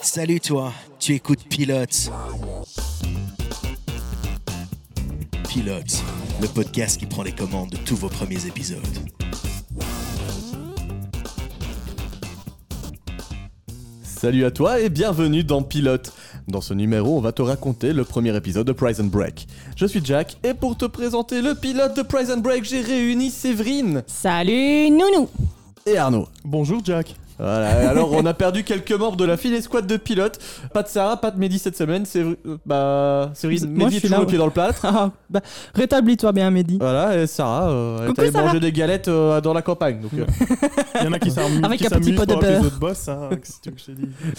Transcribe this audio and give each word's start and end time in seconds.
Salut 0.00 0.40
toi, 0.40 0.72
tu 0.98 1.14
écoutes 1.14 1.44
Pilote. 1.48 2.10
Pilote, 5.48 6.02
le 6.40 6.48
podcast 6.48 6.98
qui 6.98 7.06
prend 7.06 7.22
les 7.22 7.32
commandes 7.32 7.70
de 7.70 7.76
tous 7.76 7.96
vos 7.96 8.08
premiers 8.08 8.46
épisodes. 8.46 8.80
Salut 14.02 14.44
à 14.44 14.50
toi 14.50 14.80
et 14.80 14.88
bienvenue 14.88 15.44
dans 15.44 15.62
Pilote. 15.62 16.12
Dans 16.48 16.60
ce 16.60 16.74
numéro, 16.74 17.16
on 17.16 17.20
va 17.20 17.32
te 17.32 17.42
raconter 17.42 17.92
le 17.92 18.04
premier 18.04 18.34
épisode 18.34 18.66
de 18.66 18.72
Prison 18.72 19.04
Break. 19.04 19.46
Je 19.76 19.86
suis 19.86 20.04
Jack 20.04 20.38
et 20.42 20.54
pour 20.54 20.76
te 20.76 20.86
présenter 20.86 21.42
le 21.42 21.54
pilote 21.54 21.96
de 21.96 22.02
Prison 22.02 22.38
Break, 22.38 22.64
j'ai 22.64 22.80
réuni 22.80 23.30
Séverine 23.30 24.02
Salut 24.06 24.90
Nounou 24.90 25.28
et 25.86 25.98
Arnaud. 25.98 26.26
Bonjour 26.44 26.80
Jack. 26.84 27.14
Voilà, 27.38 27.88
alors 27.90 28.12
on 28.12 28.26
a 28.26 28.34
perdu 28.34 28.64
quelques 28.64 28.92
membres 28.92 29.16
de 29.16 29.24
la 29.24 29.36
file 29.36 29.54
escouade 29.54 29.86
de 29.86 29.96
pilotes. 29.96 30.38
Pas 30.72 30.82
de 30.82 30.88
Sarah, 30.88 31.16
pas 31.20 31.30
de 31.30 31.38
Mehdi 31.38 31.58
cette 31.58 31.76
semaine. 31.76 32.04
C'est 32.04 32.22
euh, 32.22 32.36
bah 32.66 33.32
Moi, 33.44 33.50
Mehdi 33.52 33.62
je 33.62 33.86
est 33.86 33.90
suis 33.90 34.00
toujours 34.02 34.16
là, 34.18 34.20
le 34.22 34.26
pied 34.26 34.38
dans 34.38 34.46
le 34.46 34.50
plâtre. 34.52 34.84
Ah, 34.84 35.10
bah, 35.30 35.40
Rétablis-toi 35.74 36.32
bien, 36.32 36.50
Mehdi. 36.50 36.78
Voilà, 36.80 37.16
et 37.22 37.26
Sarah, 37.26 37.70
euh, 37.70 37.98
elle 38.04 38.10
est 38.10 38.18
allée 38.18 38.32
Sarah. 38.32 38.46
manger 38.46 38.60
des 38.60 38.72
galettes 38.72 39.08
euh, 39.08 39.40
dans 39.40 39.52
la 39.52 39.62
campagne. 39.62 40.00
Donc, 40.00 40.12
euh, 40.14 40.24
Il 41.00 41.04
y 41.04 41.08
en 41.08 41.12
a 41.12 41.18
qui 41.18 41.30
s'amusent 41.30 41.62
Avec 41.62 41.78
qui 41.78 41.86
un 41.86 41.90
petit 41.90 42.12
pot 42.12 42.26
de 42.26 42.34
beurre. 42.34 42.62
autres 42.64 42.78
boss, 42.78 43.08
hein, 43.08 43.28
que 43.30 43.70
que 43.70 43.92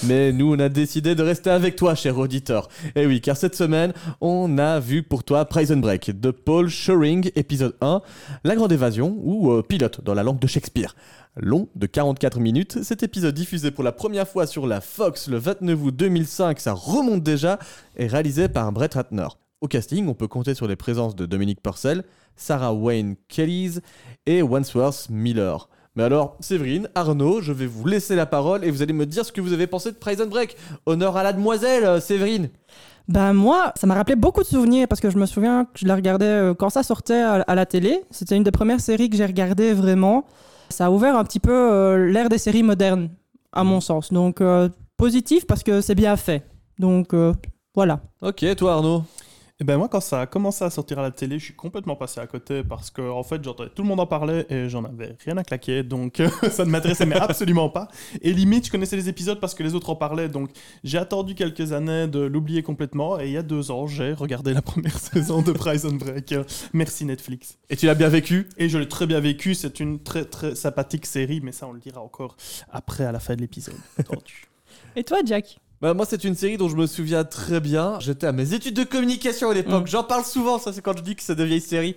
Mais 0.08 0.32
nous, 0.34 0.54
on 0.56 0.60
a 0.60 0.70
décidé 0.70 1.16
de 1.16 1.24
rester 1.24 1.50
avec 1.52 1.76
toi, 1.76 1.96
cher 1.96 2.18
auditeur. 2.18 2.68
Et 2.96 3.06
oui, 3.06 3.22
car 3.22 3.38
cette 3.38 3.56
semaine, 3.56 3.94
on 4.22 4.58
a 4.58 4.80
vu 4.80 5.04
pour 5.04 5.24
toi 5.24 5.46
Prison 5.46 5.78
Break 5.78 6.20
de 6.20 6.32
Paul 6.32 6.68
Schering, 6.70 7.32
épisode 7.36 7.76
1, 7.82 8.02
La 8.44 8.56
Grande 8.56 8.72
Évasion, 8.72 9.16
ou 9.24 9.52
euh, 9.52 9.62
Pilote 9.64 10.02
dans 10.04 10.14
la 10.14 10.24
langue 10.24 10.40
de 10.40 10.48
Shakespeare. 10.48 10.96
Long 11.42 11.70
de 11.76 11.86
44 11.86 12.40
minutes, 12.42 12.84
cet 12.84 13.02
épisode 13.02 13.34
diffusé 13.34 13.72
pour 13.72 13.86
la 13.86 13.94
première 13.94 14.28
fois 14.28 14.46
sur 14.46 14.68
la 14.68 14.82
Fox 14.82 15.30
le 15.30 15.38
29 15.38 15.84
août 15.84 15.96
2005, 15.96 16.60
ça 16.60 16.74
remonte 16.74 17.24
déjà, 17.24 17.60
est 17.96 18.08
réalisé 18.08 18.50
par 18.50 18.70
Brett 18.74 18.96
Ratner. 18.96 19.28
Au 19.62 19.68
casting, 19.68 20.10
on 20.10 20.14
peut 20.14 20.28
compter 20.28 20.54
sur 20.54 20.68
les 20.68 20.76
présences 20.76 21.16
de 21.16 21.26
Dominique 21.26 21.64
Purcell, 21.64 22.04
Sarah 22.36 22.74
Wayne 22.74 23.16
Kellys 23.30 23.80
et 24.26 24.42
Wandsworth 24.42 25.08
Miller. 25.10 25.70
Mais 25.96 26.04
alors, 26.04 26.36
Séverine, 26.42 26.90
Arnaud, 26.94 27.42
je 27.42 27.54
vais 27.54 27.68
vous 27.68 27.88
laisser 27.88 28.18
la 28.18 28.26
parole 28.26 28.66
et 28.66 28.72
vous 28.72 28.82
allez 28.82 28.94
me 28.94 29.06
dire 29.06 29.26
ce 29.26 29.32
que 29.32 29.40
vous 29.40 29.54
avez 29.54 29.68
pensé 29.68 29.92
de 29.92 29.98
Prison 29.98 30.28
Break. 30.28 30.58
Honneur 30.86 31.16
à 31.16 31.24
la 31.24 31.32
demoiselle, 31.32 31.86
euh, 31.86 32.00
Séverine. 32.02 32.50
Bah 33.08 33.32
moi, 33.32 33.72
ça 33.76 33.88
m'a 33.88 33.96
rappelé 33.96 34.18
beaucoup 34.18 34.42
de 34.42 34.48
souvenirs 34.48 34.90
parce 34.90 35.00
que 35.00 35.10
je 35.10 35.18
me 35.18 35.26
souviens 35.26 35.64
que 35.66 35.80
je 35.80 35.88
la 35.88 35.96
regardais 35.96 36.26
euh, 36.26 36.54
quand 36.54 36.70
ça 36.70 36.84
sortait 36.84 37.22
à 37.22 37.56
la 37.56 37.66
télé. 37.66 38.02
C'était 38.12 38.36
une 38.36 38.44
des 38.44 38.52
premières 38.52 38.82
séries 38.82 39.10
que 39.10 39.16
j'ai 39.16 39.26
regardées 39.26 39.74
vraiment. 39.74 40.26
Ça 40.70 40.86
a 40.86 40.90
ouvert 40.92 41.16
un 41.18 41.24
petit 41.24 41.40
peu 41.40 41.52
euh, 41.52 42.12
l'ère 42.12 42.30
des 42.30 42.38
séries 42.38 42.64
modernes, 42.64 43.10
à 43.52 43.64
mon 43.64 43.82
sens. 43.82 44.12
Donc 44.14 44.42
euh, 44.42 44.70
positif 44.98 45.46
parce 45.48 45.64
que 45.64 45.82
c'est 45.82 45.96
bien 45.96 46.16
fait. 46.16 46.46
Donc 46.78 47.14
euh, 47.14 47.34
voilà. 47.76 48.02
Ok, 48.22 48.46
toi 48.56 48.74
Arnaud? 48.74 49.04
Et 49.62 49.66
ben 49.66 49.78
moi, 49.78 49.90
quand 49.90 50.00
ça 50.00 50.22
a 50.22 50.26
commencé 50.26 50.64
à 50.64 50.70
sortir 50.70 51.00
à 51.00 51.02
la 51.02 51.12
télé, 51.12 51.38
je 51.38 51.44
suis 51.44 51.54
complètement 51.54 51.98
passé 51.98 52.22
à 52.22 52.28
côté 52.28 52.64
parce 52.64 52.90
que 52.90 53.02
en 53.02 53.24
fait, 53.24 53.44
j'entendais 53.44 53.70
tout 53.70 53.82
le 53.82 53.90
monde 53.90 54.00
en 54.00 54.06
parler 54.06 54.46
et 54.50 54.70
j'en 54.70 54.86
avais 54.86 55.18
rien 55.26 55.36
à 55.36 55.44
claquer, 55.44 55.84
donc 55.84 56.22
ça 56.50 56.64
ne 56.64 56.70
m'intéressait 56.70 57.06
mais 57.06 57.18
absolument 57.18 57.70
pas. 57.70 57.90
Et 58.22 58.32
limite, 58.32 58.68
je 58.68 58.72
connaissais 58.72 58.96
les 58.96 59.10
épisodes 59.10 59.38
parce 59.42 59.54
que 59.56 59.64
les 59.64 59.76
autres 59.76 59.90
en 59.90 59.98
parlaient, 59.98 60.30
donc 60.30 60.52
j'ai 60.86 60.98
attendu 60.98 61.36
quelques 61.36 61.74
années 61.74 62.08
de 62.08 62.22
l'oublier 62.22 62.64
complètement. 62.64 63.20
Et 63.20 63.26
il 63.26 63.34
y 63.34 63.38
a 63.38 63.44
deux 63.44 63.70
ans, 63.70 63.86
j'ai 63.86 64.14
regardé 64.14 64.54
la 64.54 64.62
première 64.70 64.98
saison 64.98 65.42
de 65.42 65.52
Prison 65.52 65.92
Break. 65.92 66.34
Merci 66.72 67.04
Netflix. 67.04 67.58
Et 67.70 67.76
tu 67.76 67.86
l'as 67.86 67.96
bien 67.96 68.08
vécu? 68.08 68.48
Et 68.58 68.70
je 68.70 68.78
l'ai 68.78 68.88
très 68.88 69.08
bien 69.08 69.20
vécu. 69.20 69.56
C'est 69.56 69.82
une 69.82 70.00
très 70.00 70.24
très 70.24 70.56
sympathique 70.56 71.06
série, 71.06 71.42
mais 71.44 71.52
ça, 71.52 71.68
on 71.68 71.74
le 71.74 71.82
dira 71.82 72.00
encore 72.00 72.38
après 72.72 73.04
à 73.04 73.12
la 73.12 73.20
fin 73.20 73.36
de 73.36 73.42
l'épisode. 73.42 73.76
Et 74.96 75.04
toi, 75.04 75.18
Jack? 75.26 75.60
Bah, 75.82 75.94
moi, 75.94 76.06
c'est 76.06 76.26
une 76.26 76.36
série 76.36 76.58
dont 76.58 76.68
je 76.68 76.76
me 76.76 76.88
souviens 76.88 77.24
très 77.24 77.62
bien. 77.62 78.00
J'étais 78.02 78.28
à 78.28 78.34
mes 78.34 78.54
études 78.54 78.76
de 78.76 78.84
communication 78.84 79.50
à 79.50 79.54
l'époque. 79.54 79.84
Mm. 79.84 79.88
J'en 79.88 80.04
parle 80.04 80.26
souvent, 80.26 80.60
ça, 80.60 80.74
c'est 80.74 80.82
quand 80.82 80.98
je 80.98 81.04
dis 81.04 81.16
que 81.16 81.24
c'est 81.24 81.36
de 81.36 81.44
vieilles 81.44 81.62
séries. 81.62 81.96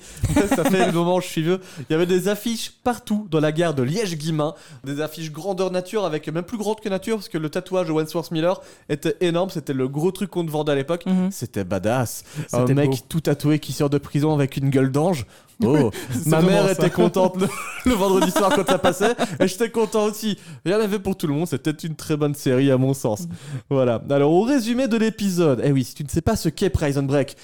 ça 0.48 0.64
fait 0.64 0.86
le 0.86 0.92
moment 0.92 1.16
où 1.16 1.20
je 1.20 1.26
suis 1.26 1.42
vieux. 1.42 1.60
Il 1.78 1.92
y 1.92 1.94
avait 1.94 2.06
des 2.06 2.28
affiches 2.28 2.70
partout 2.84 3.26
dans 3.28 3.40
la 3.40 3.50
gare 3.50 3.74
de 3.74 3.82
Liège-Guimain. 3.82 4.54
Des 4.84 5.00
affiches 5.00 5.32
grandeur 5.32 5.72
nature, 5.72 6.04
avec 6.04 6.28
même 6.28 6.44
plus 6.44 6.58
grande 6.58 6.80
que 6.80 6.88
nature, 6.88 7.16
parce 7.16 7.28
que 7.28 7.38
le 7.38 7.50
tatouage 7.50 7.88
de 7.88 7.92
Wandsworth 7.92 8.30
Miller 8.30 8.60
était 8.88 9.16
énorme. 9.20 9.50
C'était 9.50 9.72
le 9.72 9.88
gros 9.88 10.12
truc 10.12 10.30
qu'on 10.30 10.46
te 10.46 10.50
vendait 10.50 10.72
à 10.72 10.76
l'époque. 10.76 11.04
Mhm. 11.06 11.30
C'était 11.32 11.64
badass. 11.64 12.22
Un 12.52 12.64
mec 12.66 12.90
beau. 12.90 12.96
tout 13.08 13.20
tatoué 13.20 13.58
qui 13.58 13.72
sort 13.72 13.90
de 13.90 13.98
prison 13.98 14.32
avec 14.32 14.56
une 14.56 14.70
gueule 14.70 14.92
d'ange. 14.92 15.26
Oh, 15.66 15.90
ma 16.26 16.40
mère 16.42 16.64
ça. 16.66 16.72
était 16.72 16.90
contente 16.90 17.36
le, 17.40 17.48
le 17.90 17.92
vendredi 17.94 18.30
soir 18.30 18.52
quand 18.54 18.66
ça 18.66 18.78
passait, 18.78 19.14
et 19.40 19.46
j'étais 19.48 19.70
content 19.70 20.04
aussi. 20.04 20.38
Il 20.64 20.72
y 20.72 20.74
en 20.74 20.80
avait 20.80 20.98
pour 20.98 21.16
tout 21.16 21.26
le 21.26 21.34
monde, 21.34 21.46
c'était 21.48 21.70
une 21.70 21.94
très 21.96 22.16
bonne 22.16 22.34
série 22.34 22.70
à 22.70 22.78
mon 22.78 22.94
sens. 22.94 23.26
Voilà. 23.70 24.02
Alors, 24.10 24.32
au 24.32 24.42
résumé 24.42 24.88
de 24.88 24.96
l'épisode, 24.96 25.60
eh 25.64 25.72
oui, 25.72 25.84
si 25.84 25.94
tu 25.94 26.04
ne 26.04 26.08
sais 26.08 26.22
pas 26.22 26.36
ce 26.36 26.48
qu'est 26.48 26.70
Prison 26.70 27.02
Break, 27.02 27.36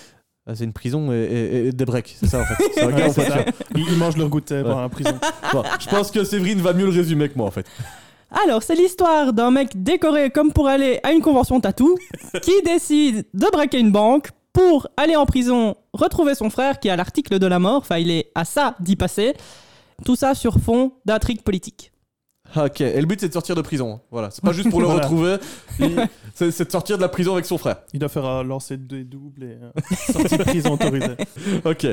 ah, 0.51 0.55
c'est 0.55 0.65
une 0.65 0.73
prison 0.73 1.13
et, 1.13 1.17
et- 1.17 1.67
et 1.69 1.73
des 1.73 1.85
breaks, 1.85 2.17
c'est 2.19 2.27
ça 2.27 2.41
en 2.41 2.45
fait. 2.47 2.55
C'est 2.75 2.87
Ouais, 2.87 3.11
ça. 3.11 3.45
Ils, 3.77 3.85
ils 3.87 3.99
mangent 3.99 4.17
leur 4.17 4.31
goûter 4.31 4.57
Ouais. 4.57 4.63
dans 4.63 4.81
la 4.81 4.89
prison. 4.89 5.13
Bon, 5.53 5.63
je 5.79 5.87
pense 5.89 6.11
que 6.11 6.25
Séverine 6.25 6.61
va 6.63 6.73
mieux 6.73 6.87
le 6.87 6.93
résumer 6.93 7.29
que 7.29 7.37
moi 7.37 7.47
en 7.47 7.51
fait. 7.51 7.67
Alors, 8.45 8.63
c'est 8.63 8.75
l'histoire 8.75 9.33
d'un 9.35 9.51
mec 9.51 9.83
décoré 9.83 10.31
comme 10.31 10.53
pour 10.53 10.67
aller 10.69 11.01
à 11.03 11.13
une 11.13 11.21
convention 11.23 11.61
tatou 11.61 11.97
qui 12.43 12.53
décide 12.65 13.25
de 13.35 13.47
braquer 13.53 13.79
une 13.79 13.91
banque 13.93 14.29
pour 14.59 14.89
aller 14.97 15.15
en 15.15 15.25
prison 15.25 15.77
retrouver 15.93 16.35
son 16.35 16.51
frère 16.51 16.81
qui 16.81 16.91
a 16.91 16.97
l'article 16.97 17.39
de 17.39 17.47
la 17.47 17.59
mort. 17.61 17.77
Enfin, 17.77 17.99
il 17.99 18.11
est 18.11 18.33
à 18.35 18.45
ça 18.45 18.75
d'y 18.81 18.97
passer. 18.97 19.35
Tout 20.05 20.17
ça 20.17 20.35
sur 20.35 20.59
fond 20.59 20.93
d'intrigue 21.05 21.43
politique. 21.43 21.93
Ah, 22.55 22.65
Ok, 22.65 22.81
et 22.81 23.01
le 23.01 23.07
but 23.07 23.21
c'est 23.21 23.29
de 23.29 23.33
sortir 23.33 23.55
de 23.55 23.61
prison. 23.63 24.01
Voilà, 24.11 24.31
c'est 24.31 24.43
pas 24.43 24.53
juste 24.53 24.71
pour 24.71 24.81
le 24.81 24.87
Voilà. 24.89 25.03
retrouver, 25.07 25.37
il- 25.81 26.09
c'est 26.35 26.51
c'est 26.51 26.65
de 26.65 26.71
sortir 26.73 26.97
de 26.97 27.03
la 27.03 27.09
prison 27.09 27.35
avec 27.35 27.45
son 27.45 27.59
frère. 27.59 27.83
Il 27.93 28.01
doit 28.01 28.09
faire 28.09 28.25
un 28.25 28.43
lancer 28.43 28.77
des 28.77 29.05
doubles 29.05 29.45
et 29.45 29.59
euh, 29.63 29.71
sortie 30.13 30.39
de 30.39 30.43
prison 30.43 30.73
autorisée. 30.73 31.17
Ok. 31.65 31.87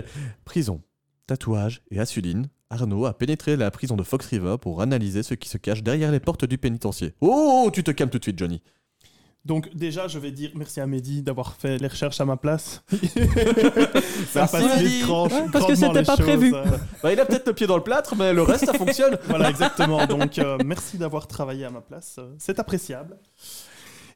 Prison. 0.46 0.82
Tatouage 1.28 1.82
et 1.92 2.00
Assuline. 2.00 2.48
Arnaud 2.70 3.06
a 3.06 3.14
pénétré 3.16 3.58
la 3.58 3.70
prison 3.70 3.96
de 3.96 4.04
Fox 4.04 4.26
River 4.28 4.56
pour 4.60 4.82
analyser 4.82 5.24
ce 5.24 5.34
qui 5.34 5.50
se 5.50 5.58
cache 5.58 5.84
derrière 5.84 6.12
les 6.12 6.20
portes 6.20 6.46
du 6.46 6.58
pénitencier. 6.58 7.14
Oh, 7.22 7.70
tu 7.74 7.84
te 7.84 7.92
calmes 7.92 8.10
tout 8.10 8.18
de 8.20 8.24
suite, 8.24 8.40
Johnny. 8.40 8.62
Donc 9.46 9.70
déjà, 9.76 10.08
je 10.08 10.18
vais 10.18 10.32
dire 10.32 10.52
merci 10.56 10.80
à 10.82 10.88
Mehdi 10.88 11.22
d'avoir 11.22 11.54
fait 11.56 11.78
les 11.78 11.88
recherches 11.88 12.20
à 12.20 12.26
ma 12.26 12.36
place. 12.36 12.82
ça 14.32 14.48
facilite 14.48 15.06
Ouais, 15.08 15.30
parce 15.52 15.68
que 15.68 15.76
c'était 15.76 16.04
pas 16.04 16.16
choses, 16.16 16.26
prévu. 16.26 16.54
euh, 16.54 16.64
Bah, 17.04 17.14
il 17.14 17.20
a 17.20 17.26
peut-être 17.26 17.48
le 17.48 17.54
pied 17.54 17.68
dans 17.68 17.78
le 17.78 17.84
plâtre, 17.84 18.16
mais 18.16 18.34
le 18.34 18.42
reste, 18.42 18.66
ça 18.66 18.74
fonctionne. 18.78 19.18
voilà, 19.28 19.50
exactement. 19.50 20.06
Donc 20.08 20.40
euh, 20.40 20.58
merci 20.66 20.98
d'avoir 20.98 21.28
travaillé 21.28 21.66
à 21.66 21.70
ma 21.70 21.82
place. 21.82 22.16
euh, 22.20 22.34
C'est 22.40 22.60
appréciable. 22.60 23.18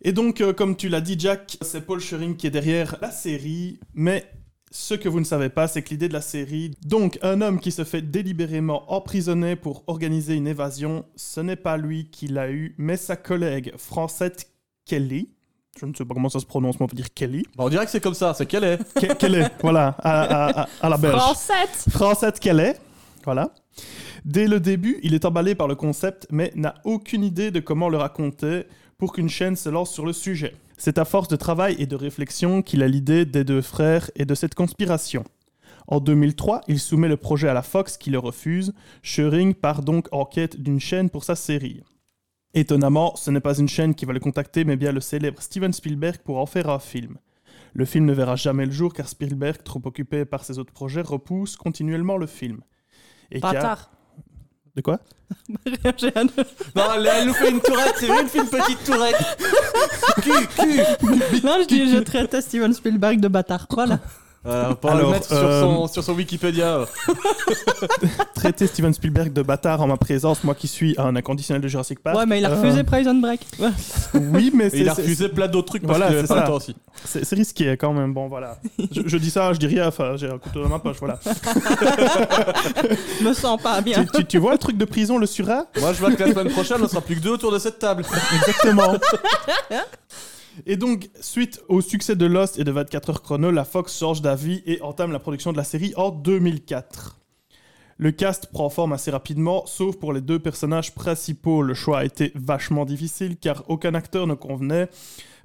Et 0.02 0.14
donc, 0.14 0.42
euh, 0.42 0.54
comme 0.54 0.76
tu 0.76 0.90
l'as 0.90 1.02
dit, 1.02 1.16
Jack, 1.20 1.58
c'est 1.62 1.86
Paul 1.86 2.00
Schering 2.00 2.36
qui 2.36 2.48
est 2.48 2.52
derrière 2.52 2.96
la 3.02 3.12
série, 3.12 3.80
mais 3.94 4.26
ce 4.72 4.94
que 4.94 5.10
vous 5.10 5.20
ne 5.20 5.26
savez 5.26 5.50
pas, 5.50 5.68
c'est 5.68 5.82
que 5.82 5.90
l'idée 5.90 6.08
de 6.08 6.14
la 6.14 6.22
série, 6.22 6.72
donc 6.86 7.20
un 7.22 7.42
homme 7.42 7.60
qui 7.60 7.72
se 7.72 7.84
fait 7.84 8.02
délibérément 8.02 8.92
emprisonner 8.94 9.56
pour 9.56 9.84
organiser 9.88 10.36
une 10.36 10.48
évasion, 10.48 11.06
ce 11.16 11.42
n'est 11.42 11.56
pas 11.56 11.76
lui 11.78 12.10
qui 12.10 12.28
l'a 12.28 12.50
eu, 12.52 12.76
mais 12.78 12.96
sa 12.96 13.16
collègue 13.18 13.74
Francette 13.78 14.48
Kelly. 14.90 15.30
Je 15.80 15.86
ne 15.86 15.94
sais 15.94 16.04
pas 16.04 16.14
comment 16.16 16.30
ça 16.30 16.40
se 16.40 16.46
prononce, 16.48 16.80
mais 16.80 16.86
on 16.86 16.88
peut 16.88 16.96
dire 16.96 17.14
Kelly. 17.14 17.44
Bah, 17.56 17.64
on 17.66 17.70
dirait 17.70 17.86
que 17.86 17.92
c'est 17.92 18.02
comme 18.02 18.16
ça, 18.16 18.34
c'est 18.34 18.46
qu'elle 18.48 18.64
est. 18.64 18.78
Ke- 19.00 19.16
Kelly, 19.16 19.44
voilà, 19.62 19.96
à, 20.00 20.22
à- 20.22 20.62
à- 20.64 20.68
à 20.82 20.90
la 20.90 20.98
belge. 20.98 21.14
Francette 21.16 21.86
Francette 21.90 22.40
Kelly, 22.40 22.72
voilà. 23.24 23.52
Dès 24.26 24.48
le 24.48 24.60
début, 24.60 25.00
il 25.04 25.14
est 25.14 25.24
emballé 25.26 25.54
par 25.56 25.68
le 25.68 25.76
concept, 25.76 26.28
mais 26.32 26.52
n'a 26.56 26.74
aucune 26.84 27.24
idée 27.24 27.52
de 27.52 27.60
comment 27.60 27.88
le 27.88 27.98
raconter 27.98 28.64
pour 28.98 29.14
qu'une 29.14 29.30
chaîne 29.30 29.56
se 29.56 29.70
lance 29.70 29.94
sur 29.94 30.06
le 30.06 30.12
sujet. 30.12 30.56
C'est 30.78 30.98
à 30.98 31.06
force 31.06 31.28
de 31.30 31.36
travail 31.36 31.76
et 31.80 31.86
de 31.86 31.96
réflexion 31.96 32.62
qu'il 32.62 32.82
a 32.84 32.88
l'idée 32.88 33.26
des 33.26 33.44
deux 33.44 33.62
frères 33.62 34.10
et 34.16 34.26
de 34.26 34.36
cette 34.36 34.56
conspiration. 34.56 35.24
En 35.88 36.00
2003, 36.02 36.62
il 36.68 36.80
soumet 36.80 37.08
le 37.08 37.18
projet 37.18 37.48
à 37.48 37.54
la 37.54 37.62
Fox 37.62 37.96
qui 37.98 38.10
le 38.10 38.20
refuse. 38.20 38.74
Schering 39.02 39.54
part 39.54 39.82
donc 39.82 40.08
en 40.12 40.26
quête 40.26 40.60
d'une 40.62 40.80
chaîne 40.80 41.10
pour 41.10 41.24
sa 41.24 41.36
série. 41.36 41.82
Étonnamment, 42.54 43.16
ce 43.16 43.30
n'est 43.32 43.40
pas 43.42 43.58
une 43.60 43.70
chaîne 43.70 43.94
qui 43.94 44.06
va 44.06 44.14
le 44.14 44.20
contacter, 44.20 44.64
mais 44.66 44.76
bien 44.76 44.92
le 44.92 45.02
célèbre 45.02 45.42
Steven 45.42 45.72
Spielberg 45.72 46.18
pour 46.24 46.40
en 46.40 46.46
faire 46.46 46.70
un 46.70 46.80
film. 46.80 47.18
Le 47.74 47.86
film 47.86 48.06
ne 48.06 48.14
verra 48.14 48.36
jamais 48.36 48.66
le 48.66 48.72
jour 48.72 48.94
car 48.94 49.08
Spielberg, 49.08 49.64
trop 49.64 49.82
occupé 49.86 50.26
par 50.26 50.44
ses 50.44 50.58
autres 50.58 50.74
projets, 50.74 51.02
repousse 51.02 51.56
continuellement 51.56 52.18
le 52.18 52.26
film. 52.26 52.62
Et 53.32 53.40
car- 53.40 53.54
Bâtard. 53.54 53.92
De 54.76 54.82
quoi? 54.82 55.00
J'ai 55.98 56.12
un- 56.18 56.24
Non, 56.24 56.94
elle, 56.96 57.28
nous 57.28 57.34
fait 57.34 57.52
une 57.52 57.60
tourette, 57.62 57.94
c'est 57.98 58.08
une 58.08 58.48
petite 58.48 58.84
tourette. 58.84 59.16
Cul, 60.24 60.48
cul. 60.48 60.78
Non, 61.44 61.58
je 61.62 61.68
dis, 61.68 61.92
je 61.92 61.98
traitais 62.00 62.42
Steven 62.42 62.74
Spielberg 62.74 63.20
de 63.20 63.28
bâtard. 63.28 63.68
Voilà. 63.70 64.00
Euh, 64.50 64.74
on 64.84 64.88
va 64.88 64.94
le 64.94 65.00
Alors, 65.00 65.12
mettre 65.12 65.28
sur, 65.28 65.38
euh, 65.38 65.62
son, 65.62 65.88
sur 65.88 66.04
son 66.04 66.14
Wikipédia. 66.14 66.80
Traiter 68.36 68.68
Steven 68.68 68.94
Spielberg 68.94 69.32
de 69.34 69.42
bâtard 69.42 69.82
en 69.82 69.88
ma 69.88 69.98
présence, 69.98 70.44
moi 70.44 70.56
qui 70.56 70.68
suis 70.68 70.96
un 70.98 71.16
inconditionnel 71.16 71.62
de 71.62 71.68
Jurassic 71.68 72.00
Park. 72.00 72.18
Ouais, 72.18 72.26
mais 72.26 72.40
il 72.40 72.46
a 72.46 72.50
euh, 72.52 72.56
refusé 72.62 72.84
Prison 72.84 73.16
Break. 73.16 73.42
Ouais. 73.60 73.70
Oui, 74.34 74.52
mais 74.54 74.70
c'est 74.70 74.80
il 74.80 74.90
a 74.90 74.94
refusé 74.94 75.30
plein 75.30 75.48
d'autres 75.48 75.68
trucs 75.68 75.86
parce 75.86 75.98
Voilà, 75.98 76.46
temps 76.46 76.54
aussi. 76.56 76.76
c'est- 77.06 77.24
c'est 77.24 77.36
risqué 77.36 77.78
quand 77.78 77.94
même. 77.94 78.14
Bon, 78.14 78.28
voilà. 78.28 78.58
Je, 78.92 79.02
je 79.06 79.18
dis 79.18 79.30
ça, 79.30 79.54
je 79.54 79.60
dis 79.60 79.68
rien. 79.68 79.88
Enfin, 79.88 80.14
j'ai 80.18 80.30
un 80.30 80.38
couteau 80.38 80.64
dans 80.64 80.70
ma 80.70 80.80
poche. 80.80 80.98
Voilà. 81.00 81.20
Je 83.20 83.24
me 83.28 83.34
sens 83.34 83.62
pas 83.62 83.82
bien. 83.82 84.04
tu, 84.06 84.12
tu- 84.20 84.26
tu 84.26 84.38
vois 84.38 84.52
le 84.54 84.58
truc 84.58 84.78
de 84.78 84.86
prison, 84.86 85.18
le 85.18 85.26
surat 85.26 85.66
Moi, 85.80 85.94
je 85.94 86.00
vois 86.00 86.12
que 86.14 86.24
la 86.24 86.32
semaine 86.32 86.50
prochaine, 86.50 86.78
on 86.82 86.88
sera 86.88 87.02
plus 87.02 87.16
que 87.16 87.22
deux 87.22 87.32
autour 87.32 87.52
de 87.52 87.60
cette 87.60 87.80
table. 87.80 88.04
Exactement. 88.42 88.94
Et 90.66 90.78
donc, 90.78 91.10
suite 91.20 91.62
au 91.68 91.82
succès 91.82 92.16
de 92.16 92.26
Lost 92.26 92.60
et 92.60 92.64
de 92.64 92.72
24 92.72 93.10
heures 93.10 93.22
chrono, 93.22 93.52
la 93.52 93.66
Fox 93.66 93.98
change 93.98 94.22
d'avis 94.22 94.62
et 94.66 94.82
entame 94.82 95.12
la 95.12 95.20
production 95.20 95.52
de 95.52 95.58
la 95.58 95.64
série 95.64 95.94
en 95.96 96.12
2004. 96.12 97.20
Le 97.98 98.12
cast 98.12 98.48
prend 98.52 98.70
forme 98.70 98.94
assez 98.94 99.12
rapidement, 99.12 99.66
sauf 99.66 99.98
pour 99.98 100.14
les 100.14 100.22
deux 100.22 100.40
personnages 100.40 100.96
principaux. 100.96 101.62
Le 101.62 101.74
choix 101.74 102.00
a 102.00 102.06
été 102.06 102.32
vachement 102.36 102.86
difficile 102.86 103.38
car 103.38 103.64
aucun 103.68 103.94
acteur 103.94 104.26
ne 104.26 104.36
convenait, 104.36 104.88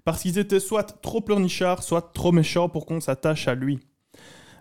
parce 0.04 0.22
qu'ils 0.22 0.38
étaient 0.38 0.60
soit 0.60 1.00
trop 1.02 1.20
pleurnichards, 1.20 1.82
soit 1.82 2.12
trop 2.12 2.30
méchants 2.30 2.68
pour 2.68 2.86
qu'on 2.86 3.00
s'attache 3.00 3.48
à 3.48 3.54
lui. 3.54 3.80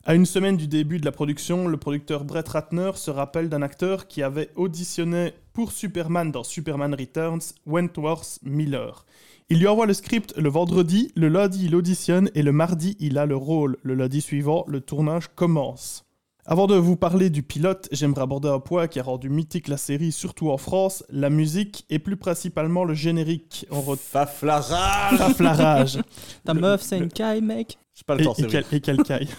À 0.06 0.16
une 0.16 0.26
semaine 0.26 0.58
du 0.58 0.68
début 0.68 1.00
de 1.00 1.06
la 1.06 1.14
production, 1.14 1.66
le 1.66 1.78
producteur 1.78 2.26
Brett 2.26 2.50
Ratner 2.50 2.92
se 2.96 3.10
rappelle 3.10 3.48
d'un 3.48 3.62
acteur 3.62 4.10
qui 4.10 4.22
avait 4.22 4.50
auditionné 4.58 5.32
pour 5.54 5.72
Superman 5.72 6.30
dans 6.30 6.44
Superman 6.44 6.94
Returns, 6.94 7.54
Wentworth 7.66 8.40
Miller. 8.44 9.06
Il 9.48 9.60
lui 9.60 9.68
envoie 9.68 9.86
le 9.86 9.94
script 9.94 10.34
le 10.36 10.50
vendredi, 10.50 11.14
le 11.16 11.30
lundi 11.30 11.68
il 11.68 11.76
auditionne 11.76 12.30
et 12.36 12.44
le 12.44 12.52
mardi 12.52 12.98
il 13.00 13.18
a 13.18 13.26
le 13.26 13.38
rôle. 13.38 13.78
Le 13.82 13.96
lundi 13.96 14.20
suivant, 14.20 14.66
le 14.68 14.82
tournage 14.82 15.30
commence. 15.36 16.03
Avant 16.46 16.68
de 16.68 16.76
vous 16.76 16.98
parler 16.98 17.30
du 17.30 17.42
pilote, 17.42 17.88
j'aimerais 17.94 18.24
aborder 18.24 18.50
un 18.50 18.60
point 18.60 18.88
qui 18.88 19.00
a 19.00 19.04
rendu 19.04 19.30
mythique 19.30 19.70
la 19.70 19.78
série, 19.78 20.12
surtout 20.12 20.50
en 20.50 20.58
France, 20.58 21.06
la 21.10 21.30
musique 21.30 21.86
et 21.90 22.00
plus 22.00 22.18
principalement 22.18 22.84
le 22.84 22.94
générique. 22.94 23.66
On 23.72 23.82
Faf 23.96 24.42
la 24.42 24.60
rage 24.60 25.14
retaffe 25.14 25.40
la 25.40 25.54
rage. 25.54 26.00
Ta 26.44 26.54
meuf, 26.54 26.82
c'est 26.82 26.98
une 26.98 27.08
caille, 27.08 27.42
mec. 27.42 27.78
J'ai 27.96 28.04
pas 28.06 28.16
le 28.16 28.26
temps, 28.26 28.34
c'est 28.34 28.48
quel, 28.48 28.66
et 28.74 28.82
quel 28.82 29.04
caille. 29.04 29.30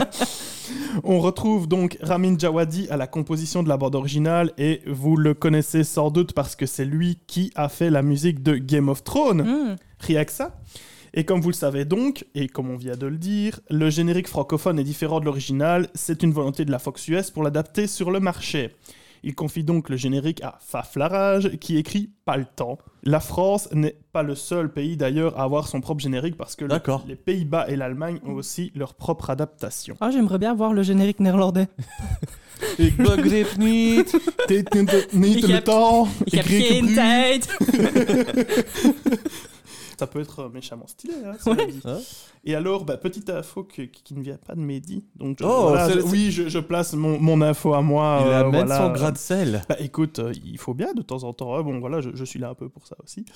On 1.04 1.20
retrouve 1.20 1.68
donc 1.68 1.96
Ramin 2.00 2.36
Djawadi 2.36 2.88
à 2.88 2.96
la 2.96 3.06
composition 3.06 3.62
de 3.62 3.68
la 3.68 3.76
bande 3.76 3.94
originale 3.94 4.50
et 4.58 4.82
vous 4.86 5.16
le 5.16 5.34
connaissez 5.34 5.84
sans 5.84 6.10
doute 6.10 6.32
parce 6.32 6.56
que 6.56 6.66
c'est 6.66 6.84
lui 6.84 7.18
qui 7.28 7.52
a 7.54 7.68
fait 7.68 7.90
la 7.90 8.02
musique 8.02 8.42
de 8.42 8.56
Game 8.56 8.88
of 8.88 9.04
Thrones. 9.04 9.42
Hmm. 9.42 9.76
Rien 10.00 10.24
que 10.24 10.32
ça. 10.32 10.58
Et 11.14 11.24
comme 11.24 11.40
vous 11.40 11.48
le 11.50 11.54
savez 11.54 11.84
donc, 11.84 12.24
et 12.34 12.46
comme 12.48 12.70
on 12.70 12.76
vient 12.76 12.96
de 12.96 13.06
le 13.06 13.18
dire, 13.18 13.60
le 13.68 13.90
générique 13.90 14.28
francophone 14.28 14.78
est 14.78 14.84
différent 14.84 15.18
de 15.20 15.24
l'original, 15.24 15.88
c'est 15.94 16.22
une 16.22 16.32
volonté 16.32 16.64
de 16.64 16.70
la 16.70 16.78
Fox 16.78 17.08
US 17.08 17.30
pour 17.30 17.42
l'adapter 17.42 17.86
sur 17.86 18.10
le 18.10 18.20
marché. 18.20 18.70
Il 19.22 19.34
confie 19.34 19.64
donc 19.64 19.90
le 19.90 19.96
générique 19.96 20.42
à 20.42 20.58
Faf 20.66 20.96
Larage, 20.96 21.50
qui 21.58 21.76
écrit 21.76 22.08
Pas 22.24 22.38
le 22.38 22.46
temps. 22.56 22.78
La 23.02 23.20
France 23.20 23.68
n'est 23.72 23.96
pas 24.12 24.22
le 24.22 24.34
seul 24.34 24.72
pays 24.72 24.96
d'ailleurs 24.96 25.38
à 25.38 25.42
avoir 25.42 25.68
son 25.68 25.82
propre 25.82 26.00
générique 26.00 26.36
parce 26.38 26.56
que 26.56 26.64
le- 26.64 26.80
les 27.06 27.16
Pays-Bas 27.16 27.68
et 27.68 27.76
l'Allemagne 27.76 28.18
ont 28.24 28.32
aussi 28.32 28.72
leur 28.74 28.94
propre 28.94 29.28
adaptation. 29.28 29.94
Ah, 30.00 30.10
j'aimerais 30.10 30.38
bien 30.38 30.54
voir 30.54 30.72
le 30.72 30.82
générique 30.82 31.20
néerlandais. 31.20 31.66
Ik 32.78 32.96
begrijp 32.96 33.56
niet. 33.58 34.16
Dit 34.46 34.74
niet 35.12 35.46
heb- 35.46 35.64
temps, 35.64 36.10
Ik 36.24 36.32
heb 36.34 36.44
geen 36.46 36.94
tijd. 36.94 37.56
Ça 40.00 40.06
peut 40.06 40.20
être 40.20 40.48
méchamment 40.48 40.86
stylé, 40.86 41.12
hein. 41.26 41.36
Hein 41.84 41.98
Et 42.44 42.54
alors, 42.54 42.86
bah, 42.86 42.96
petite 42.96 43.28
info 43.28 43.64
que- 43.64 43.82
qui 43.82 44.14
ne 44.14 44.22
vient 44.22 44.38
pas 44.38 44.54
de 44.54 44.60
Mehdi. 44.60 45.04
Donc, 45.16 45.36
je- 45.40 45.44
Oh, 45.44 45.68
voilà, 45.68 45.90
je- 45.90 46.00
oui, 46.00 46.30
je, 46.30 46.48
je 46.48 46.58
place 46.58 46.94
mon, 46.94 47.20
mon 47.20 47.42
info 47.42 47.74
à 47.74 47.82
moi. 47.82 48.20
Il 48.22 48.28
euh, 48.28 48.40
amène 48.40 48.66
voilà. 48.66 48.78
son 48.78 48.92
grain 48.92 49.12
de 49.12 49.18
sel. 49.18 49.62
Bah 49.68 49.76
écoute, 49.78 50.20
euh, 50.20 50.32
il 50.42 50.56
faut 50.56 50.72
bien 50.72 50.94
de 50.94 51.02
temps 51.02 51.22
en 51.24 51.34
temps. 51.34 51.54
hein. 51.54 51.62
Bon 51.62 51.78
voilà, 51.80 52.00
je, 52.00 52.24
suis 52.24 52.38
là 52.38 52.48
un 52.48 52.54
peu 52.54 52.70
pour 52.70 52.86
ça 52.86 52.96
aussi. 53.04 53.26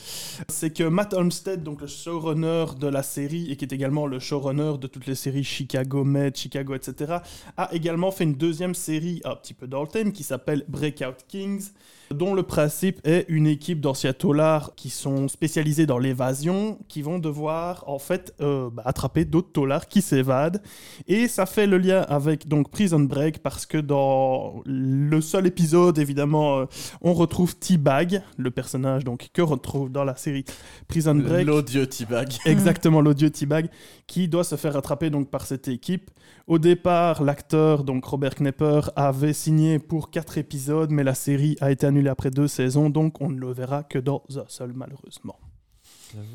C'est 0.49 0.71
que 0.73 0.85
Matt 0.85 1.13
Olmstead, 1.13 1.63
donc 1.63 1.83
le 1.83 1.87
showrunner 1.87 2.65
de 2.81 2.87
la 2.87 3.03
série 3.03 3.51
et 3.53 3.57
qui 3.57 3.67
est 3.67 3.75
également 3.75 4.07
le 4.07 4.19
showrunner 4.19 4.79
de 4.81 4.87
toutes 4.87 5.07
les 5.07 5.15
séries 5.15 5.45
Chicago 5.45 6.03
Med, 6.05 6.35
Chicago, 6.35 6.75
etc., 6.75 7.19
a 7.59 7.75
également 7.75 8.11
fait 8.11 8.25
une 8.25 8.37
deuxième 8.37 8.75
série 8.75 9.21
un 9.25 9.37
petit 9.37 9.53
peu 9.53 9.67
dans 9.67 9.83
le 9.83 9.89
thème 9.89 10.13
qui 10.13 10.23
s'appelle 10.23 10.65
Breakout 10.69 11.25
Kings, 11.29 11.71
dont 12.11 12.35
le 12.35 12.43
principe 12.43 13.01
est 13.05 13.25
une 13.29 13.47
équipe 13.47 13.81
d'anciens 13.81 14.13
taulards 14.13 14.73
qui 14.77 14.91
sont 14.91 15.29
spécialisés 15.29 15.87
dans 15.87 15.99
l'évasion, 15.99 16.79
qui 16.89 17.03
vont 17.03 17.19
devoir 17.19 17.85
en 17.87 17.99
fait 17.99 18.35
euh, 18.41 18.71
bah, 18.71 18.83
attraper 18.85 19.25
d'autres 19.25 19.53
taulards 19.53 19.89
qui 19.89 20.03
s'évadent. 20.03 20.63
Et 21.07 21.29
ça 21.29 21.47
fait 21.47 21.67
le 21.67 21.79
lien 21.79 22.03
avec 22.03 22.49
donc 22.49 22.71
Prison 22.71 23.01
Break 23.01 23.39
parce 23.39 23.67
que 23.67 23.79
dans 23.79 24.63
le 24.65 25.21
seul 25.21 25.47
épisode, 25.47 25.99
évidemment, 25.99 26.59
euh, 26.59 26.65
on 27.01 27.15
retrouve 27.15 27.57
T-Bag, 27.57 28.23
le 28.37 28.51
personnage 28.51 29.05
donc 29.05 29.29
que 29.33 29.43
retrouve 29.43 29.91
dans 29.91 30.05
la 30.05 30.17
série 30.17 30.45
Prison 30.89 31.15
Break. 31.15 31.47
L'odieux 31.47 31.87
T-Bag. 31.87 32.35
Exactement, 32.47 33.01
l'odieux 33.01 33.31
T-Bag, 33.31 33.69
qui 34.07 34.29
doit 34.29 34.45
se 34.45 34.57
faire 34.57 34.77
attraper 34.77 35.11
donc 35.11 35.31
par 35.31 35.47
cette 35.47 35.69
équipe. 35.69 36.11
Au 36.47 36.59
départ, 36.59 37.23
l'acteur, 37.23 37.85
donc 37.85 38.05
Robert 38.05 38.35
Knepper, 38.35 38.81
avait 38.97 39.33
signé 39.33 39.79
pour 39.79 40.11
4 40.11 40.37
épisodes, 40.37 40.91
mais 40.91 41.03
la 41.03 41.15
série 41.15 41.57
a 41.61 41.71
été 41.71 41.87
après 42.09 42.31
deux 42.31 42.49
saisons, 42.49 42.91
donc 42.91 43.21
on 43.21 43.31
ne 43.31 43.39
le 43.39 43.53
verra 43.53 43.83
que 43.83 43.99
dans 43.99 44.23
un 44.37 44.45
seul, 44.49 44.73
malheureusement. 44.75 45.37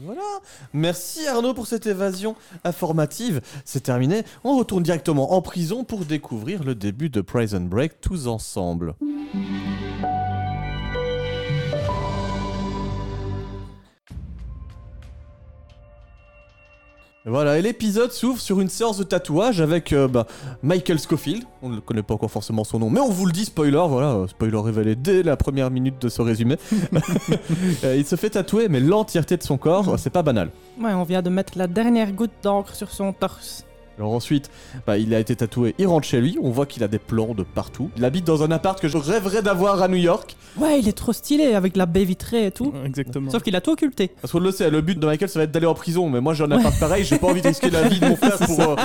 Voilà. 0.03 0.21
Merci 0.73 1.25
Arnaud 1.27 1.53
pour 1.53 1.67
cette 1.67 1.87
évasion 1.87 2.35
informative. 2.63 3.41
C'est 3.65 3.83
terminé. 3.83 4.23
On 4.43 4.57
retourne 4.57 4.83
directement 4.83 5.33
en 5.33 5.41
prison 5.41 5.83
pour 5.83 6.05
découvrir 6.05 6.63
le 6.63 6.75
début 6.75 7.09
de 7.09 7.21
Prison 7.21 7.61
Break 7.61 8.01
tous 8.01 8.27
ensemble. 8.27 8.95
Voilà, 17.25 17.59
et 17.59 17.61
l'épisode 17.61 18.13
s'ouvre 18.13 18.39
sur 18.39 18.61
une 18.61 18.69
séance 18.69 18.97
de 18.97 19.03
tatouage 19.03 19.59
avec 19.59 19.91
euh, 19.91 20.07
bah, 20.07 20.25
Michael 20.63 20.99
Scofield. 20.99 21.43
On 21.61 21.67
ne 21.67 21.81
connaît 21.81 22.01
pas 22.01 22.13
encore 22.13 22.31
forcément 22.31 22.63
son 22.63 22.79
nom, 22.79 22.89
mais 22.89 23.01
on 23.01 23.09
vous 23.09 23.25
le 23.25 23.33
dit, 23.33 23.43
spoiler, 23.43 23.83
voilà, 23.89 24.11
euh, 24.13 24.27
spoiler 24.27 24.57
révélé 24.57 24.95
dès 24.95 25.21
la 25.21 25.35
première 25.35 25.69
minute 25.69 26.01
de 26.01 26.07
ce 26.09 26.21
résumé. 26.21 26.57
Euh, 27.83 27.95
il 27.95 28.05
se 28.05 28.15
fait 28.15 28.31
tatouer, 28.31 28.67
mais 28.67 28.79
l'entièreté 28.79 29.37
de 29.37 29.43
son 29.43 29.57
corps, 29.57 29.89
euh, 29.89 29.97
c'est 29.97 30.09
pas 30.09 30.21
banal. 30.23 30.49
Ouais, 30.79 30.93
on 30.93 31.03
vient 31.03 31.21
de 31.21 31.29
mettre 31.29 31.57
la 31.57 31.67
dernière 31.67 32.11
goutte 32.11 32.31
d'encre 32.41 32.75
sur 32.75 32.91
son 32.91 33.13
torse. 33.13 33.65
Alors 33.99 34.13
ensuite, 34.13 34.49
bah, 34.87 34.97
il 34.97 35.13
a 35.13 35.19
été 35.19 35.35
tatoué, 35.35 35.75
il 35.77 35.85
rentre 35.85 36.07
chez 36.07 36.21
lui, 36.21 36.37
on 36.41 36.51
voit 36.51 36.65
qu'il 36.65 36.85
a 36.85 36.87
des 36.87 36.99
plans 36.99 37.33
de 37.33 37.43
partout. 37.43 37.89
Il 37.97 38.05
habite 38.05 38.25
dans 38.25 38.43
un 38.43 38.51
appart 38.51 38.79
que 38.79 38.87
je 38.87 38.97
rêverais 38.97 39.41
d'avoir 39.41 39.81
à 39.81 39.89
New 39.89 39.97
York. 39.97 40.37
Ouais, 40.57 40.79
il 40.79 40.87
est 40.87 40.93
trop 40.97 41.11
stylé 41.11 41.53
avec 41.53 41.75
la 41.75 41.85
baie 41.85 42.05
vitrée 42.05 42.45
et 42.45 42.51
tout. 42.51 42.71
Exactement. 42.85 43.29
Sauf 43.29 43.43
qu'il 43.43 43.57
a 43.57 43.61
tout 43.61 43.71
occulté. 43.71 44.11
Parce 44.21 44.31
qu'on 44.31 44.39
le 44.39 44.51
sait, 44.51 44.69
le 44.69 44.79
but 44.79 44.97
de 44.97 45.05
Michael, 45.05 45.27
ça 45.27 45.39
va 45.39 45.43
être 45.43 45.51
d'aller 45.51 45.65
en 45.65 45.73
prison. 45.73 46.09
Mais 46.09 46.21
moi, 46.21 46.33
j'ai 46.33 46.45
un 46.45 46.51
appart 46.51 46.79
pareil, 46.79 47.03
j'ai 47.03 47.17
pas 47.17 47.27
envie 47.27 47.41
de 47.41 47.47
risquer 47.49 47.69
la 47.69 47.89
vie 47.89 47.99
de 47.99 48.05
mon 48.07 48.15
frère 48.15 48.37
pour... 48.37 48.59
euh, 48.61 48.75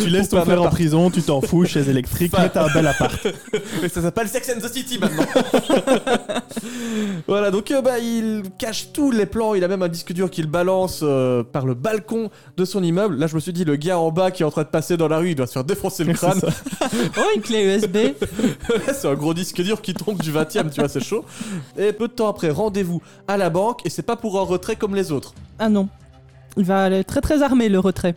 Tu 0.00 0.08
laisses 0.08 0.28
ton 0.28 0.40
frère 0.42 0.58
en 0.58 0.66
appart. 0.66 0.74
prison, 0.76 1.10
tu 1.10 1.22
t'en 1.22 1.40
fous, 1.40 1.64
chaise 1.64 1.88
électrique, 1.88 2.32
mais 2.38 2.48
t'as 2.50 2.70
un 2.70 2.72
bel 2.72 2.86
appart. 2.86 3.26
Mais 3.82 3.88
ça 3.88 4.00
s'appelle 4.00 4.28
Sex 4.28 4.48
and 4.56 4.60
the 4.60 4.72
City 4.72 4.98
maintenant. 4.98 5.24
voilà, 7.26 7.50
donc 7.50 7.70
euh, 7.70 7.82
bah, 7.82 7.98
il 7.98 8.42
cache 8.58 8.92
tous 8.92 9.10
les 9.10 9.26
plans. 9.26 9.54
Il 9.54 9.64
a 9.64 9.68
même 9.68 9.82
un 9.82 9.88
disque 9.88 10.12
dur 10.12 10.30
qu'il 10.30 10.46
balance 10.46 11.00
euh, 11.02 11.42
par 11.42 11.66
le 11.66 11.74
balcon 11.74 12.30
de 12.56 12.64
son 12.64 12.82
immeuble. 12.82 13.16
Là, 13.16 13.26
je 13.26 13.34
me 13.34 13.40
suis 13.40 13.52
dit, 13.52 13.64
le 13.64 13.76
gars 13.76 13.98
en 13.98 14.10
bas 14.10 14.19
qui 14.30 14.42
est 14.42 14.46
en 14.46 14.50
train 14.50 14.62
de 14.64 14.68
passer 14.68 14.96
dans 14.96 15.08
la 15.08 15.18
rue, 15.18 15.30
il 15.30 15.34
doit 15.34 15.46
se 15.46 15.52
faire 15.54 15.64
défoncer 15.64 16.04
le 16.04 16.12
crâne. 16.14 16.40
Oh, 17.16 17.20
une 17.34 17.42
clé 17.42 17.64
USB. 17.64 17.96
c'est 18.92 19.08
un 19.08 19.14
gros 19.14 19.32
disque 19.32 19.62
dur 19.62 19.80
qui 19.80 19.94
tombe 19.94 20.20
du 20.20 20.30
20 20.30 20.56
e 20.56 20.62
tu 20.70 20.80
vois, 20.80 20.88
c'est 20.88 21.02
chaud. 21.02 21.24
Et 21.78 21.92
peu 21.92 22.08
de 22.08 22.12
temps 22.12 22.28
après, 22.28 22.50
rendez-vous 22.50 23.00
à 23.26 23.36
la 23.36 23.48
banque. 23.48 23.86
Et 23.86 23.90
c'est 23.90 24.02
pas 24.02 24.16
pour 24.16 24.38
un 24.38 24.42
retrait 24.44 24.76
comme 24.76 24.94
les 24.94 25.12
autres. 25.12 25.32
Ah 25.58 25.68
non. 25.68 25.88
Il 26.56 26.64
va 26.64 26.84
aller 26.84 27.04
très 27.04 27.20
très 27.20 27.42
armé 27.42 27.68
le 27.68 27.78
retrait. 27.78 28.14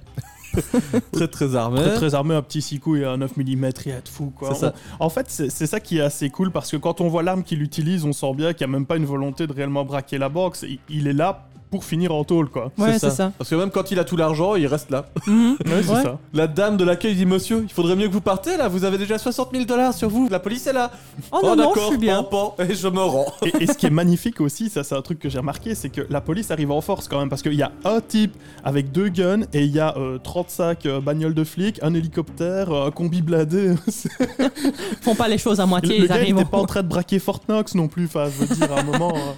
Très 1.12 1.28
très 1.28 1.56
armé. 1.56 1.82
Très, 1.82 1.96
très 1.96 2.14
armé, 2.16 2.36
un 2.36 2.44
petit 2.44 2.62
six 2.62 2.80
coups 2.80 3.00
et 3.00 3.06
un 3.06 3.18
9 3.18 3.38
mm, 3.38 3.70
rien 3.76 4.02
de 4.04 4.08
fou 4.08 4.32
quoi. 4.36 4.54
C'est 4.54 4.60
ça. 4.62 4.74
On- 5.00 5.06
en 5.06 5.10
fait, 5.10 5.26
c'est 5.30 5.66
ça 5.66 5.80
qui 5.80 5.98
est 5.98 6.02
assez 6.02 6.30
cool 6.30 6.52
parce 6.52 6.70
que 6.70 6.78
quand 6.78 7.02
on 7.02 7.08
voit 7.08 7.24
l'arme 7.24 7.44
qu'il 7.44 7.64
utilise, 7.64 8.06
on 8.06 8.14
sent 8.14 8.34
bien 8.36 8.54
qu'il 8.54 8.68
n'y 8.68 8.74
a 8.74 8.78
même 8.78 8.86
pas 8.86 8.98
une 8.98 9.06
volonté 9.06 9.48
de 9.48 9.54
réellement 9.54 9.84
braquer 9.84 10.20
la 10.20 10.30
banque. 10.30 10.58
Il 10.90 11.08
est 11.08 11.14
là 11.14 11.48
pour 11.74 11.86
finir 11.86 12.14
en 12.14 12.24
tôle 12.24 12.50
quoi. 12.50 12.72
Ouais, 12.78 13.00
c'est 13.00 13.10
ça. 13.10 13.32
Parce 13.36 13.50
que 13.50 13.56
même 13.56 13.72
quand 13.72 13.90
il 13.90 13.98
a 13.98 14.04
tout 14.04 14.16
l'argent, 14.16 14.54
il 14.54 14.68
reste 14.68 14.92
là. 14.92 15.08
Mhm. 15.28 15.58
Ouais, 15.66 15.82
c'est 15.84 15.90
Ouais. 15.92 16.04
ça. 16.04 16.20
La 16.34 16.46
dame 16.46 16.78
de 16.78 16.84
l'accueil 16.84 17.16
dit 17.16 17.26
Monsieur, 17.26 17.64
il 17.68 17.74
faudrait 17.74 17.96
mieux 17.96 18.08
que 18.08 18.14
vous 18.14 18.22
partez 18.22 18.58
là, 18.58 18.68
vous 18.68 18.84
avez 18.84 19.00
déjà 19.00 19.18
60 19.18 19.50
000 19.52 19.66
dollars 19.66 19.94
sur 19.96 20.08
vous, 20.10 20.28
la 20.30 20.40
police 20.40 20.68
est 20.68 20.74
là. 20.74 20.92
Oh 21.32 21.40
non, 21.42 21.56
non, 21.56 21.64
je 21.64 21.68
d'accord, 21.70 21.88
suis 21.90 21.98
bien. 21.98 22.22
pan, 22.22 22.54
pan, 22.58 22.64
et 22.64 22.76
je 22.76 22.88
me 22.88 23.00
rends. 23.02 23.26
Et, 23.44 23.64
et 23.64 23.68
ce 23.68 23.74
qui 23.74 23.88
est 23.88 23.90
magnifique 23.90 24.40
aussi, 24.40 24.70
ça 24.70 24.84
c'est 24.84 24.94
un 24.96 25.02
truc 25.02 25.18
que 25.18 25.30
j'ai 25.30 25.40
remarqué, 25.40 25.74
c'est 25.74 25.90
que 25.90 26.02
la 26.12 26.22
police 26.22 26.52
arrive 26.52 26.70
en 26.72 26.82
force 26.82 27.08
quand 27.08 27.18
même 27.20 27.30
parce 27.30 27.42
qu'il 27.42 27.56
y 27.56 27.64
a 27.64 27.72
un 27.86 28.02
type 28.02 28.36
avec 28.64 28.92
deux 28.92 29.10
guns 29.10 29.42
et 29.52 29.64
il 29.64 29.72
y 29.72 29.80
a 29.80 29.98
euh, 29.98 30.20
35 30.24 30.86
euh, 30.86 31.02
bagnoles 31.02 31.34
de 31.34 31.44
flics, 31.44 31.80
un 31.82 31.96
hélicoptère, 31.96 32.72
euh, 32.72 32.88
un 32.88 32.92
combi 32.92 33.24
blindé. 33.24 33.74
Ils 33.88 34.98
font 35.02 35.16
pas 35.16 35.28
les 35.28 35.40
choses 35.40 35.60
à 35.60 35.64
le 35.64 35.70
moitié, 35.70 35.98
le 35.98 36.04
ils 36.06 36.08
gars 36.08 36.16
il 36.18 36.22
arrivent. 36.22 36.36
était 36.40 36.46
pas 36.50 36.58
en 36.58 36.66
train 36.66 36.84
de 36.84 36.88
braquer 36.88 37.18
Fort 37.20 37.40
Knox 37.48 37.74
non 37.76 37.88
plus. 37.88 38.06
Enfin, 38.06 38.26
je 38.30 38.46
veux 38.46 38.56
dire 38.56 38.72
à 38.72 38.80
un 38.82 38.84
moment. 38.84 39.14
euh, 39.16 39.32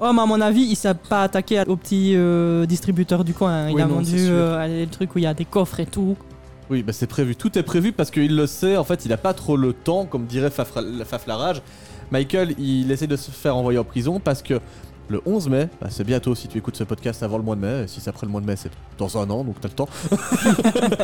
Oh, 0.00 0.12
mais 0.12 0.22
à 0.22 0.26
mon 0.26 0.40
avis, 0.40 0.62
il 0.62 0.76
s'est 0.76 0.92
pas 0.94 1.22
attaqué 1.22 1.62
au 1.66 1.76
petit 1.76 2.14
euh, 2.16 2.66
distributeur 2.66 3.22
du 3.24 3.32
coin. 3.32 3.68
Il 3.68 3.76
Oui, 3.76 3.82
a 3.82 3.86
non, 3.86 3.94
vendu 3.96 4.10
c'est 4.18 4.24
sûr. 4.26 4.32
euh, 4.34 4.80
le 4.82 4.86
truc 4.88 5.14
où 5.14 5.18
il 5.18 5.22
y 5.24 5.26
a 5.26 5.34
des 5.34 5.44
coffres 5.44 5.78
et 5.80 5.86
tout. 5.86 6.16
Oui, 6.70 6.82
bah 6.82 6.92
c'est 6.92 7.06
prévu. 7.06 7.36
Tout 7.36 7.56
est 7.58 7.62
prévu 7.62 7.92
parce 7.92 8.10
qu'il 8.10 8.34
le 8.34 8.46
sait. 8.46 8.76
En 8.76 8.84
fait, 8.84 9.04
il 9.04 9.12
a 9.12 9.16
pas 9.18 9.34
trop 9.34 9.56
le 9.56 9.72
temps, 9.72 10.06
comme 10.06 10.24
dirait 10.26 10.48
Fafra- 10.48 11.04
Faflarage. 11.04 11.62
Michael, 12.10 12.54
il 12.58 12.90
essaie 12.90 13.06
de 13.06 13.16
se 13.16 13.30
faire 13.30 13.56
envoyer 13.56 13.78
en 13.78 13.84
prison 13.84 14.18
parce 14.18 14.42
que 14.42 14.60
le 15.08 15.20
11 15.26 15.48
mai, 15.50 15.68
bah, 15.80 15.88
c'est 15.90 16.04
bientôt 16.04 16.34
si 16.34 16.48
tu 16.48 16.56
écoutes 16.58 16.76
ce 16.76 16.84
podcast 16.84 17.22
avant 17.22 17.36
le 17.36 17.44
mois 17.44 17.54
de 17.54 17.60
mai. 17.60 17.82
Et 17.84 17.86
si 17.86 18.00
c'est 18.00 18.08
après 18.10 18.26
le 18.26 18.32
mois 18.32 18.40
de 18.40 18.46
mai, 18.46 18.56
c'est 18.56 18.70
dans 18.98 19.16
un 19.18 19.28
an, 19.30 19.44
donc 19.44 19.56
t'as 19.60 19.68
le 19.68 19.74
temps. 19.74 19.88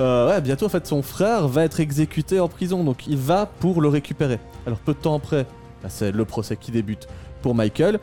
Euh, 0.00 0.28
ouais, 0.30 0.40
bientôt, 0.40 0.66
en 0.66 0.68
fait, 0.68 0.86
son 0.86 1.02
frère 1.02 1.48
va 1.48 1.64
être 1.64 1.80
exécuté 1.80 2.40
en 2.40 2.48
prison, 2.48 2.84
donc 2.84 3.06
il 3.06 3.16
va 3.16 3.46
pour 3.46 3.80
le 3.80 3.88
récupérer. 3.88 4.38
Alors, 4.66 4.78
peu 4.78 4.92
de 4.94 4.98
temps 4.98 5.14
après, 5.16 5.46
bah, 5.82 5.88
c'est 5.88 6.12
le 6.12 6.24
procès 6.24 6.56
qui 6.56 6.70
débute 6.70 7.06
pour 7.42 7.54
Michael. 7.54 7.98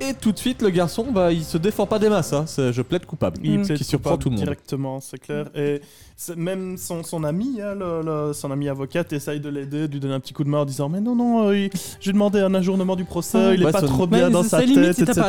Et 0.00 0.14
tout 0.14 0.32
de 0.32 0.38
suite, 0.38 0.62
le 0.62 0.70
garçon, 0.70 1.06
bah, 1.12 1.30
il 1.30 1.44
se 1.44 1.56
défend 1.58 1.86
pas 1.86 2.00
des 2.00 2.08
masses. 2.08 2.32
Hein. 2.32 2.44
Je 2.58 2.82
plaide 2.82 3.06
coupable. 3.06 3.38
Il 3.44 3.60
Mm. 3.60 3.66
plaide 3.66 3.78
Qui 3.78 3.84
surprend 3.84 4.10
coupable 4.16 4.22
tout 4.24 4.30
le 4.30 4.34
monde. 4.34 4.42
Directement, 4.44 4.98
c'est 5.00 5.18
clair. 5.18 5.46
Et 5.54 5.80
même 6.36 6.76
son, 6.76 7.04
son 7.04 7.22
ami, 7.22 7.60
hein, 7.62 7.74
le- 7.76 8.02
le- 8.02 8.32
son 8.32 8.50
ami 8.50 8.68
avocate, 8.68 9.12
essaye 9.12 9.38
de 9.38 9.48
l'aider, 9.48 9.86
de 9.86 9.92
lui 9.92 10.00
donner 10.00 10.14
un 10.14 10.18
petit 10.20 10.32
coup 10.32 10.42
de 10.42 10.48
main 10.48 10.58
en 10.58 10.64
disant 10.64 10.88
Mais 10.88 11.00
non, 11.00 11.14
non, 11.14 11.48
euh, 11.50 11.68
j'ai 12.00 12.12
demandé 12.12 12.40
un 12.40 12.52
ajournement 12.54 12.96
du 12.96 13.04
procès, 13.04 13.54
il 13.54 13.62
est 13.62 13.66
Ouais, 13.66 13.70
pas 13.70 13.78
son- 13.80 13.86
trop 13.86 14.08
bien 14.08 14.26
Mais 14.26 14.32
dans 14.32 14.42
c'est- 14.42 14.48
sa 14.48 14.58
c'est 14.58 14.66
limite 14.66 14.96
tête, 14.96 14.96
si 14.96 15.02
etc. 15.02 15.20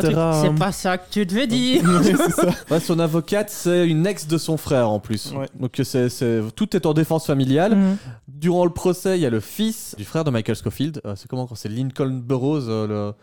C'est 0.41 0.55
pas 0.55 0.72
ça 0.72 0.98
que 0.98 1.03
tu 1.12 1.24
devais 1.27 1.45
dire. 1.45 1.83
Ça. 2.36 2.48
Ouais, 2.72 2.79
son 2.79 2.98
avocate, 2.98 3.51
c'est 3.51 3.88
une 3.88 4.07
ex 4.07 4.25
de 4.27 4.39
son 4.39 4.57
frère 4.57 4.89
en 4.89 5.00
plus. 5.00 5.33
Ouais. 5.38 5.45
Donc 5.60 5.79
c'est, 5.83 6.10
c'est- 6.10 6.41
tout 6.55 6.75
est 6.75 6.88
en 6.88 6.95
défense 6.95 7.27
familiale. 7.27 7.75
Mhm. 7.75 7.98
Durant 8.27 8.65
le 8.65 8.72
procès, 8.72 9.19
il 9.19 9.22
y 9.22 9.25
a 9.27 9.29
le 9.29 9.39
fils 9.39 9.93
du 10.00 10.03
frère 10.03 10.24
de 10.24 10.31
Michael 10.31 10.55
Scofield. 10.55 11.00
Euh, 11.05 11.13
c'est 11.15 11.27
comment 11.27 11.45
quand 11.45 11.53
c'est 11.55 11.69
Lincoln 11.69 12.22
Burroughs, 12.25 12.67
euh, 12.67 12.88
le, 12.88 13.13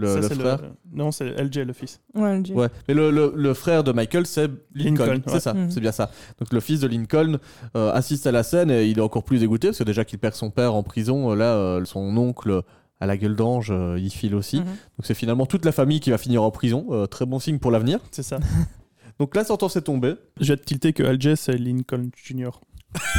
le, 0.00 0.06
Ça, 0.08 0.16
le 0.16 0.22
c'est 0.28 0.34
frère 0.34 0.58
Non, 0.92 1.12
c'est 1.12 1.30
LJ, 1.40 1.58
le 1.58 1.72
fils. 1.72 2.00
Ouais. 2.14 2.42
Ouais, 2.52 2.68
mais 2.88 2.94
le, 2.94 3.10
le- 3.10 3.32
le 3.36 3.54
frère 3.54 3.84
de 3.84 3.92
Michael, 3.92 4.26
c'est 4.26 4.50
Lincoln. 4.74 5.04
Lincoln, 5.06 5.22
c'est 5.26 5.32
ouais. 5.34 5.40
ça, 5.40 5.54
Mhm. 5.54 5.70
c'est 5.70 5.80
bien 5.80 5.92
ça. 5.92 6.10
Donc 6.38 6.52
le 6.52 6.60
fils 6.60 6.80
de 6.80 6.88
Lincoln 6.88 7.38
euh, 7.76 7.92
assiste 7.92 8.26
à 8.26 8.32
la 8.32 8.42
scène 8.42 8.70
et 8.70 8.86
il 8.86 8.98
est 8.98 9.02
encore 9.02 9.22
plus 9.24 9.38
dégoûté 9.38 9.68
parce 9.68 9.78
que 9.78 9.84
déjà 9.84 10.04
qu'il 10.04 10.18
perd 10.18 10.34
son 10.34 10.50
père 10.50 10.74
en 10.74 10.82
prison, 10.82 11.30
euh, 11.32 11.34
là, 11.36 11.54
euh, 11.54 11.84
son 11.84 12.16
oncle 12.16 12.62
à 13.00 13.06
la 13.06 13.16
gueule 13.16 13.36
d'ange, 13.36 13.70
euh, 13.70 13.98
il 13.98 14.10
file 14.10 14.34
aussi. 14.34 14.58
Mhm. 14.60 14.64
Donc 14.64 15.04
c'est 15.04 15.14
finalement 15.14 15.46
toute 15.46 15.64
la 15.64 15.72
famille 15.72 16.00
qui 16.00 16.10
va 16.10 16.18
finir 16.18 16.42
en 16.42 16.50
prison. 16.50 16.86
Euh, 16.90 17.06
très 17.06 17.26
bon 17.26 17.38
signe 17.38 17.58
pour 17.58 17.70
l'avenir. 17.70 18.00
C'est 18.10 18.22
ça. 18.22 18.38
Donc 19.18 19.34
la 19.36 19.44
sentence 19.44 19.76
est 19.76 19.82
tombée. 19.82 20.14
Je 20.40 20.52
vais 20.52 20.56
te 20.56 20.64
tilter 20.64 20.92
que 20.94 21.02
LJ, 21.02 21.34
c'est 21.34 21.56
Lincoln 21.58 22.08
Jr. 22.16 22.50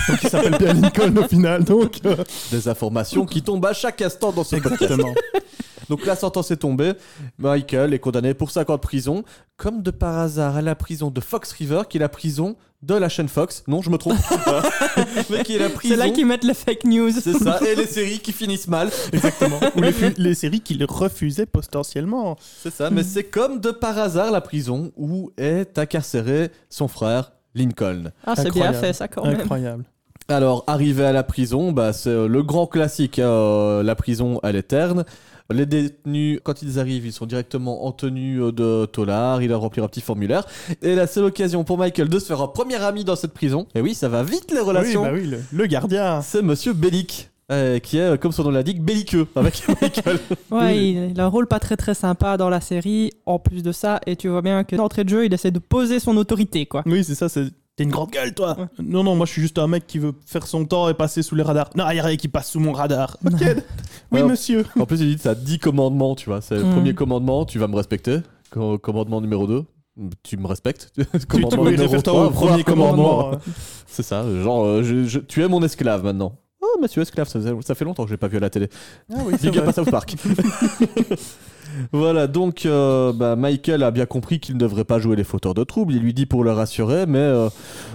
Donc 0.08 0.24
il 0.24 0.30
s'appelle 0.30 0.58
bien 0.58 0.74
Lincoln 0.74 1.16
au 1.18 1.28
final. 1.28 1.64
Donc, 1.64 2.00
euh, 2.06 2.18
Des 2.52 2.68
informations 2.68 3.26
qui 3.26 3.42
tombent 3.42 3.66
à 3.66 3.74
chaque 3.74 4.02
instant 4.02 4.32
dans 4.32 4.44
ce 4.44 4.56
exactement. 4.56 5.14
Donc 5.90 6.06
la 6.06 6.16
sentence 6.16 6.52
est 6.52 6.58
tombée. 6.58 6.94
Michael 7.38 7.94
est 7.94 8.00
condamné 8.00 8.34
pour 8.34 8.52
5 8.52 8.70
ans 8.70 8.76
de 8.76 8.80
prison, 8.80 9.24
comme 9.58 9.82
de 9.82 9.92
par 9.92 10.18
hasard 10.20 10.56
à 10.56 10.62
la 10.62 10.74
prison 10.74 11.12
de 11.12 11.20
Fox 11.20 11.52
River, 11.52 11.82
qui 11.90 11.98
est 11.98 12.00
la 12.00 12.08
prison 12.08 12.56
de 12.82 12.96
la 12.96 13.10
chaîne 13.10 13.28
Fox. 13.28 13.64
Non, 13.68 13.82
je 13.82 13.90
me 13.90 13.98
trompe. 13.98 14.18
Mais 15.30 15.44
qui 15.44 15.56
est 15.56 15.60
la 15.60 15.70
prison. 15.70 15.94
C'est 15.94 16.00
là 16.00 16.10
qu'ils 16.10 16.26
mettent 16.26 16.46
les 16.46 16.54
fake 16.54 16.86
news. 16.86 17.12
C'est 17.12 17.34
ça, 17.38 17.60
et 17.66 17.76
les 17.76 17.86
séries 17.86 18.20
qui 18.20 18.32
finissent 18.32 18.70
mal. 18.70 18.90
Exactement. 19.12 19.60
Ou 19.76 19.82
les, 19.82 19.94
les 20.18 20.34
séries 20.34 20.62
qu'il 20.62 20.84
refusait 20.86 21.46
potentiellement. 21.46 22.38
C'est 22.64 22.74
ça, 22.74 22.90
mais 22.90 23.04
c'est 23.04 23.26
comme 23.26 23.60
de 23.60 23.72
par 23.72 23.98
hasard 23.98 24.32
la 24.32 24.42
prison 24.42 24.92
où 24.96 25.32
est 25.38 25.78
incarcéré 25.78 26.52
son 26.70 26.88
frère 26.88 27.34
Lincoln. 27.56 28.12
Ah, 28.26 28.34
c'est 28.36 28.44
bien 28.44 28.50
Incroyable. 28.52 28.78
fait 28.78 28.94
ça 28.94 29.08
quand 29.08 29.26
même. 29.26 29.40
Incroyable. 29.42 29.84
Alors, 30.28 30.64
arrivé 30.68 31.04
à 31.04 31.12
la 31.12 31.24
prison, 31.24 31.72
bah, 31.72 31.92
c'est 31.94 32.10
euh, 32.10 32.28
le 32.28 32.44
grand 32.44 32.66
classique, 32.68 33.20
euh, 33.20 33.84
la 33.84 33.96
prison 33.96 34.40
à 34.44 34.52
l'éterne. 34.52 35.04
Les 35.52 35.66
détenus, 35.66 36.40
quand 36.44 36.62
ils 36.62 36.80
arrivent, 36.80 37.06
ils 37.06 37.12
sont 37.12 37.26
directement 37.26 37.86
en 37.86 37.92
tenue 37.92 38.42
euh, 38.42 38.52
de 38.54 38.86
tolard, 38.86 39.42
ils 39.42 39.50
doivent 39.50 39.60
remplir 39.60 39.84
un 39.84 39.88
petit 39.90 40.00
formulaire. 40.00 40.46
Et 40.82 40.96
là, 40.96 41.08
c'est 41.08 41.20
l'occasion 41.20 41.66
pour 41.66 41.78
Michael 41.78 42.08
de 42.08 42.20
se 42.20 42.28
faire 42.28 42.42
un 42.42 42.48
premier 42.48 42.82
ami 42.82 43.04
dans 43.04 43.18
cette 43.18 43.34
prison. 43.34 43.68
Et 43.76 43.82
oui, 43.82 43.94
ça 43.94 44.08
va 44.08 44.24
vite 44.24 44.52
les 44.52 44.62
relations. 44.62 45.02
Oui, 45.04 45.10
bah 45.10 45.14
oui, 45.16 45.28
le, 45.28 45.40
le 45.52 45.66
gardien. 45.66 46.22
C'est 46.22 46.42
Monsieur 46.42 46.72
Bellic. 46.72 47.30
Euh, 47.52 47.80
qui 47.80 47.98
est, 47.98 48.02
euh, 48.02 48.18
comme 48.18 48.32
son 48.32 48.44
nom 48.44 48.52
l'indique, 48.52 48.82
belliqueux 48.84 49.28
avec 49.36 49.62
Michael. 49.82 50.20
Ouais, 50.52 50.78
il, 50.78 51.12
il 51.12 51.20
a 51.20 51.26
un 51.26 51.28
rôle 51.28 51.48
pas 51.48 51.60
très 51.60 51.78
très 51.78 51.94
sympa 51.94 52.38
dans 52.38 52.50
la 52.50 52.62
série. 52.62 53.12
En 53.26 53.40
plus 53.40 53.64
de 53.64 53.72
ça, 53.72 54.00
et 54.06 54.16
tu 54.16 54.30
vois 54.30 54.42
bien 54.42 54.64
que 54.64 54.76
d'entrée 54.76 55.04
de 55.04 55.10
jeu, 55.10 55.26
il 55.26 55.34
essaie 55.34 55.52
de 55.52 55.60
poser 55.60 56.00
son 56.00 56.16
autorité, 56.18 56.66
quoi. 56.66 56.84
Oui, 56.86 57.04
c'est 57.04 57.16
ça, 57.16 57.30
c'est. 57.30 57.46
T'es 57.78 57.86
une 57.86 57.90
grande 57.92 58.12
gueule, 58.12 58.34
toi 58.34 58.58
Ouais. 58.60 58.66
Non, 58.84 59.02
non, 59.04 59.16
moi 59.16 59.26
je 59.26 59.32
suis 59.32 59.42
juste 59.42 59.58
un 59.58 59.68
mec 59.68 59.88
qui 59.88 59.98
veut 59.98 60.12
faire 60.26 60.46
son 60.46 60.66
temps 60.66 60.90
et 60.90 60.94
passer 60.94 61.24
sous 61.24 61.36
les 61.36 61.44
radars. 61.44 61.70
Non, 61.76 61.86
il 61.90 61.96
y 61.96 62.00
a 62.00 62.04
rien 62.04 62.18
qui 62.18 62.28
passe 62.28 62.52
sous 62.52 62.60
mon 62.60 62.74
radar. 62.74 63.16
Ok. 63.26 63.34
oui, 63.40 63.54
Ouais, 64.12 64.24
monsieur. 64.24 64.66
En 64.78 64.86
plus, 64.86 65.00
il 65.00 65.16
dit 65.16 65.22
ça 65.22 65.36
10 65.36 65.60
commandements, 65.60 66.16
tu 66.16 66.30
vois. 66.30 66.42
C'est 66.42 66.56
le 66.56 66.66
Mm. 66.66 66.72
premier 66.74 66.94
commandement, 66.94 67.46
tu 67.46 67.60
vas 67.60 67.68
me 67.68 67.76
respecter. 67.78 68.18
Co- 68.50 68.78
commandement 68.78 69.22
numéro 69.22 69.48
2, 69.48 69.64
tu 70.22 70.36
me 70.36 70.48
respectes. 70.48 70.92
Tu, 70.96 71.06
tu 71.20 71.26
commandement 71.28 71.64
numéro 71.64 71.84
réfère-toi 71.84 72.14
3, 72.14 72.26
au 72.26 72.30
premier 72.32 72.64
commandement. 72.66 73.32
C'est 73.88 74.04
ça, 74.04 74.26
genre, 74.44 74.66
euh, 74.66 74.84
je- 74.84 75.06
je- 75.06 75.20
tu 75.20 75.42
es 75.42 75.48
mon 75.48 75.64
esclave 75.64 76.04
maintenant. 76.04 76.36
Oh, 76.64 76.80
monsieur 76.80 77.02
esclave, 77.02 77.28
ça, 77.28 77.76
fait 77.76 77.86
longtemps 77.86 78.04
que 78.04 78.10
j'ai 78.12 78.18
pas 78.18 78.28
vu 78.28 78.38
à 78.38 78.40
la 78.40 78.52
télé. 78.52 78.70
Ah 79.12 79.18
oui, 79.26 79.34
Big 79.42 79.58
up 79.58 79.68
à 79.68 79.74
South 79.74 79.90
Park. 79.90 80.16
voilà, 81.92 82.28
donc 82.28 82.68
euh, 82.68 83.12
bah, 83.14 83.36
Michael 83.36 83.82
a 83.82 83.90
bien 83.90 84.06
compris 84.06 84.40
qu'il 84.40 84.54
ne 84.54 84.60
devrait 84.60 84.84
pas 84.84 85.00
jouer 85.00 85.16
les 85.16 85.24
fauteurs 85.24 85.56
de 85.56 85.64
troubles. 85.64 85.94
Il 85.96 86.04
lui 86.04 86.14
dit 86.14 86.28
pour 86.28 86.44
le 86.44 86.52
rassurer, 86.52 87.08
mais 87.08 87.18
euh, 87.18 87.50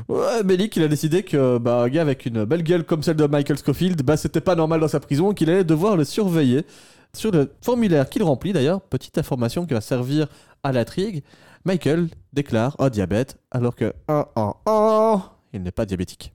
ouais, 0.09 0.43
Bellic, 0.43 0.75
il 0.75 0.83
a 0.83 0.89
décidé 0.89 1.23
que 1.23 1.59
bah, 1.59 1.83
un 1.83 1.89
gars 1.89 2.03
avec 2.03 2.27
une 2.27 2.45
belle 2.45 2.65
gueule 2.65 2.83
comme 2.83 3.05
celle 3.05 3.15
de 3.15 3.27
Michael 3.27 3.57
Scofield, 3.57 4.03
bah, 4.03 4.17
c'était 4.17 4.41
pas 4.41 4.57
normal 4.57 4.81
dans 4.81 4.89
sa 4.89 4.99
prison, 4.99 5.33
qu'il 5.33 5.49
allait 5.49 5.63
devoir 5.63 5.97
le 5.97 6.05
surveiller. 6.05 6.67
Sur 7.15 7.31
le 7.31 7.53
formulaire 7.63 8.11
qu'il 8.11 8.25
remplit 8.25 8.53
d'ailleurs, 8.53 8.81
petite 8.81 9.17
information 9.17 9.65
qui 9.65 9.75
va 9.75 9.81
servir 9.81 10.27
à 10.65 10.73
l'intrigue, 10.73 11.23
Michael 11.65 12.09
déclare 12.33 12.75
un 12.81 12.91
diabète 12.91 13.39
alors 13.53 13.77
que 13.77 13.95
oh, 14.09 14.25
oh, 14.35 14.55
oh, 14.67 15.21
il 15.53 15.63
n'est 15.63 15.71
pas 15.71 15.87
diabétique. 15.87 16.33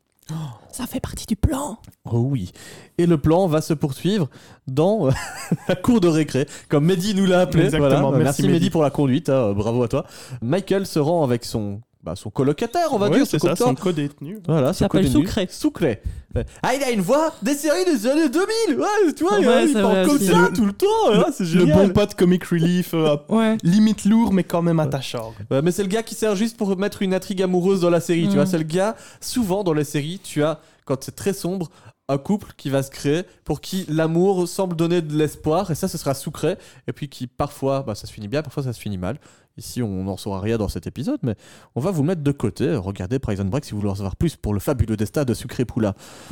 Ça 0.72 0.86
fait 0.88 1.00
partie 1.00 1.26
du 1.26 1.36
plan. 1.36 1.78
Oh 2.06 2.20
oui. 2.30 2.52
Et 2.98 3.06
le 3.06 3.18
plan 3.18 3.48
va 3.48 3.62
se 3.62 3.74
poursuivre 3.74 4.30
dans 4.68 5.08
euh, 5.08 5.12
la 5.68 5.76
cour 5.76 6.00
de 6.00 6.08
récré, 6.08 6.48
comme 6.70 6.86
Mehdi 6.86 7.14
nous 7.14 7.26
l'a 7.26 7.42
appelé. 7.42 7.66
Exactement, 7.66 8.10
Voilà. 8.10 8.24
merci, 8.24 8.44
Mehdi 8.44 8.54
Mehdi. 8.54 8.70
pour 8.70 8.82
la 8.84 8.90
conduite, 8.90 9.30
hein, 9.30 9.54
bravo 9.54 9.84
à 9.84 9.88
toi. 9.88 10.06
Michael 10.42 10.86
se 10.86 11.00
rend 11.00 11.24
avec 11.24 11.44
son, 11.46 11.82
bah, 12.04 12.16
son 12.16 12.30
colocataire, 12.30 12.88
on 12.92 12.98
va 12.98 13.10
Ouais, 13.10 13.18
dire. 13.18 13.28
c'est 13.28 13.38
son 13.40 13.48
ça, 13.50 13.56
son 13.56 13.76
co-détenu. 13.76 14.40
Voilà, 14.48 14.74
Ça 14.74 14.80
s'appelle. 14.86 15.08
Soucré. 15.10 15.48
Soucré. 15.52 16.02
Ouais. 16.36 16.46
Ah, 16.64 16.74
il 16.76 16.82
a 16.84 16.92
une 16.92 17.02
voix 17.02 17.34
des 17.42 17.54
séries 17.54 17.86
des 17.86 18.08
années 18.08 18.30
2000 18.30 18.80
Ouais, 18.80 19.14
tu 19.16 19.24
vois, 19.24 19.38
il- 19.40 19.48
Ouais, 19.48 19.64
il 19.66 19.74
c'est 19.74 19.82
parle 19.82 20.08
comme 20.08 20.20
ça 20.20 20.48
Le- 20.50 20.54
tout 20.56 20.66
le 20.66 20.74
temps. 20.74 21.10
ouais, 21.10 21.32
c'est 21.34 21.44
Le 21.44 21.50
génial. 21.50 21.88
bon 21.88 21.94
pote 21.94 22.16
comic 22.16 22.44
relief, 22.46 22.94
euh, 22.94 23.18
Ouais. 23.30 23.58
limite 23.64 24.06
lourd, 24.06 24.34
mais 24.34 24.44
quand 24.44 24.62
même 24.62 24.80
attachant. 24.80 25.34
Ouais, 25.52 25.62
mais 25.62 25.72
c'est 25.72 25.84
le 25.84 25.90
gars 25.90 26.04
qui 26.04 26.16
sert 26.16 26.36
juste 26.36 26.58
pour 26.58 26.76
mettre 26.78 27.02
une 27.02 27.14
intrigue 27.14 27.42
amoureuse 27.42 27.82
dans 27.82 27.90
la 27.90 28.00
série. 28.02 28.24
Tu 28.24 28.30
Mm. 28.32 28.36
vois, 28.36 28.46
c'est 28.46 28.58
le 28.58 28.64
gars, 28.64 28.96
souvent 29.20 29.64
dans 29.64 29.74
les 29.74 29.84
séries, 29.84 30.20
tu 30.24 30.44
as, 30.44 30.60
quand 30.86 31.04
c'est 31.04 31.16
très 31.16 31.34
sombre, 31.34 31.70
un 32.10 32.18
couple 32.18 32.52
qui 32.58 32.70
va 32.70 32.84
se 32.84 32.92
créer 32.92 33.22
pour 33.46 33.62
qui 33.62 33.86
l'amour 33.88 34.46
semble 34.46 34.76
donner 34.76 35.02
de 35.02 35.16
l'espoir, 35.16 35.72
et 35.72 35.76
ça, 35.76 35.88
ce 35.88 35.98
sera 35.98 36.14
sucré, 36.14 36.58
et 36.88 36.92
puis 36.92 37.08
qui 37.08 37.26
parfois, 37.28 37.84
bah, 37.84 37.96
ça 37.96 38.06
se 38.06 38.12
finit 38.12 38.28
bien, 38.28 38.42
parfois 38.42 38.64
ça 38.64 38.74
se 38.74 38.80
finit 38.82 38.98
mal. 38.98 39.18
Ici, 39.58 39.82
on 39.84 40.04
n'en 40.06 40.18
saura 40.18 40.40
rien 40.40 40.58
dans 40.58 40.70
cet 40.70 40.88
épisode, 40.88 41.20
mais 41.24 41.36
on 41.76 41.82
va 41.82 41.92
vous 41.92 42.04
mettre 42.04 42.22
de 42.22 42.32
côté. 42.32 42.74
Regardez 42.76 43.20
Prison 43.20 43.44
Break 43.46 43.66
si 43.66 43.72
vous 43.72 43.80
voulez 43.80 43.92
en 43.92 43.96
savoir 43.96 44.16
plus 44.16 44.36
pour 44.36 44.54
le 44.54 44.60
fabuleux 44.60 44.96
destin 44.98 45.26
de 45.26 45.34
Sucré 45.34 45.66
Poula. 45.66 45.94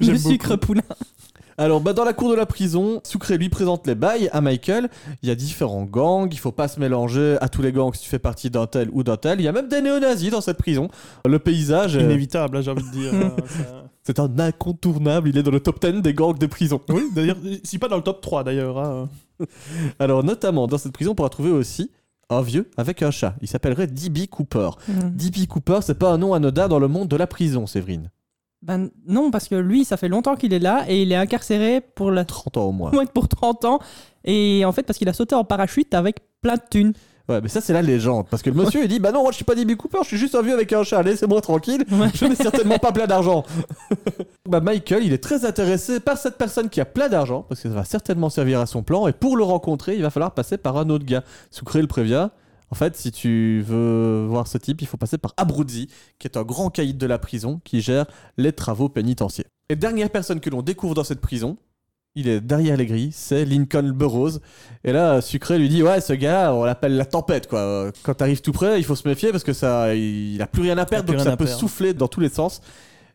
Le 0.00 0.16
sucre 0.16 0.56
poulain. 0.56 0.82
Alors, 1.58 1.80
bah, 1.80 1.94
dans 1.94 2.04
la 2.04 2.12
cour 2.12 2.30
de 2.30 2.34
la 2.34 2.44
prison, 2.44 3.00
Sucré 3.04 3.38
lui 3.38 3.48
présente 3.48 3.86
les 3.86 3.94
bails 3.94 4.28
à 4.32 4.42
Michael. 4.42 4.90
Il 5.22 5.28
y 5.28 5.32
a 5.32 5.34
différents 5.34 5.84
gangs, 5.84 6.28
il 6.30 6.38
faut 6.38 6.52
pas 6.52 6.68
se 6.68 6.78
mélanger 6.78 7.38
à 7.40 7.48
tous 7.48 7.62
les 7.62 7.72
gangs 7.72 7.94
si 7.94 8.02
tu 8.02 8.10
fais 8.10 8.18
partie 8.18 8.50
d'un 8.50 8.66
tel 8.66 8.90
ou 8.92 9.02
d'un 9.02 9.16
tel. 9.16 9.40
Il 9.40 9.44
y 9.44 9.48
a 9.48 9.52
même 9.52 9.68
des 9.68 9.80
néo-nazis 9.80 10.30
dans 10.30 10.42
cette 10.42 10.58
prison. 10.58 10.88
Le 11.24 11.38
paysage, 11.38 11.96
euh, 11.96 12.00
Inévitable, 12.02 12.58
hein, 12.58 12.60
j'ai 12.60 12.70
envie 12.70 12.82
de 12.84 12.90
dire. 12.90 13.10
euh, 13.14 13.30
ça- 13.46 13.85
c'est 14.06 14.20
un 14.20 14.38
incontournable. 14.38 15.28
Il 15.28 15.36
est 15.36 15.42
dans 15.42 15.50
le 15.50 15.58
top 15.58 15.84
10 15.84 16.00
des 16.00 16.14
gangs 16.14 16.38
de 16.38 16.46
prison. 16.46 16.80
Oui, 16.88 17.02
d'ailleurs, 17.12 17.36
si 17.64 17.78
pas 17.78 17.88
dans 17.88 17.96
le 17.96 18.02
top 18.02 18.20
3 18.20 18.44
d'ailleurs. 18.44 18.78
hein. 18.78 19.08
Alors, 19.98 20.22
notamment, 20.22 20.68
dans 20.68 20.78
cette 20.78 20.92
prison, 20.92 21.10
on 21.10 21.14
pourra 21.16 21.28
trouver 21.28 21.50
aussi 21.50 21.90
un 22.30 22.40
vieux 22.40 22.70
avec 22.76 23.02
un 23.02 23.10
chat. 23.10 23.34
Il 23.42 23.48
s'appellerait 23.48 23.88
D.B. 23.88 24.26
Cooper. 24.30 24.70
Mhm. 24.88 25.10
D.B. 25.10 25.46
Cooper, 25.48 25.80
c'est 25.82 25.98
pas 25.98 26.12
un 26.12 26.18
nom 26.18 26.34
anodin 26.34 26.68
dans 26.68 26.78
le 26.78 26.86
monde 26.86 27.08
de 27.08 27.16
la 27.16 27.26
prison, 27.26 27.66
Séverine. 27.66 28.10
Ben 28.62 28.90
non, 29.08 29.32
parce 29.32 29.48
que 29.48 29.56
lui, 29.56 29.84
ça 29.84 29.96
fait 29.96 30.08
longtemps 30.08 30.36
qu'il 30.36 30.52
est 30.52 30.60
là 30.60 30.84
et 30.88 31.02
il 31.02 31.10
est 31.10 31.16
incarcéré 31.16 31.80
pour, 31.80 32.12
la... 32.12 32.24
30 32.24 32.56
ans 32.58 32.64
au 32.66 32.72
moins. 32.72 32.90
ouais, 32.94 33.06
pour 33.12 33.26
30 33.26 33.64
ans. 33.64 33.80
Et 34.24 34.64
en 34.64 34.70
fait, 34.70 34.84
parce 34.84 34.98
qu'il 34.98 35.08
a 35.08 35.12
sauté 35.12 35.34
en 35.34 35.44
parachute 35.44 35.94
avec 35.94 36.20
plein 36.40 36.54
de 36.54 36.62
thunes. 36.70 36.92
Ouais, 37.28 37.40
mais 37.40 37.48
ça, 37.48 37.60
c'est 37.60 37.72
la 37.72 37.82
légende. 37.82 38.26
Parce 38.30 38.42
que 38.42 38.50
le 38.50 38.56
monsieur, 38.56 38.82
il 38.84 38.88
dit 38.88 39.00
Bah 39.00 39.12
non, 39.12 39.22
moi, 39.22 39.32
je 39.32 39.36
suis 39.36 39.44
pas 39.44 39.54
D.B. 39.54 39.74
Cooper, 39.74 39.98
je 40.02 40.08
suis 40.08 40.16
juste 40.16 40.34
un 40.34 40.42
vieux 40.42 40.54
avec 40.54 40.72
un 40.72 40.84
chat. 40.84 41.02
Laissez-moi 41.02 41.40
tranquille. 41.40 41.84
Je 42.14 42.24
n'ai 42.24 42.34
certainement 42.34 42.78
pas 42.78 42.92
plein 42.92 43.06
d'argent. 43.06 43.44
bah, 44.48 44.60
Michael, 44.60 45.04
il 45.04 45.12
est 45.12 45.22
très 45.22 45.44
intéressé 45.44 46.00
par 46.00 46.18
cette 46.18 46.38
personne 46.38 46.68
qui 46.68 46.80
a 46.80 46.84
plein 46.84 47.08
d'argent, 47.08 47.44
parce 47.48 47.60
que 47.60 47.68
ça 47.68 47.74
va 47.74 47.84
certainement 47.84 48.30
servir 48.30 48.60
à 48.60 48.66
son 48.66 48.82
plan. 48.82 49.08
Et 49.08 49.12
pour 49.12 49.36
le 49.36 49.44
rencontrer, 49.44 49.96
il 49.96 50.02
va 50.02 50.10
falloir 50.10 50.32
passer 50.32 50.56
par 50.56 50.76
un 50.76 50.88
autre 50.90 51.04
gars. 51.04 51.24
Sucré 51.50 51.80
le 51.80 51.88
prévient. 51.88 52.28
En 52.70 52.74
fait, 52.74 52.96
si 52.96 53.12
tu 53.12 53.62
veux 53.64 54.26
voir 54.26 54.48
ce 54.48 54.58
type, 54.58 54.82
il 54.82 54.88
faut 54.88 54.96
passer 54.96 55.18
par 55.18 55.34
Abruzzi, 55.36 55.88
qui 56.18 56.26
est 56.26 56.36
un 56.36 56.42
grand 56.42 56.70
caïd 56.70 56.98
de 56.98 57.06
la 57.06 57.18
prison 57.18 57.60
qui 57.64 57.80
gère 57.80 58.06
les 58.36 58.52
travaux 58.52 58.88
pénitentiaires. 58.88 59.46
Et 59.68 59.76
dernière 59.76 60.10
personne 60.10 60.40
que 60.40 60.50
l'on 60.50 60.62
découvre 60.62 60.94
dans 60.94 61.04
cette 61.04 61.20
prison, 61.20 61.58
il 62.16 62.28
est 62.28 62.40
derrière 62.40 62.76
les 62.76 62.86
grilles, 62.86 63.12
c'est 63.12 63.44
Lincoln 63.44 63.92
Burroughs. 63.94 64.40
Et 64.82 64.92
là, 64.92 65.20
Sucré 65.20 65.58
lui 65.58 65.68
dit 65.68 65.82
Ouais, 65.82 66.00
ce 66.00 66.12
gars, 66.14 66.52
on 66.52 66.64
l'appelle 66.64 66.96
la 66.96 67.04
tempête, 67.04 67.46
quoi. 67.46 67.92
Quand 68.02 68.14
t'arrives 68.14 68.40
tout 68.40 68.52
près, 68.52 68.80
il 68.80 68.84
faut 68.84 68.96
se 68.96 69.06
méfier 69.06 69.30
parce 69.30 69.44
que 69.44 69.52
ça, 69.52 69.94
il 69.94 70.40
a 70.42 70.46
plus 70.48 70.62
rien 70.62 70.76
à 70.78 70.86
perdre, 70.86 71.12
donc 71.12 71.20
ça 71.22 71.36
peut 71.36 71.44
perdre. 71.44 71.60
souffler 71.60 71.94
dans 71.94 72.08
tous 72.08 72.20
les 72.20 72.28
sens. 72.30 72.60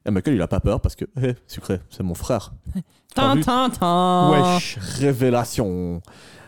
Et 0.06 0.12
Michael, 0.12 0.36
il 0.36 0.42
a 0.42 0.48
pas 0.48 0.60
peur 0.62 0.80
parce 0.82 0.96
que, 0.96 1.06
hé, 1.22 1.36
Sucré, 1.48 1.80
c'est 1.90 2.04
mon 2.04 2.16
frère. 2.16 2.54
Tin, 3.14 3.36
vu 3.36 3.42
tin, 3.42 3.70
tin. 3.70 4.32
Wesh. 4.32 4.78
Révélation. 5.00 6.02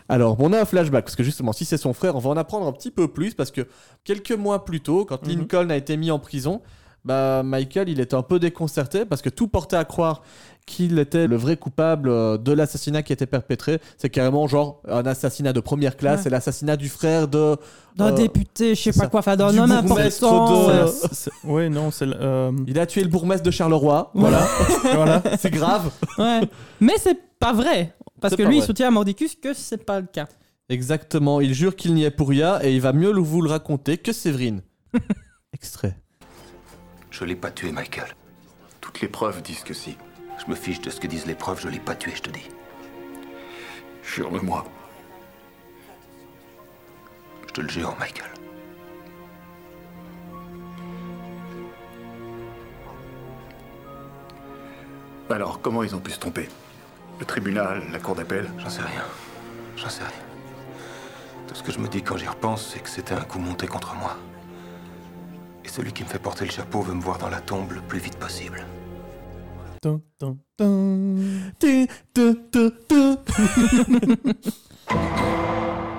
Alors, 0.08 0.36
on 0.40 0.52
a 0.52 0.60
un 0.60 0.64
flashback, 0.64 1.04
parce 1.04 1.16
que 1.16 1.22
justement, 1.22 1.52
si 1.52 1.64
c'est 1.64 1.76
son 1.76 1.92
frère, 1.92 2.16
on 2.16 2.18
va 2.18 2.30
en 2.30 2.36
apprendre 2.36 2.66
un 2.66 2.72
petit 2.72 2.90
peu 2.90 3.08
plus, 3.08 3.34
parce 3.34 3.50
que 3.50 3.66
quelques 4.04 4.32
mois 4.32 4.64
plus 4.64 4.80
tôt, 4.80 5.04
quand 5.04 5.22
Mhm. 5.26 5.38
Lincoln 5.40 5.70
a 5.70 5.76
été 5.76 5.96
mis 5.96 6.10
en 6.10 6.18
prison, 6.18 6.62
bah, 7.04 7.42
Michael, 7.44 7.88
il 7.88 8.00
était 8.00 8.14
un 8.16 8.22
peu 8.22 8.38
déconcerté, 8.38 9.04
parce 9.04 9.20
que 9.22 9.28
tout 9.30 9.48
portait 9.48 9.76
à 9.76 9.84
croire 9.84 10.22
qu'il 10.66 10.98
était 10.98 11.26
le 11.26 11.36
vrai 11.36 11.58
coupable 11.58 12.08
euh, 12.08 12.38
de 12.38 12.50
l'assassinat 12.52 13.02
qui 13.02 13.12
a 13.12 13.14
été 13.14 13.26
perpétré. 13.26 13.80
C'est 13.98 14.08
carrément 14.08 14.46
genre 14.46 14.80
un 14.88 15.04
assassinat 15.04 15.52
de 15.52 15.60
première 15.60 15.96
classe, 15.98 16.16
Ouais. 16.18 16.22
c'est 16.24 16.30
l'assassinat 16.30 16.76
du 16.78 16.88
frère 16.88 17.28
de... 17.28 17.56
D'un 17.96 18.06
Euh, 18.12 18.12
député, 18.12 18.74
je 18.74 18.80
sais 18.82 18.92
pas 18.92 19.00
ça. 19.00 19.06
quoi, 19.08 19.20
enfin 19.20 19.36
d'un 19.36 19.52
Du 19.52 19.58
homme 19.58 19.70
important. 19.70 20.66
de- 20.68 20.70
euh, 20.72 20.88
Ouais, 21.44 21.68
non, 21.68 21.90
c'est. 21.90 22.06
le- 22.06 22.16
euh, 22.18 22.50
Il 22.66 22.78
a 22.78 22.86
tué 22.86 23.02
le 23.02 23.08
bourgmestre 23.10 23.44
de 23.44 23.50
Charleroi. 23.50 24.10
Voilà. 24.14 24.48
voilà. 24.94 25.22
C'est 25.38 25.50
grave. 25.50 25.90
ouais. 26.18 26.40
Mais 26.80 26.94
c'est 26.98 27.18
pas 27.38 27.52
vrai. 27.52 27.94
Parce 28.22 28.34
que 28.34 28.42
lui, 28.42 28.54
il 28.56 28.58
vrai. 28.60 28.66
soutient 28.66 28.88
à 28.88 28.90
Mordicus 28.90 29.34
que 29.34 29.52
c'est 29.52 29.84
pas 29.84 30.00
le 30.00 30.06
cas. 30.10 30.26
Exactement, 30.70 31.42
il 31.42 31.52
jure 31.52 31.76
qu'il 31.76 31.92
n'y 31.92 32.04
est 32.04 32.10
pour 32.10 32.30
rien 32.30 32.58
et 32.62 32.74
il 32.74 32.80
va 32.80 32.94
mieux 32.94 33.10
vous 33.12 33.42
le 33.42 33.50
raconter 33.50 33.98
que 33.98 34.12
Séverine. 34.14 34.62
Extrait. 35.52 35.96
Je 37.14 37.24
l'ai 37.24 37.36
pas 37.36 37.52
tué, 37.52 37.70
Michael. 37.70 38.12
Toutes 38.80 39.00
les 39.00 39.06
preuves 39.06 39.40
disent 39.40 39.62
que 39.62 39.72
si. 39.72 39.96
Je 40.36 40.50
me 40.50 40.56
fiche 40.56 40.80
de 40.80 40.90
ce 40.90 40.98
que 40.98 41.06
disent 41.06 41.26
les 41.26 41.36
preuves, 41.36 41.60
je 41.60 41.68
l'ai 41.68 41.78
pas 41.78 41.94
tué, 41.94 42.12
je 42.12 42.22
te 42.22 42.30
dis. 42.30 42.48
Jure-le-moi. 44.02 44.64
Je 47.46 47.52
te 47.52 47.60
le 47.60 47.68
jure, 47.68 47.94
Michael. 48.00 48.32
Alors, 55.30 55.60
comment 55.60 55.84
ils 55.84 55.94
ont 55.94 56.00
pu 56.00 56.10
se 56.10 56.18
tromper? 56.18 56.48
Le 57.20 57.24
tribunal, 57.24 57.84
la 57.92 58.00
cour 58.00 58.16
d'appel? 58.16 58.50
J'en 58.58 58.70
sais 58.70 58.82
rien. 58.82 59.04
J'en 59.76 59.88
sais 59.88 60.02
rien. 60.02 60.24
Tout 61.46 61.54
ce 61.54 61.62
que 61.62 61.70
je 61.70 61.78
me 61.78 61.86
dis 61.86 62.02
quand 62.02 62.16
j'y 62.16 62.26
repense, 62.26 62.72
c'est 62.72 62.80
que 62.80 62.88
c'était 62.88 63.14
un 63.14 63.22
coup 63.22 63.38
monté 63.38 63.68
contre 63.68 63.94
moi. 63.94 64.16
Et 65.64 65.68
celui 65.68 65.92
qui 65.92 66.02
me 66.04 66.08
fait 66.08 66.18
porter 66.18 66.44
le 66.44 66.50
chapeau 66.50 66.80
veut 66.82 66.94
me 66.94 67.00
voir 67.02 67.18
dans 67.18 67.30
la 67.30 67.40
tombe 67.40 67.72
le 67.72 67.80
plus 67.80 67.98
vite 67.98 68.16
possible. 68.18 68.64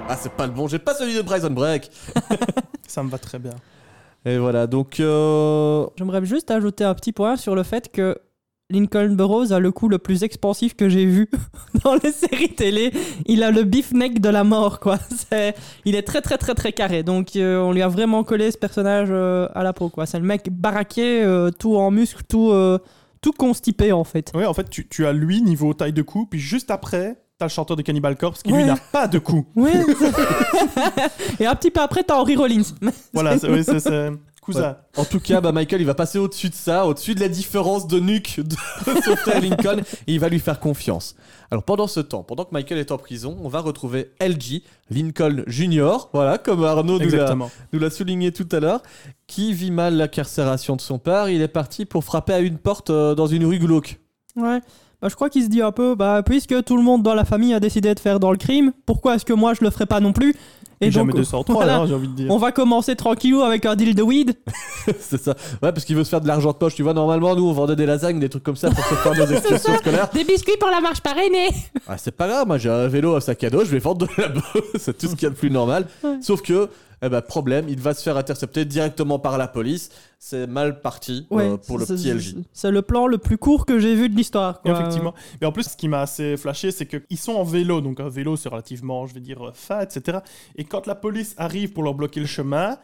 Ah, 0.08 0.16
c'est 0.16 0.32
pas 0.32 0.46
le 0.46 0.54
bon, 0.54 0.68
j'ai 0.68 0.78
pas 0.78 0.94
celui 0.94 1.16
de 1.16 1.22
Bryson 1.24 1.50
Break. 1.50 1.90
Ça 2.88 3.02
me 3.02 3.10
va 3.10 3.18
très 3.18 3.40
bien. 3.40 3.54
Et 4.24 4.38
voilà, 4.38 4.68
donc. 4.68 5.00
euh, 5.00 5.88
J'aimerais 5.98 6.24
juste 6.26 6.52
ajouter 6.52 6.84
un 6.84 6.94
petit 6.94 7.12
point 7.12 7.38
sur 7.38 7.56
le 7.56 7.64
fait 7.64 7.92
que 7.92 8.16
Lincoln 8.72 9.10
Burroughs 9.16 9.52
a 9.52 9.60
le 9.60 9.72
coup 9.72 9.88
le 9.90 10.00
plus 10.00 10.24
expansif 10.24 10.76
que 10.76 10.90
j'ai 10.90 11.06
vu 11.06 11.30
dans 11.84 11.96
les 12.04 12.12
séries 12.12 12.50
télé. 12.56 12.92
Il 13.28 13.44
a 13.44 13.52
le 13.52 13.64
beef 13.64 13.92
neck 13.94 14.20
de 14.20 14.30
la 14.30 14.44
mort, 14.44 14.80
quoi. 14.80 14.98
C'est, 15.32 15.56
il 15.86 15.96
est 15.96 16.02
très 16.02 16.22
très 16.22 16.38
très 16.38 16.56
très 16.56 16.72
carré. 16.74 17.04
Donc 17.04 17.36
euh, 17.36 17.60
on 17.60 17.72
lui 17.72 17.84
a 17.84 17.88
vraiment 17.88 18.24
collé 18.24 18.50
ce 18.52 18.58
personnage 18.58 19.10
euh, 19.12 19.48
à 19.54 19.64
la 19.64 19.72
peau, 19.74 19.90
quoi. 19.90 20.06
C'est 20.08 20.20
le 20.20 20.26
mec 20.26 20.50
baraqué, 20.52 21.22
euh, 21.24 21.52
tout 21.52 21.76
en 21.78 21.92
muscle, 21.92 22.24
tout 22.28 22.52
tout 23.22 23.32
constipé 23.34 23.92
en 23.92 24.04
fait. 24.04 24.32
Oui, 24.36 24.46
en 24.46 24.54
fait, 24.54 24.70
tu, 24.70 24.88
tu 24.88 25.06
as 25.06 25.14
lui 25.14 25.42
niveau 25.42 25.74
taille 25.74 25.94
de 25.94 26.02
cou, 26.04 26.28
puis 26.30 26.40
juste 26.40 26.70
après, 26.72 27.18
t'as 27.40 27.46
le 27.46 27.50
chanteur 27.50 27.76
de 27.78 27.82
Cannibal 27.82 28.16
Corpse 28.16 28.42
qui 28.44 28.52
Ouais. 28.52 28.60
lui 28.60 28.66
n'a 28.66 28.78
pas 28.92 29.08
de 29.08 29.18
cou. 29.20 29.46
Oui. 29.56 29.72
Et 31.40 31.46
un 31.46 31.56
petit 31.56 31.72
peu 31.72 31.82
après, 31.82 32.04
t'as 32.04 32.18
Henry 32.18 32.36
Rollins. 32.36 32.62
Voilà, 33.14 33.38
c'est 33.40 33.50
oui, 33.50 33.64
En 34.98 35.06
tout 35.06 35.20
cas, 35.20 35.42
bah, 35.42 35.52
Michael, 35.52 35.82
il 35.82 35.88
va 35.88 35.94
passer 35.94 36.20
au-dessus 36.20 36.50
de 36.50 36.56
ça, 36.56 36.86
au-dessus 36.86 37.16
de 37.16 37.20
la 37.20 37.28
différence 37.28 37.88
de 37.88 38.00
nuque 38.00 38.40
de 38.40 38.56
son 39.04 39.16
frère 39.16 39.42
Lincoln, 39.42 39.80
et 40.08 40.14
il 40.14 40.20
va 40.20 40.30
lui 40.30 40.40
faire 40.40 40.60
confiance. 40.60 41.16
Alors 41.52 41.64
pendant 41.64 41.88
ce 41.88 42.00
temps, 42.00 42.24
pendant 42.24 42.44
que 42.46 42.54
Michael 42.54 42.80
est 42.80 42.92
en 42.92 42.98
prison, 42.98 43.38
on 43.44 43.50
va 43.50 43.62
retrouver 43.62 44.12
LG, 44.20 44.64
Lincoln 44.90 45.44
Jr., 45.48 46.10
voilà, 46.14 46.38
comme 46.38 46.64
Arnaud 46.64 46.94
nous 46.94 47.00
l'a 47.00 47.06
Exactement. 47.06 47.52
nous 47.72 47.80
l'a 47.80 47.90
souligné 47.90 48.32
tout 48.32 48.48
à 48.52 48.60
l'heure, 48.60 48.82
qui 49.28 49.54
vit 49.54 49.72
mal 49.72 49.96
l'incarcération 49.96 50.76
de 50.76 50.82
son 50.82 51.00
père. 51.00 51.30
Il 51.30 51.42
est 51.42 51.48
parti 51.48 51.86
pour 51.86 52.04
frapper 52.04 52.34
à 52.34 52.40
une 52.40 52.58
porte 52.58 52.90
euh, 52.90 53.16
dans 53.16 53.28
une 53.28 53.46
rue 53.46 53.60
glauque. 53.60 54.00
Ouais. 54.36 54.60
Bah, 55.02 55.10
je 55.10 55.16
crois 55.16 55.30
qu'il 55.30 55.44
se 55.44 55.50
dit 55.50 55.62
un 55.62 55.72
peu, 55.72 55.96
bah, 55.96 56.24
puisque 56.26 56.64
tout 56.64 56.78
le 56.78 56.84
monde 56.84 57.04
dans 57.04 57.14
la 57.14 57.26
famille 57.26 57.54
a 57.54 57.60
décidé 57.60 57.94
de 57.94 58.00
faire 58.00 58.20
dans 58.20 58.32
le 58.32 58.38
crime, 58.38 58.72
pourquoi 58.86 59.16
est-ce 59.16 59.26
que 59.26 59.34
moi 59.34 59.54
je 59.54 59.64
le 59.64 59.70
ferais 59.70 59.86
pas 59.86 60.00
non 60.00 60.14
plus? 60.14 60.36
Et 60.82 60.92
jamais 60.92 61.12
donc, 61.14 61.22
203, 61.22 61.56
voilà. 61.56 61.78
hein, 61.78 61.86
j'ai 61.88 61.94
envie 61.94 62.08
de 62.08 62.14
dire. 62.14 62.32
on 62.32 62.38
va 62.38 62.52
commencer 62.52 62.96
tranquillou 62.96 63.42
avec 63.42 63.66
un 63.66 63.76
deal 63.76 63.96
de 63.96 64.02
weed. 64.04 64.36
c'est 65.00 65.22
ça. 65.22 65.32
Ouais, 65.64 65.72
parce 65.72 65.86
qu'il 65.86 65.96
veut 65.96 66.04
se 66.04 66.10
faire 66.10 66.22
de 66.22 66.28
l'argent 66.28 66.52
de 66.52 66.58
poche. 66.58 66.76
Tu 66.76 66.84
vois, 66.84 66.94
normalement, 66.94 67.36
nous, 67.36 67.48
on 67.48 67.54
vendait 67.54 67.76
des 67.76 67.86
lasagnes, 67.86 68.20
des 68.20 68.30
trucs 68.30 68.44
comme 68.44 68.56
ça 68.56 68.70
pour 68.70 68.84
se 68.84 68.94
faire 68.96 69.14
nos 69.16 69.26
excursions 69.34 69.76
scolaires. 69.78 70.10
Des 70.14 70.24
biscuits 70.24 70.58
pour 70.60 70.70
la 70.70 70.82
marche 70.82 71.02
parrainée. 71.02 71.50
Ah, 71.88 71.98
c'est 71.98 72.12
pas 72.16 72.28
grave, 72.28 72.48
moi 72.48 72.58
j'ai 72.58 72.70
un 72.70 72.88
vélo, 72.88 73.16
un 73.16 73.20
sac 73.20 73.44
à 73.44 73.50
dos, 73.50 73.64
je 73.64 73.72
vais 73.72 73.80
vendre 73.80 74.06
de 74.06 74.22
la 74.22 74.28
bouffe, 74.30 74.44
c'est 74.80 74.98
tout 74.98 75.08
ce 75.08 75.14
qu'il 75.16 75.24
y 75.24 75.28
a 75.28 75.30
de 75.30 75.36
plus 75.36 75.50
normal. 75.52 75.88
Ouais. 76.04 76.18
Sauf 76.22 76.42
que, 76.42 76.70
eh 77.06 77.10
ben, 77.10 77.22
problème, 77.22 77.66
il 77.70 77.80
va 77.80 77.94
se 77.94 78.02
faire 78.04 78.18
intercepter 78.18 78.66
directement 78.66 79.20
par 79.20 79.38
la 79.38 79.48
police. 79.48 79.90
C'est 80.20 80.48
mal 80.48 80.82
parti 80.82 81.28
euh, 81.32 81.58
pour 81.58 81.78
le 81.78 81.86
petit 81.86 82.12
LJ. 82.12 82.36
C'est 82.54 82.72
le 82.72 82.82
plan 82.82 83.06
le 83.08 83.18
plus 83.18 83.38
court 83.38 83.66
que 83.66 83.80
j'ai 83.80 83.96
vu 83.96 84.10
de 84.10 84.16
l'histoire. 84.16 84.60
Effectivement. 84.66 85.14
Mais 85.40 85.48
en 85.48 85.52
plus, 85.52 85.64
ce 85.70 85.78
qui 85.78 85.88
m'a 85.88 86.02
assez 86.02 86.38
flashé, 86.38 86.72
c'est 86.72 86.86
qu'ils 86.88 87.18
sont 87.20 87.34
en 87.34 87.44
vélo. 87.44 87.82
Donc, 87.82 88.00
un 88.00 88.10
vélo, 88.10 88.36
c'est 88.36 88.50
relativement, 88.50 89.06
je 89.06 89.14
vais 89.14 89.20
dire, 89.20 89.48
euh, 89.48 89.52
fat, 89.54 89.84
etc. 89.84 90.20
Et 90.56 90.64
quand 90.64 90.88
la 90.88 90.96
police 90.96 91.36
arrive 91.38 91.74
pour 91.74 91.84
leur 91.84 91.94
bloquer 91.94 92.20
le 92.22 92.26
chemin, 92.26 92.78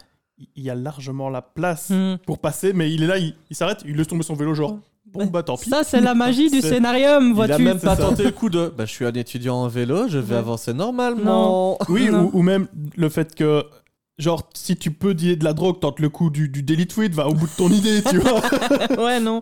il 0.56 0.64
y 0.64 0.70
a 0.70 0.76
largement 0.76 1.30
la 1.30 1.42
place 1.42 1.90
Hmm. 1.90 2.16
pour 2.26 2.40
passer. 2.40 2.74
Mais 2.74 2.92
il 2.92 3.04
est 3.04 3.08
là, 3.08 3.18
il, 3.18 3.34
il 3.50 3.56
s'arrête, 3.56 3.80
il 3.86 3.96
laisse 3.96 4.08
tomber 4.08 4.24
son 4.24 4.34
vélo, 4.36 4.54
genre, 4.54 4.78
bon, 5.12 5.26
bah 5.28 5.44
tant 5.44 5.58
pis. 5.58 5.70
Ça, 5.70 5.84
c'est 5.84 6.02
la 6.02 6.14
magie 6.16 6.50
du 6.50 6.62
scénarium, 6.62 7.26
Il 7.28 7.32
a 7.32 7.34
vois-tu. 7.34 7.64
même 7.64 7.80
pas 7.80 7.96
tenté 7.96 8.24
le 8.24 8.32
coup 8.32 8.50
de 8.50 8.72
bah, 8.76 8.86
je 8.86 8.92
suis 8.92 9.06
un 9.06 9.14
étudiant 9.14 9.56
en 9.58 9.68
vélo, 9.68 10.08
je 10.08 10.18
vais 10.20 10.34
Ouais. 10.34 10.40
avancer 10.40 10.74
normalement. 10.74 11.78
Oui, 11.90 12.10
Non. 12.10 12.30
ou, 12.34 12.40
ou 12.40 12.42
même 12.44 12.68
le 12.96 13.10
fait 13.10 13.34
que. 13.36 13.64
Genre, 14.18 14.48
si 14.54 14.76
tu 14.76 14.92
peux 14.92 15.14
dire 15.16 15.38
de 15.38 15.44
la 15.44 15.54
drogue, 15.54 15.80
tente 15.80 16.00
le 16.00 16.10
coup 16.10 16.30
du, 16.30 16.48
du 16.50 16.62
daily 16.62 16.86
tweet, 16.86 17.14
va 17.16 17.28
au 17.28 17.34
bout 17.34 17.48
de 17.48 17.52
ton 17.58 17.70
idée, 17.70 18.04
tu 18.08 18.18
vois. 18.20 18.42
ouais, 19.04 19.20
non. 19.20 19.42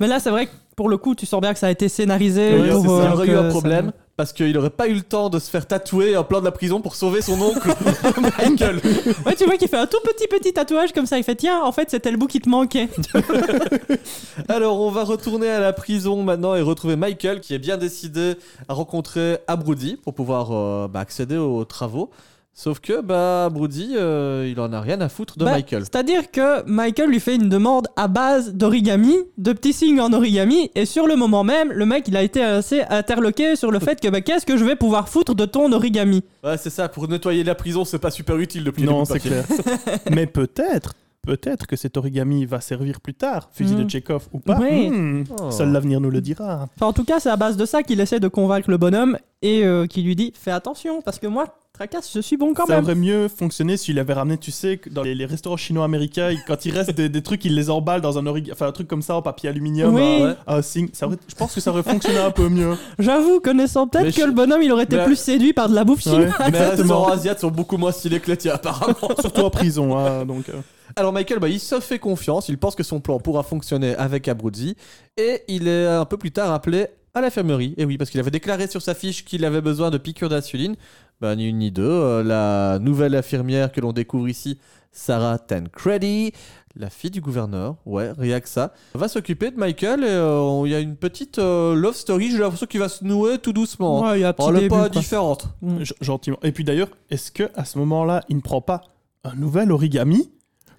Mais 0.00 0.06
là, 0.06 0.20
c'est 0.20 0.30
vrai 0.30 0.46
que 0.46 0.50
pour 0.76 0.88
le 0.90 0.98
coup, 0.98 1.14
tu 1.14 1.24
sens 1.24 1.40
bien 1.40 1.52
que 1.54 1.58
ça 1.58 1.68
a 1.68 1.70
été 1.70 1.88
scénarisé. 1.88 2.54
Oui, 2.58 2.68
pour, 2.70 2.98
euh, 2.98 3.04
Il 3.04 3.10
y 3.10 3.12
aurait 3.14 3.26
eu 3.28 3.36
un 3.36 3.42
ça- 3.44 3.48
problème 3.48 3.92
parce 4.16 4.32
qu'il 4.32 4.58
aurait 4.58 4.70
pas 4.70 4.88
eu 4.88 4.94
le 4.94 5.02
temps 5.02 5.30
de 5.30 5.38
se 5.38 5.48
faire 5.48 5.64
tatouer 5.64 6.16
en 6.16 6.24
plein 6.24 6.40
de 6.40 6.44
la 6.44 6.50
prison 6.50 6.80
pour 6.80 6.96
sauver 6.96 7.22
son 7.22 7.40
oncle 7.40 7.68
Michael. 8.20 8.80
Ouais, 9.24 9.36
tu 9.36 9.44
vois 9.44 9.56
qu'il 9.56 9.68
fait 9.68 9.76
un 9.78 9.86
tout 9.86 10.00
petit 10.02 10.26
petit 10.26 10.52
tatouage 10.52 10.92
comme 10.92 11.06
ça. 11.06 11.18
Il 11.18 11.22
fait 11.24 11.36
tiens, 11.36 11.62
en 11.62 11.70
fait, 11.70 11.88
c'était 11.88 12.10
le 12.10 12.16
bout 12.16 12.26
qui 12.26 12.40
te 12.40 12.48
manquait. 12.48 12.88
Alors, 14.48 14.80
on 14.80 14.90
va 14.90 15.04
retourner 15.04 15.48
à 15.48 15.60
la 15.60 15.72
prison 15.72 16.22
maintenant 16.24 16.54
et 16.56 16.60
retrouver 16.60 16.96
Michael 16.96 17.40
qui 17.40 17.54
est 17.54 17.58
bien 17.60 17.76
décidé 17.76 18.34
à 18.68 18.74
rencontrer 18.74 19.38
Abroudi 19.46 19.96
pour 19.96 20.14
pouvoir 20.14 20.48
euh, 20.52 20.88
bah, 20.88 21.00
accéder 21.00 21.36
aux 21.36 21.64
travaux. 21.64 22.10
Sauf 22.60 22.80
que 22.80 23.00
bah, 23.00 23.44
Abroudi, 23.44 23.92
euh, 23.94 24.50
il 24.50 24.58
en 24.58 24.72
a 24.72 24.80
rien 24.80 25.00
à 25.00 25.08
foutre 25.08 25.38
de 25.38 25.44
Bah, 25.44 25.52
Michael. 25.52 25.82
C'est-à-dire 25.82 26.28
que 26.32 26.68
Michael 26.68 27.08
lui 27.08 27.20
fait 27.20 27.36
une 27.36 27.48
demande 27.48 27.86
à 27.94 28.08
base 28.08 28.52
d'origami, 28.52 29.14
de 29.36 29.52
petits 29.52 29.72
signes 29.72 30.00
en 30.00 30.12
origami, 30.12 30.68
et 30.74 30.84
sur 30.84 31.06
le 31.06 31.14
moment 31.14 31.44
même, 31.44 31.70
le 31.70 31.86
mec 31.86 32.08
il 32.08 32.16
a 32.16 32.22
été 32.24 32.42
assez 32.42 32.82
interloqué 32.90 33.54
sur 33.54 33.70
le 33.70 33.78
fait 33.78 34.00
que 34.00 34.08
bah, 34.08 34.22
qu'est-ce 34.22 34.44
que 34.44 34.56
je 34.56 34.64
vais 34.64 34.74
pouvoir 34.74 35.08
foutre 35.08 35.36
de 35.36 35.44
ton 35.44 35.70
origami? 35.70 36.24
Ouais, 36.42 36.56
c'est 36.56 36.70
ça, 36.70 36.88
pour 36.88 37.06
nettoyer 37.06 37.44
la 37.44 37.54
prison, 37.54 37.84
c'est 37.84 38.00
pas 38.00 38.10
super 38.10 38.36
utile 38.38 38.64
de 38.64 38.72
plier 38.72 38.88
non, 38.88 39.04
c'est 39.04 39.20
clair. 39.20 39.44
Mais 40.10 40.26
peut-être, 40.26 40.94
peut-être 41.28 41.66
que 41.66 41.76
cet 41.76 41.98
origami 41.98 42.46
va 42.46 42.60
servir 42.62 43.02
plus 43.02 43.12
tard, 43.12 43.50
fusil 43.52 43.74
de 43.74 43.88
Chekhov 43.88 44.28
ou 44.32 44.38
pas. 44.38 44.58
Oui. 44.58 44.88
Hmm, 44.88 45.24
Oh. 45.42 45.50
Seul 45.50 45.70
l'avenir 45.72 46.00
nous 46.00 46.08
le 46.10 46.22
dira. 46.22 46.68
Enfin, 46.76 46.86
en 46.86 46.92
tout 46.94 47.04
cas, 47.04 47.20
c'est 47.20 47.28
à 47.28 47.36
base 47.36 47.56
de 47.58 47.66
ça 47.66 47.82
qu'il 47.82 48.00
essaie 48.00 48.18
de 48.20 48.28
convaincre 48.28 48.70
le 48.70 48.78
bonhomme 48.78 49.18
et 49.42 49.64
euh, 49.66 49.86
qui 49.86 50.00
lui 50.02 50.16
dit 50.16 50.32
fais 50.34 50.50
attention 50.50 51.02
parce 51.02 51.18
que 51.18 51.26
moi, 51.26 51.44
tracasse, 51.74 52.10
je 52.14 52.20
suis 52.20 52.36
bon 52.38 52.54
quand 52.54 52.64
ça 52.66 52.76
même. 52.76 52.84
aurait 52.84 52.94
mieux 52.94 53.28
fonctionné 53.28 53.76
s'il 53.76 53.98
avait 53.98 54.14
ramené, 54.14 54.38
tu 54.38 54.50
sais, 54.50 54.80
dans 54.90 55.02
les, 55.02 55.14
les 55.14 55.26
restaurants 55.26 55.56
chinois 55.58 55.84
américains, 55.84 56.30
il- 56.30 56.42
quand 56.46 56.64
il 56.64 56.72
reste 56.72 56.90
des, 56.92 57.08
des 57.10 57.22
trucs, 57.22 57.44
il 57.44 57.54
les 57.54 57.68
emballe 57.70 58.00
dans 58.00 58.18
un 58.18 58.26
origami, 58.26 58.52
enfin 58.52 58.66
un 58.66 58.72
truc 58.72 58.88
comme 58.88 59.02
ça 59.02 59.14
en 59.16 59.22
papier 59.22 59.50
aluminium. 59.50 59.94
Oui. 59.94 60.22
un- 60.22 60.36
un 60.56 60.62
signe. 60.62 60.88
Ça 60.94 61.06
aurait- 61.06 61.18
je 61.28 61.34
pense 61.34 61.54
que 61.54 61.60
ça 61.60 61.70
aurait 61.70 61.82
fonctionné 61.84 62.18
un 62.18 62.30
peu 62.32 62.48
mieux. 62.48 62.74
J'avoue, 62.98 63.38
connaissant 63.40 63.86
peut-être 63.86 64.14
que 64.14 64.22
je- 64.22 64.26
le 64.26 64.32
bonhomme 64.32 64.62
il 64.62 64.72
aurait 64.72 64.84
été 64.84 64.96
Mais- 64.96 65.04
plus 65.04 65.16
séduit 65.18 65.52
par 65.52 65.68
de 65.68 65.74
la 65.74 65.84
bouffe 65.84 66.04
Ouais. 66.06 66.12
chinoise. 66.12 66.32
Mais 66.40 66.50
les 66.50 66.58
restaurants 66.58 67.08
asiates 67.12 67.40
sont 67.40 67.50
beaucoup 67.50 67.76
moins 67.76 67.92
stylés 67.92 68.18
que 68.20 68.30
les 68.30 68.36
tiens, 68.38 68.54
apparemment. 68.54 68.94
Surtout 69.20 69.42
en 69.42 69.50
prison, 69.50 69.96
hein, 69.98 70.24
donc. 70.24 70.48
euh. 70.48 70.54
Alors 70.96 71.12
Michael, 71.12 71.38
bah, 71.38 71.48
il 71.48 71.60
se 71.60 71.80
fait 71.80 71.98
confiance, 71.98 72.48
il 72.48 72.58
pense 72.58 72.74
que 72.74 72.82
son 72.82 73.00
plan 73.00 73.18
pourra 73.20 73.42
fonctionner 73.42 73.94
avec 73.96 74.28
Abruzzi, 74.28 74.76
et 75.16 75.42
il 75.48 75.68
est 75.68 75.86
un 75.86 76.04
peu 76.04 76.16
plus 76.16 76.32
tard 76.32 76.52
appelé 76.52 76.86
à 77.14 77.20
l'infirmerie. 77.20 77.74
Et 77.76 77.84
oui, 77.84 77.98
parce 77.98 78.10
qu'il 78.10 78.20
avait 78.20 78.30
déclaré 78.30 78.66
sur 78.66 78.82
sa 78.82 78.94
fiche 78.94 79.24
qu'il 79.24 79.44
avait 79.44 79.60
besoin 79.60 79.90
de 79.90 79.98
piqûres 79.98 80.28
d'insuline. 80.28 80.76
Bah, 81.20 81.34
ni 81.34 81.48
une 81.48 81.58
ni 81.58 81.70
deux. 81.72 81.82
Euh, 81.82 82.22
la 82.22 82.78
nouvelle 82.78 83.14
infirmière 83.16 83.72
que 83.72 83.80
l'on 83.80 83.92
découvre 83.92 84.28
ici, 84.28 84.58
Sarah 84.92 85.38
Tancredi, 85.38 86.32
la 86.76 86.90
fille 86.90 87.10
du 87.10 87.20
gouverneur, 87.20 87.76
ouais, 87.86 88.12
rien 88.16 88.38
que 88.40 88.48
ça, 88.48 88.72
va 88.94 89.08
s'occuper 89.08 89.50
de 89.50 89.56
Michael 89.56 90.04
et 90.04 90.08
euh, 90.08 90.62
il 90.64 90.70
y 90.70 90.74
a 90.76 90.80
une 90.80 90.94
petite 90.94 91.38
euh, 91.40 91.74
love 91.74 91.96
story, 91.96 92.30
j'ai 92.30 92.38
l'impression 92.38 92.66
qu'il 92.66 92.78
va 92.78 92.88
se 92.88 93.04
nouer 93.04 93.38
tout 93.38 93.52
doucement. 93.52 94.02
Ouais, 94.02 94.18
il 94.18 94.22
y 94.22 94.24
a 94.24 94.28
un 94.28 94.32
petit 94.32 94.46
Oh, 94.48 94.52
début, 94.52 94.68
pas 94.68 94.88
quoi. 94.88 95.00
différente. 95.00 95.48
Mm. 95.60 95.82
Gentiment. 96.00 96.38
Et 96.44 96.52
puis 96.52 96.62
d'ailleurs, 96.62 96.88
est-ce 97.10 97.32
que 97.32 97.50
à 97.56 97.64
ce 97.64 97.78
moment-là, 97.78 98.22
il 98.28 98.36
ne 98.36 98.40
prend 98.42 98.60
pas 98.60 98.82
un 99.24 99.34
nouvel 99.34 99.72
origami? 99.72 100.30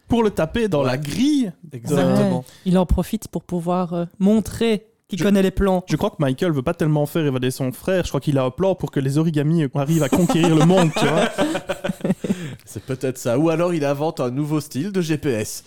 Pour 0.10 0.24
le 0.24 0.32
taper 0.32 0.68
dans 0.68 0.84
la 0.84 0.98
grille 0.98 1.52
Exactement. 1.72 2.40
Ouais. 2.40 2.44
Il 2.66 2.78
en 2.78 2.86
profite 2.86 3.28
pour 3.30 3.44
pouvoir 3.44 3.94
euh, 3.94 4.06
montrer 4.20 4.88
qu'il 5.08 5.18
Je- 5.20 5.24
connaît 5.24 5.42
les 5.42 5.52
plans. 5.52 5.84
Je 5.88 5.96
crois 5.96 6.10
que 6.10 6.18
Michael 6.20 6.52
veut 6.52 6.62
pas 6.62 6.74
tellement 6.74 7.06
faire 7.06 7.26
évader 7.26 7.50
son 7.52 7.72
frère. 7.72 8.04
Je 8.04 8.10
crois 8.10 8.20
qu'il 8.20 8.38
a 8.38 8.44
un 8.44 8.52
plan 8.52 8.76
pour 8.76 8.92
que 8.92 9.00
les 9.00 9.18
origamis 9.18 9.66
arrivent 9.74 10.04
à 10.04 10.10
conquérir 10.10 10.56
le 10.56 10.66
monde, 10.66 10.90
tu 10.98 11.06
vois. 11.06 11.30
C'est 12.66 12.84
peut-être 12.84 13.18
ça. 13.18 13.40
Ou 13.40 13.50
alors 13.50 13.74
il 13.74 13.84
invente 13.86 14.20
un 14.20 14.30
nouveau 14.30 14.60
style 14.62 14.92
de 14.92 15.02
GPS. 15.02 15.64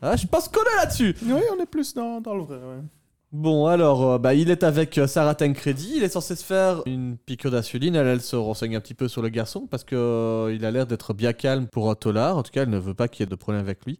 Ah, 0.00 0.16
je 0.16 0.26
pense 0.26 0.48
qu'on 0.48 0.62
est 0.62 0.76
là-dessus. 0.76 1.14
Oui, 1.26 1.40
on 1.56 1.62
est 1.62 1.66
plus 1.66 1.92
dans, 1.94 2.20
dans 2.20 2.34
le 2.34 2.42
vrai. 2.42 2.56
ouais. 2.56 2.82
Bon, 3.30 3.66
alors, 3.66 4.12
euh, 4.12 4.18
bah, 4.18 4.32
il 4.32 4.48
est 4.50 4.62
avec 4.64 4.96
euh, 4.96 5.06
Sarah 5.06 5.34
Tancredi. 5.34 5.92
Il 5.96 6.02
est 6.02 6.08
censé 6.08 6.34
se 6.34 6.42
faire 6.42 6.82
une 6.86 7.18
piqûre 7.18 7.50
d'insuline. 7.50 7.94
Elle, 7.94 8.06
elle 8.06 8.22
se 8.22 8.36
renseigne 8.36 8.74
un 8.74 8.80
petit 8.80 8.94
peu 8.94 9.06
sur 9.06 9.20
le 9.20 9.28
garçon 9.28 9.66
parce 9.70 9.84
que 9.84 9.94
euh, 9.94 10.54
il 10.54 10.64
a 10.64 10.70
l'air 10.70 10.86
d'être 10.86 11.12
bien 11.12 11.34
calme 11.34 11.66
pour 11.66 11.90
un 11.90 11.94
tolard. 11.94 12.38
En 12.38 12.42
tout 12.42 12.50
cas, 12.50 12.62
elle 12.62 12.70
ne 12.70 12.78
veut 12.78 12.94
pas 12.94 13.06
qu'il 13.06 13.20
y 13.20 13.22
ait 13.24 13.30
de 13.30 13.34
problème 13.34 13.62
avec 13.62 13.84
lui. 13.84 13.98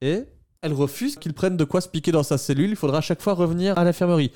Et 0.00 0.22
elle 0.62 0.72
refuse 0.72 1.16
qu'il 1.16 1.34
prenne 1.34 1.58
de 1.58 1.64
quoi 1.64 1.82
se 1.82 1.88
piquer 1.90 2.10
dans 2.10 2.22
sa 2.22 2.38
cellule. 2.38 2.70
Il 2.70 2.76
faudra 2.76 2.98
à 2.98 3.02
chaque 3.02 3.20
fois 3.20 3.34
revenir 3.34 3.76
à 3.76 3.84
l'infirmerie. 3.84 4.32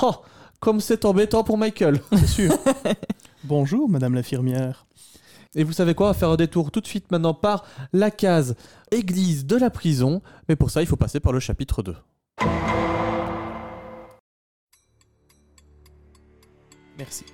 Oh, 0.00 0.14
comme 0.60 0.80
c'est 0.80 1.04
embêtant 1.04 1.42
pour 1.42 1.58
Michael. 1.58 2.00
C'est 2.12 2.28
sûr. 2.28 2.52
Bonjour, 3.44 3.88
madame 3.88 4.14
l'infirmière. 4.14 4.86
Et 5.56 5.64
vous 5.64 5.72
savez 5.72 5.94
quoi? 5.94 6.06
On 6.06 6.10
va 6.10 6.14
faire 6.14 6.30
un 6.30 6.36
détour 6.36 6.70
tout 6.70 6.80
de 6.80 6.86
suite 6.86 7.10
maintenant 7.10 7.34
par 7.34 7.64
la 7.92 8.12
case 8.12 8.54
église 8.92 9.44
de 9.44 9.56
la 9.56 9.70
prison. 9.70 10.22
Mais 10.48 10.54
pour 10.54 10.70
ça, 10.70 10.82
il 10.82 10.86
faut 10.86 10.96
passer 10.96 11.18
par 11.18 11.32
le 11.32 11.40
chapitre 11.40 11.82
2. 11.82 11.96
Merci. 16.98 17.24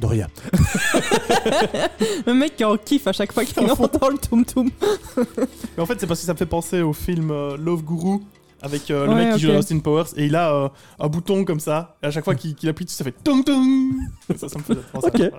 De 0.00 0.06
rien. 0.06 0.26
Le 2.26 2.34
mec 2.34 2.56
qui 2.56 2.64
en 2.64 2.76
kiffe 2.76 3.06
à 3.06 3.12
chaque 3.12 3.32
fois 3.32 3.44
qu'il 3.44 3.62
entend 3.70 4.08
le 4.08 4.18
toum 4.18 4.44
toum. 4.44 4.70
Mais 5.16 5.82
en 5.82 5.86
fait, 5.86 6.00
c'est 6.00 6.06
parce 6.06 6.20
que 6.20 6.26
ça 6.26 6.32
me 6.32 6.38
fait 6.38 6.46
penser 6.46 6.82
au 6.82 6.92
film 6.92 7.30
euh, 7.30 7.56
Love 7.56 7.84
Guru 7.84 8.18
avec 8.60 8.90
euh, 8.90 9.06
le 9.06 9.12
Ouais, 9.12 9.24
mec 9.26 9.34
qui 9.34 9.40
joue 9.42 9.52
dans 9.52 9.58
Austin 9.58 9.78
Powers 9.78 10.06
et 10.16 10.26
il 10.26 10.34
a 10.34 10.52
euh, 10.52 10.68
un 10.98 11.08
bouton 11.08 11.44
comme 11.44 11.60
ça. 11.60 11.96
Et 12.02 12.06
à 12.06 12.10
chaque 12.10 12.24
fois 12.24 12.34
qu'il 12.34 12.68
appuie 12.68 12.84
dessus, 12.86 12.96
ça 12.96 13.04
fait 13.04 13.14
tong 13.22 13.44
tong. 13.46 13.92
Ça, 14.36 14.48
ça 14.48 14.58
me 14.58 14.64
fait 14.64 14.74
penser 14.90 15.06
Ok. 15.06 15.30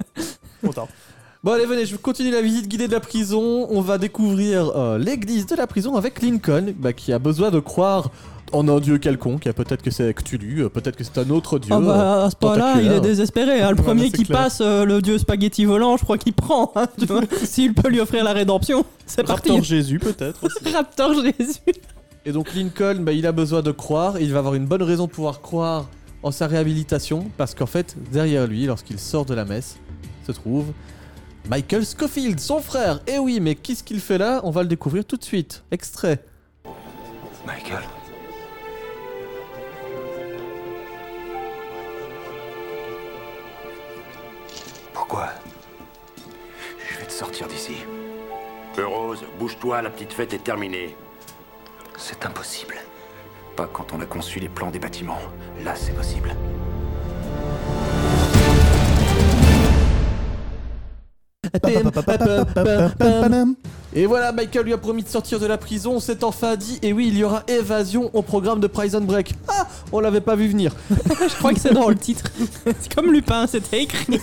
Voilà. 0.62 0.88
Bon 1.44 1.52
allez 1.52 1.66
venez, 1.68 1.86
je 1.86 1.96
continue 1.96 2.32
la 2.32 2.42
visite 2.42 2.68
guidée 2.68 2.88
de 2.88 2.92
la 2.94 3.00
prison. 3.00 3.68
On 3.70 3.82
va 3.82 4.00
découvrir 4.00 4.72
euh, 4.76 4.98
l'église 4.98 5.46
de 5.46 5.56
la 5.56 5.68
prison 5.68 5.96
avec 5.96 6.22
Lincoln, 6.22 6.74
bah, 6.76 6.92
qui 6.92 7.14
a 7.14 7.20
besoin 7.20 7.52
de 7.52 7.60
croire 7.60 8.10
en 8.52 8.68
un 8.68 8.80
dieu 8.80 8.98
quelconque. 8.98 9.44
Peut-être 9.52 9.82
que 9.82 9.92
c'est 9.92 10.14
Cthulhu, 10.14 10.64
euh, 10.64 10.70
peut-être 10.70 10.96
que 10.96 11.04
c'est 11.04 11.18
un 11.18 11.30
autre 11.30 11.60
dieu. 11.60 11.74
Ah 11.74 11.80
bah, 11.80 12.26
à 12.26 12.30
ce 12.30 12.36
point-là, 12.36 12.82
il 12.82 12.92
est 12.92 13.02
désespéré. 13.02 13.62
hein. 13.62 13.72
Le 13.72 13.76
premier 13.76 14.12
qui 14.12 14.24
clair. 14.24 14.38
passe, 14.44 14.60
euh, 14.62 14.86
le 14.86 15.02
dieu 15.02 15.18
spaghetti 15.18 15.66
volant, 15.66 15.98
je 15.98 16.04
crois 16.04 16.18
qu'il 16.18 16.34
prend. 16.34 16.72
hein. 16.76 16.88
S'il 17.44 17.74
peut 17.74 17.90
lui 17.90 18.00
offrir 18.00 18.24
la 18.24 18.34
rédemption, 18.34 18.86
c'est 19.06 19.24
parti. 19.24 19.50
Raptor 19.50 19.64
Jésus, 19.66 20.00
peut-être. 20.00 20.40
Raptor 20.74 21.14
Jésus. 21.16 21.60
Et 22.26 22.32
donc 22.32 22.54
Lincoln, 22.56 23.02
bah, 23.02 23.12
il 23.14 23.26
a 23.28 23.32
besoin 23.32 23.62
de 23.62 23.72
croire. 23.72 24.20
Il 24.20 24.32
va 24.34 24.40
avoir 24.40 24.56
une 24.56 24.66
bonne 24.66 24.84
raison 24.84 25.06
de 25.06 25.12
pouvoir 25.12 25.42
croire 25.42 25.88
en 26.24 26.32
sa 26.32 26.48
réhabilitation, 26.48 27.30
parce 27.38 27.54
qu'en 27.54 27.68
fait, 27.68 27.96
derrière 28.12 28.48
lui, 28.48 28.66
lorsqu'il 28.66 28.98
sort 29.00 29.26
de 29.26 29.36
la 29.36 29.46
messe, 29.46 29.78
se 30.26 30.32
trouve 30.32 30.66
Michael 31.48 31.86
Scofield, 31.86 32.40
son 32.40 32.60
frère. 32.62 33.00
Et 33.06 33.20
oui, 33.20 33.40
mais 33.40 33.54
qu'est-ce 33.54 33.84
qu'il 33.84 34.00
fait 34.00 34.18
là? 34.18 34.42
On 34.44 34.50
va 34.50 34.64
le 34.64 34.68
découvrir 34.68 35.06
tout 35.06 35.18
de 35.18 35.24
suite. 35.24 35.64
Extrait. 35.70 36.24
Michael. 37.46 37.84
Pourquoi 45.08 45.30
Je 46.90 46.98
vais 46.98 47.06
te 47.06 47.12
sortir 47.12 47.48
d'ici. 47.48 47.76
Rose, 48.76 49.24
bouge-toi, 49.38 49.84
la 49.84 49.92
petite 49.92 50.12
fête 50.12 50.34
est 50.34 50.44
terminée. 50.44 50.98
C'est 51.96 52.26
impossible. 52.26 52.74
Pas 53.56 53.68
quand 53.68 53.94
on 53.94 54.02
a 54.02 54.08
conçu 54.08 54.40
les 54.40 54.50
plans 54.50 54.72
des 54.72 54.80
bâtiments. 54.80 55.22
Là, 55.64 55.76
c'est 55.76 55.94
possible. 55.94 56.36
Et 63.98 64.08
voilà, 64.08 64.34
Michael 64.34 64.66
lui 64.66 64.74
a 64.74 64.78
promis 64.78 65.04
de 65.04 65.08
sortir 65.08 65.40
de 65.40 65.46
la 65.46 65.58
prison, 65.58 65.94
on 65.94 66.00
s'est 66.02 66.26
enfin 66.26 66.58
dit, 66.58 66.80
et 66.82 66.92
oui, 66.92 67.08
il 67.08 67.18
y 67.18 67.24
aura 67.24 67.44
évasion 67.48 68.10
au 68.14 68.22
programme 68.22 68.60
de 68.60 68.68
Prison 68.68 69.00
Break. 69.00 69.34
Ah, 69.48 69.68
on 69.94 70.02
l'avait 70.02 70.20
pas 70.20 70.36
vu 70.36 70.50
venir. 70.50 70.76
Je 70.90 71.36
crois 71.36 71.54
que 71.54 71.62
c'est 71.62 71.74
dans 71.74 71.88
le 71.88 71.96
titre. 71.96 72.26
C'est 72.66 72.94
comme 72.94 73.14
Lupin, 73.14 73.48
c'était 73.48 73.84
écrit. 73.84 74.20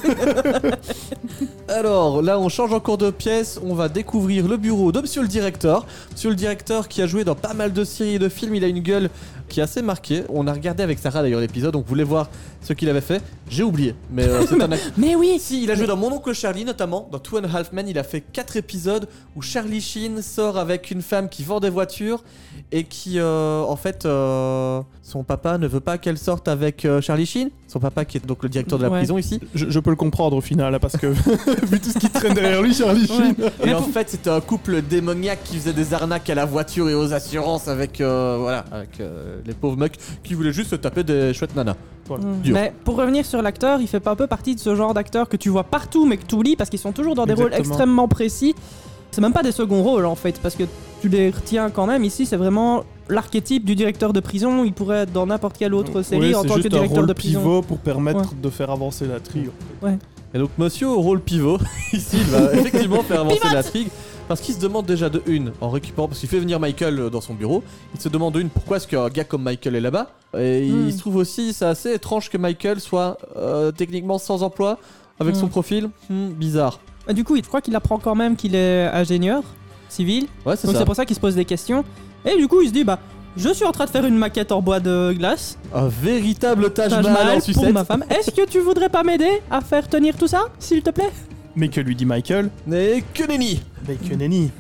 Alors, 1.69 2.21
là, 2.21 2.39
on 2.39 2.51
change 2.51 2.75
encore 2.75 2.99
de 2.99 3.11
pièce, 3.11 3.59
on 3.65 3.73
va 3.73 3.89
découvrir 3.89 4.47
le 4.47 4.59
bureau 4.59 4.93
de 4.93 5.01
Monsieur 5.01 5.23
le 5.23 5.29
Directeur. 5.29 5.87
Monsieur 6.11 6.29
le 6.29 6.37
Directeur 6.37 6.87
qui 6.87 7.01
a 7.01 7.07
joué 7.07 7.25
dans 7.25 7.35
pas 7.35 7.55
mal 7.55 7.73
de 7.73 7.85
séries 7.85 8.17
et 8.17 8.19
de 8.19 8.29
films, 8.29 8.55
il 8.55 8.65
a 8.65 8.69
une 8.69 8.81
gueule 8.81 9.09
qui 9.49 9.61
est 9.61 9.63
assez 9.63 9.81
marquée. 9.81 10.25
On 10.29 10.47
a 10.47 10.53
regardé 10.53 10.83
avec 10.83 10.99
Sarah 10.99 11.23
d'ailleurs 11.23 11.41
l'épisode, 11.41 11.77
on 11.77 11.81
voulait 11.81 12.05
voir 12.05 12.29
ce 12.63 12.73
qu'il 12.73 12.89
avait 12.89 13.01
fait. 13.01 13.23
J'ai 13.51 13.63
oublié, 13.65 13.95
mais 14.11 14.25
euh, 14.27 14.45
c'est 14.47 14.55
un 14.63 14.71
acteur. 14.73 14.93
Mais 14.97 15.15
oui, 15.17 15.39
Si, 15.41 15.65
il 15.65 15.71
a 15.71 15.75
joué 15.75 15.87
dans 15.87 15.97
Mon 15.97 16.13
oncle 16.13 16.33
Charlie 16.33 16.65
notamment, 16.65 17.09
dans 17.11 17.19
Two 17.19 17.39
and 17.39 17.45
a 17.45 17.59
Half 17.59 17.73
Men, 17.73 17.89
il 17.89 17.99
a 17.99 18.05
fait 18.05 18.21
4 18.21 18.57
épisodes 18.57 19.09
où 19.37 19.43
Charlie 19.43 19.81
Sheen 19.81 20.23
sort 20.23 20.57
avec 20.59 20.91
une 20.91 21.03
femme 21.03 21.29
qui 21.29 21.43
vend 21.45 21.61
des 21.61 21.71
voitures 21.71 22.23
et 22.71 22.85
qui, 22.85 23.19
euh, 23.19 23.63
en 23.63 23.77
fait, 23.77 24.07
euh, 24.07 24.81
son 25.03 25.25
papa 25.25 25.59
ne 25.59 25.67
veut 25.67 25.81
pas 25.81 25.99
qu'elle 25.99 26.17
sorte 26.19 26.49
avec 26.49 26.85
euh, 26.85 27.01
Charlie 27.01 27.27
Sheen, 27.27 27.51
son 27.69 27.81
papa 27.81 28.05
qui 28.05 28.17
est 28.19 28.25
donc 28.27 28.43
le 28.43 28.49
directeur 28.49 28.79
de 28.79 28.85
la 28.85 28.91
Ouais. 28.91 28.99
prison 28.99 29.19
ici. 29.19 29.41
Je, 29.55 29.69
je 29.69 29.79
peux 29.81 29.91
le 29.91 29.97
comprendre 29.97 30.37
au 30.37 30.41
final, 30.41 30.79
parce 30.81 30.97
que 30.97 31.07
vu 31.67 31.81
tout 31.81 31.91
ce 31.91 31.99
qui 31.99 32.09
traîne 32.11 32.35
derrière 32.35 32.63
lui, 32.63 32.73
Charlie 32.75 33.07
Sheen. 33.07 33.35
Et 33.65 33.75
en 33.75 33.83
fait, 33.83 34.09
c'était 34.11 34.31
un 34.31 34.41
couple 34.41 34.83
démoniaque 34.83 35.41
qui 35.45 35.57
faisait 35.57 35.73
des 35.73 35.93
arnaques 35.95 36.31
à 36.31 36.35
la 36.35 36.45
voiture 36.45 36.89
et 36.89 36.95
aux 36.95 37.13
assurances 37.13 37.69
avec, 37.69 38.01
euh, 38.01 38.37
voilà, 38.41 38.65
avec 38.71 39.01
euh, 39.01 39.41
les 39.45 39.55
pauvres 39.55 39.77
mecs 39.77 39.99
qui 40.23 40.35
voulaient 40.35 40.53
juste 40.53 40.71
se 40.71 40.77
taper 40.77 41.03
des 41.05 41.35
chouettes 41.35 41.57
nanas. 41.57 41.77
Mm. 42.11 42.51
Mais 42.53 42.73
pour 42.85 42.97
revenir 42.97 43.25
sur 43.25 43.43
l'acteur, 43.43 43.81
il 43.81 43.87
fait 43.87 44.01
pas 44.01 44.13
un 44.13 44.17
peu 44.17 44.27
partie 44.27 44.55
de 44.55 44.61
ce 44.61 44.75
genre 44.75 44.95
d'acteur 44.95 45.29
que 45.29 45.37
tu 45.37 45.49
vois 45.49 45.65
partout 45.65 46.07
mais 46.07 46.17
que 46.17 46.27
tu 46.27 46.35
oublies 46.35 46.57
parce 46.57 46.71
qu'ils 46.71 46.79
sont 46.79 46.93
toujours 46.93 47.15
dans 47.15 47.27
des 47.27 47.35
rôles 47.35 47.55
extrêmement 47.55 48.09
précis. 48.09 48.55
C'est 49.11 49.21
même 49.21 49.33
pas 49.33 49.43
des 49.43 49.53
seconds 49.53 49.83
rôles 49.83 50.07
en 50.07 50.15
fait 50.15 50.41
parce 50.41 50.55
que 50.55 50.65
tu 51.03 51.09
les 51.09 51.31
retiens 51.31 51.71
quand 51.71 51.87
même. 51.87 52.05
Ici, 52.05 52.25
c'est 52.27 52.37
vraiment 52.37 52.85
l'archétype 53.09 53.65
du 53.65 53.75
directeur 53.75 54.13
de 54.13 54.21
prison. 54.21 54.65
Il 54.65 54.73
pourrait 54.73 55.01
être 55.01 55.13
dans 55.13 55.27
n'importe 55.27 55.59
quelle 55.59 55.75
autre 55.75 56.03
série 56.03 56.35
en 56.35 56.45
tant 56.45 56.55
que 56.55 56.63
juste 56.63 56.67
un 56.67 56.79
directeur 56.79 56.97
rôle 56.97 57.07
de 57.07 57.13
prison. 57.13 57.41
pivot 57.41 57.63
pour 57.63 57.79
permettre 57.79 58.35
de 58.35 58.51
faire 58.51 58.71
avancer 58.71 59.07
la 59.07 59.21
trio. 59.21 59.53
Et 60.35 60.39
donc, 60.39 60.51
monsieur 60.57 60.89
au 60.89 61.01
rôle 61.01 61.21
pivot, 61.21 61.59
ici, 61.93 62.17
il 62.19 62.31
va 62.31 62.55
effectivement 62.55 63.03
faire 63.03 63.21
avancer 63.21 63.49
la 63.53 63.63
trigue. 63.63 63.89
Parce 64.33 64.41
qu'il 64.41 64.55
se 64.55 64.61
demande 64.61 64.87
déjà 64.87 65.09
de 65.11 65.23
une, 65.27 65.53
en 65.61 65.69
récupérant, 65.71 66.09
parce 66.09 66.21
qu'il 66.21 66.29
fait 66.29 66.39
venir 66.41 66.59
Michael 66.59 66.99
euh, 66.99 67.11
dans 67.11 67.21
son 67.21 67.35
bureau, 67.35 67.63
il 67.95 68.01
se 68.01 68.09
demande 68.09 68.35
de 68.35 68.41
une 68.41 68.49
pourquoi 68.49 68.79
est-ce 68.79 68.87
qu'un 68.89 69.09
gars 69.09 69.25
comme 69.25 69.43
Michael 69.43 69.75
est 69.77 69.81
là-bas? 69.81 70.11
Et 70.39 70.69
Hmm. 70.71 70.87
il 70.89 70.93
se 70.93 70.99
trouve 70.99 71.17
aussi, 71.17 71.53
c'est 71.53 71.67
assez 71.67 71.93
étrange 71.93 72.31
que 72.31 72.39
Michael 72.39 72.81
soit 72.81 73.19
euh, 73.37 73.71
techniquement 73.73 74.19
sans 74.19 74.43
emploi, 74.43 74.79
avec 75.21 75.35
Hmm. 75.37 75.41
son 75.41 75.49
profil. 75.49 75.91
Hmm, 76.09 76.29
bizarre. 76.31 76.81
Et 77.09 77.15
Du 77.15 77.25
coup, 77.25 77.37
je 77.37 77.43
crois 77.43 77.61
qu'il 77.61 77.75
apprend 77.77 77.99
quand 77.99 78.15
même 78.15 78.37
qu'il 78.37 78.55
est 78.55 78.87
ingénieur 78.87 79.43
civil. 79.89 80.27
Ouais, 80.47 80.57
c'est 80.57 80.67
Donc 80.67 80.77
c'est 80.77 80.85
pour 80.87 80.97
ça 80.97 81.05
qu'il 81.05 81.17
se 81.17 81.21
pose 81.21 81.35
des 81.35 81.45
questions. 81.45 81.85
Et 82.25 82.37
du 82.37 82.49
coup, 82.49 82.63
il 82.63 82.69
se 82.69 82.73
dit 82.73 82.85
bah. 82.85 82.99
Je 83.35 83.49
suis 83.55 83.65
en 83.65 83.73
train 83.73 83.87
de 83.87 83.91
faire 83.91 84.05
une 84.05 84.19
maquette 84.19 84.53
en 84.53 84.61
bois 84.61 84.79
de 84.79 85.15
glace. 85.17 85.57
Un 85.75 85.89
véritable 85.89 86.71
Taj 86.71 86.91
Taj 86.91 87.03
Mahal 87.03 87.39
en 87.39 87.53
pour 87.55 87.73
ma 87.73 87.83
femme. 87.83 88.05
Est-ce 88.11 88.31
que 88.31 88.45
tu 88.47 88.61
voudrais 88.61 88.91
pas 88.91 89.03
m'aider 89.03 89.41
à 89.51 89.63
faire 89.63 89.89
tenir 89.89 90.15
tout 90.19 90.27
ça, 90.27 90.43
s'il 90.59 90.83
te 90.83 90.91
plaît? 90.91 91.11
Mais 91.57 91.69
que 91.69 91.81
lui 91.81 91.95
dit 91.95 92.07
Michael 92.07 92.51
Mais 92.67 93.05
que 93.15 93.25
nenni 93.25 93.61
Bacon 93.87 94.19
Nenny. 94.19 94.51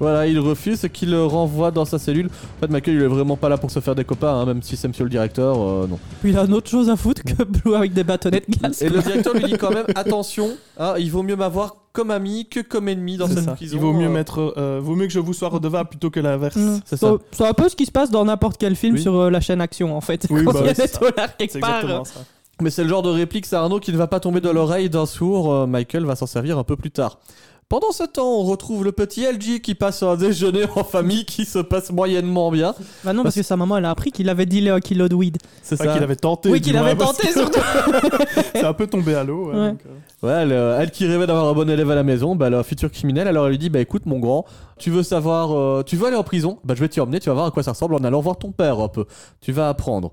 Voilà, 0.00 0.26
il 0.26 0.38
refuse, 0.40 0.80
ce 0.80 0.88
qui 0.88 1.06
le 1.06 1.24
renvoie 1.24 1.70
dans 1.70 1.84
sa 1.84 1.96
cellule. 1.98 2.26
En 2.26 2.60
fait, 2.60 2.72
Michael, 2.72 2.94
il 2.94 3.02
est 3.02 3.06
vraiment 3.06 3.36
pas 3.36 3.48
là 3.48 3.56
pour 3.56 3.70
se 3.70 3.78
faire 3.78 3.94
des 3.94 4.04
copains, 4.04 4.34
hein, 4.34 4.46
même 4.46 4.60
si 4.60 4.76
c'est 4.76 4.88
monsieur 4.88 5.04
le 5.04 5.10
directeur, 5.10 5.60
euh, 5.60 5.86
non. 5.86 5.98
Puis 6.20 6.30
il 6.30 6.38
a 6.38 6.44
une 6.44 6.54
autre 6.54 6.68
chose 6.68 6.90
à 6.90 6.96
foutre 6.96 7.22
que 7.22 7.44
Blue 7.44 7.76
avec 7.76 7.92
des 7.92 8.02
bâtonnets 8.02 8.40
de 8.40 8.52
glace. 8.58 8.82
Et 8.82 8.88
le 8.88 9.00
directeur 9.00 9.34
lui 9.34 9.44
dit 9.44 9.52
quand 9.58 9.70
même, 9.70 9.86
attention, 9.94 10.48
hein, 10.78 10.94
il 10.98 11.08
vaut 11.12 11.22
mieux 11.22 11.36
m'avoir 11.36 11.76
comme 11.92 12.10
ami 12.10 12.46
que 12.48 12.60
comme 12.60 12.88
ennemi 12.88 13.16
dans 13.16 13.28
C'est 13.28 13.34
cette 13.34 13.44
ça. 13.44 13.52
prison. 13.52 13.76
Il 13.76 13.80
vaut 13.80 13.92
mieux 13.92 14.06
euh. 14.06 14.10
mettre, 14.10 14.54
euh, 14.56 14.80
vaut 14.82 14.96
mieux 14.96 15.06
que 15.06 15.12
je 15.12 15.20
vous 15.20 15.34
sois 15.34 15.48
redevable 15.50 15.90
plutôt 15.90 16.10
que 16.10 16.20
l'inverse. 16.20 16.56
Mm. 16.56 16.80
C'est 16.84 16.96
ça. 16.96 17.14
C'est 17.30 17.46
un 17.46 17.52
peu 17.52 17.68
ce 17.68 17.76
qui 17.76 17.86
se 17.86 17.92
passe 17.92 18.10
dans 18.10 18.24
n'importe 18.24 18.56
quel 18.58 18.74
film 18.74 18.94
Oui. 18.96 19.02
sur 19.02 19.14
euh, 19.14 19.30
la 19.30 19.40
chaîne 19.40 19.60
Action 19.60 19.94
en 19.96 20.00
fait. 20.00 20.26
Oui, 20.30 20.44
Quand 20.44 20.52
bah 20.52 20.60
il 20.62 20.66
y 20.66 20.70
a 20.70 20.74
des 20.74 20.88
quelque 21.38 21.52
C'est 21.52 21.60
part. 21.60 22.02
Ça. 22.62 22.64
Mais 22.64 22.70
c'est 22.70 22.82
le 22.82 22.88
genre 22.88 23.02
de 23.02 23.10
réplique, 23.10 23.46
c'est 23.46 23.56
Arnaud 23.56 23.80
qui 23.80 23.92
ne 23.92 23.96
va 23.98 24.06
pas 24.06 24.20
tomber 24.20 24.40
de 24.40 24.48
l'oreille 24.50 24.88
d'un 24.90 25.06
sourd. 25.06 25.52
euh, 25.52 25.66
Michael 25.66 26.04
va 26.04 26.16
s'en 26.16 26.26
servir 26.26 26.58
un 26.58 26.64
peu 26.64 26.76
plus 26.76 26.90
tard. 26.90 27.18
Pendant 27.68 27.90
ce 27.92 28.02
temps, 28.04 28.28
on 28.38 28.42
retrouve 28.42 28.84
le 28.84 28.92
petit 28.92 29.24
LG 29.24 29.62
qui 29.62 29.74
passe 29.74 30.02
un 30.02 30.14
déjeuner 30.14 30.64
en 30.76 30.84
famille 30.84 31.24
qui 31.24 31.46
se 31.46 31.58
passe 31.58 31.90
moyennement 31.90 32.50
bien. 32.50 32.74
Bah 33.02 33.14
non, 33.14 33.22
parce 33.22 33.34
que 33.34 33.42
sa 33.42 33.56
maman, 33.56 33.78
elle 33.78 33.86
a 33.86 33.90
appris 33.90 34.12
qu'il 34.12 34.28
avait 34.28 34.44
dealé 34.44 34.68
un 34.68 34.80
kilo 34.80 35.08
de 35.08 35.14
weed. 35.14 35.38
C'est 35.62 35.78
Pas 35.78 35.86
qu'il 35.94 36.02
avait 36.02 36.16
tenté. 36.16 36.50
Oui, 36.50 36.60
qu'il 36.60 36.76
avait 36.76 36.94
tenté 36.96 37.28
que 37.28 37.32
surtout. 37.32 37.60
C'est 38.54 38.64
un 38.64 38.74
peu 38.74 38.86
tombé 38.86 39.14
à 39.14 39.24
l'eau. 39.24 39.46
ouais, 39.48 39.54
Ouais. 39.58 39.68
donc, 39.70 39.80
euh, 39.86 40.26
Ouais, 40.26 40.42
elle, 40.42 40.52
euh, 40.52 40.78
elle 40.80 40.90
qui 40.90 41.06
rêvait 41.06 41.26
d'avoir 41.26 41.46
un 41.48 41.52
bon 41.54 41.70
élève 41.70 41.90
à 41.90 41.94
la 41.94 42.02
maison, 42.02 42.36
bah, 42.36 42.50
la 42.50 42.62
future 42.62 42.90
criminelle, 42.90 43.26
alors 43.26 43.46
elle 43.46 43.52
lui 43.52 43.58
dit 43.58 43.70
Bah 43.70 43.80
écoute, 43.80 44.04
mon 44.04 44.18
grand, 44.18 44.44
tu 44.78 44.90
veux 44.90 45.02
savoir, 45.02 45.56
euh, 45.56 45.82
tu 45.82 45.96
veux 45.96 46.06
aller 46.08 46.16
en 46.16 46.24
prison? 46.24 46.58
Bah 46.64 46.74
je 46.76 46.80
vais 46.80 46.88
t'y 46.90 47.00
emmener, 47.00 47.20
tu 47.20 47.30
vas 47.30 47.34
voir 47.34 47.46
à 47.46 47.50
quoi 47.52 47.62
ça 47.62 47.72
ressemble 47.72 47.94
en 47.94 48.04
allant 48.04 48.20
voir 48.20 48.36
ton 48.36 48.50
père 48.52 48.80
un 48.80 48.88
peu. 48.88 49.06
Tu 49.40 49.50
vas 49.52 49.70
apprendre. 49.70 50.12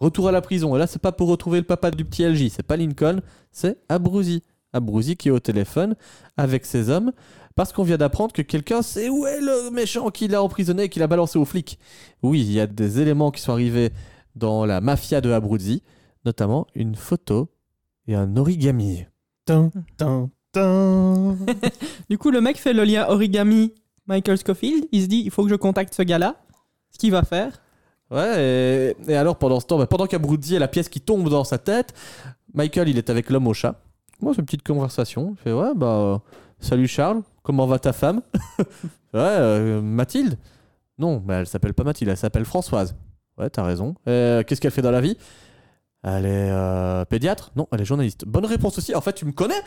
Retour 0.00 0.28
à 0.28 0.32
la 0.32 0.40
prison, 0.40 0.74
et 0.74 0.78
là, 0.78 0.86
c'est 0.86 1.00
pas 1.00 1.12
pour 1.12 1.28
retrouver 1.28 1.58
le 1.58 1.66
papa 1.66 1.90
du 1.90 2.04
petit 2.04 2.24
LJ, 2.24 2.48
c'est 2.48 2.62
pas 2.62 2.76
Lincoln, 2.76 3.20
c'est 3.52 3.78
Abruzi. 3.88 4.42
Abruzi 4.72 5.16
qui 5.16 5.28
est 5.28 5.32
au 5.32 5.40
téléphone 5.40 5.94
avec 6.36 6.64
ses 6.64 6.90
hommes 6.90 7.12
parce 7.56 7.72
qu'on 7.72 7.82
vient 7.82 7.98
d'apprendre 7.98 8.32
que 8.32 8.42
quelqu'un 8.42 8.82
sait 8.82 9.08
où 9.08 9.26
est 9.26 9.40
le 9.40 9.70
méchant 9.70 10.10
qui 10.10 10.28
l'a 10.28 10.42
emprisonné 10.42 10.84
et 10.84 10.88
qui 10.88 10.98
l'a 10.98 11.06
balancé 11.06 11.38
aux 11.38 11.44
flics. 11.44 11.78
Oui, 12.22 12.40
il 12.40 12.52
y 12.52 12.60
a 12.60 12.66
des 12.66 13.00
éléments 13.00 13.30
qui 13.30 13.42
sont 13.42 13.52
arrivés 13.52 13.90
dans 14.36 14.64
la 14.64 14.80
mafia 14.80 15.20
de 15.20 15.30
Abruzzi, 15.30 15.82
notamment 16.24 16.66
une 16.74 16.94
photo 16.94 17.50
et 18.06 18.14
un 18.14 18.36
origami. 18.36 19.04
tin. 19.44 20.30
Du 22.08 22.18
coup, 22.18 22.30
le 22.30 22.40
mec 22.40 22.56
fait 22.56 22.72
le 22.72 22.84
lien 22.84 23.06
origami 23.08 23.72
Michael 24.06 24.38
Scofield. 24.38 24.86
Il 24.92 25.02
se 25.02 25.06
dit, 25.06 25.22
il 25.24 25.30
faut 25.30 25.44
que 25.44 25.50
je 25.50 25.54
contacte 25.54 25.94
ce 25.94 26.02
gars-là. 26.02 26.36
Ce 26.90 26.98
qu'il 26.98 27.12
va 27.12 27.22
faire. 27.22 27.60
Ouais, 28.10 28.94
et, 29.06 29.14
alors 29.14 29.36
pendant 29.36 29.60
ce 29.60 29.66
temps, 29.66 29.78
bah, 29.78 29.86
pendant 29.86 30.06
qu'Abruzzi 30.06 30.56
a 30.56 30.58
la 30.58 30.68
pièce 30.68 30.88
qui 30.88 31.00
tombe 31.00 31.28
dans 31.28 31.44
sa 31.44 31.58
tête, 31.58 31.94
Michael 32.54 32.88
il 32.88 32.98
est 32.98 33.08
avec 33.08 33.30
l'homme 33.30 33.46
au 33.46 33.54
chat. 33.54 33.80
Moi, 34.20 34.32
c'est 34.34 34.40
une 34.40 34.46
petite 34.46 34.66
conversation. 34.66 35.34
Il 35.38 35.42
fait 35.42 35.52
Ouais, 35.52 35.72
bah, 35.74 35.86
euh, 35.86 36.18
salut 36.58 36.88
Charles, 36.88 37.22
comment 37.42 37.66
va 37.66 37.78
ta 37.78 37.92
femme? 37.92 38.22
Ouais, 39.12 39.18
euh, 39.22 39.82
Mathilde? 39.82 40.38
Non, 40.96 41.20
mais 41.26 41.34
elle 41.34 41.46
s'appelle 41.48 41.74
pas 41.74 41.82
Mathilde, 41.82 42.10
elle 42.12 42.16
s'appelle 42.16 42.44
Françoise. 42.44 42.94
Ouais, 43.38 43.50
t'as 43.50 43.64
raison. 43.64 43.96
Euh, 44.06 44.44
Qu'est-ce 44.44 44.60
qu'elle 44.60 44.70
fait 44.70 44.82
dans 44.82 44.92
la 44.92 45.00
vie? 45.00 45.16
Elle 46.04 46.26
est 46.26 47.04
pédiatre? 47.06 47.50
Non, 47.56 47.66
elle 47.72 47.80
est 47.80 47.84
journaliste. 47.84 48.24
Bonne 48.24 48.46
réponse 48.46 48.78
aussi. 48.78 48.94
En 48.94 49.00
fait, 49.00 49.14
tu 49.14 49.24
me 49.24 49.32
connais? 49.32 49.60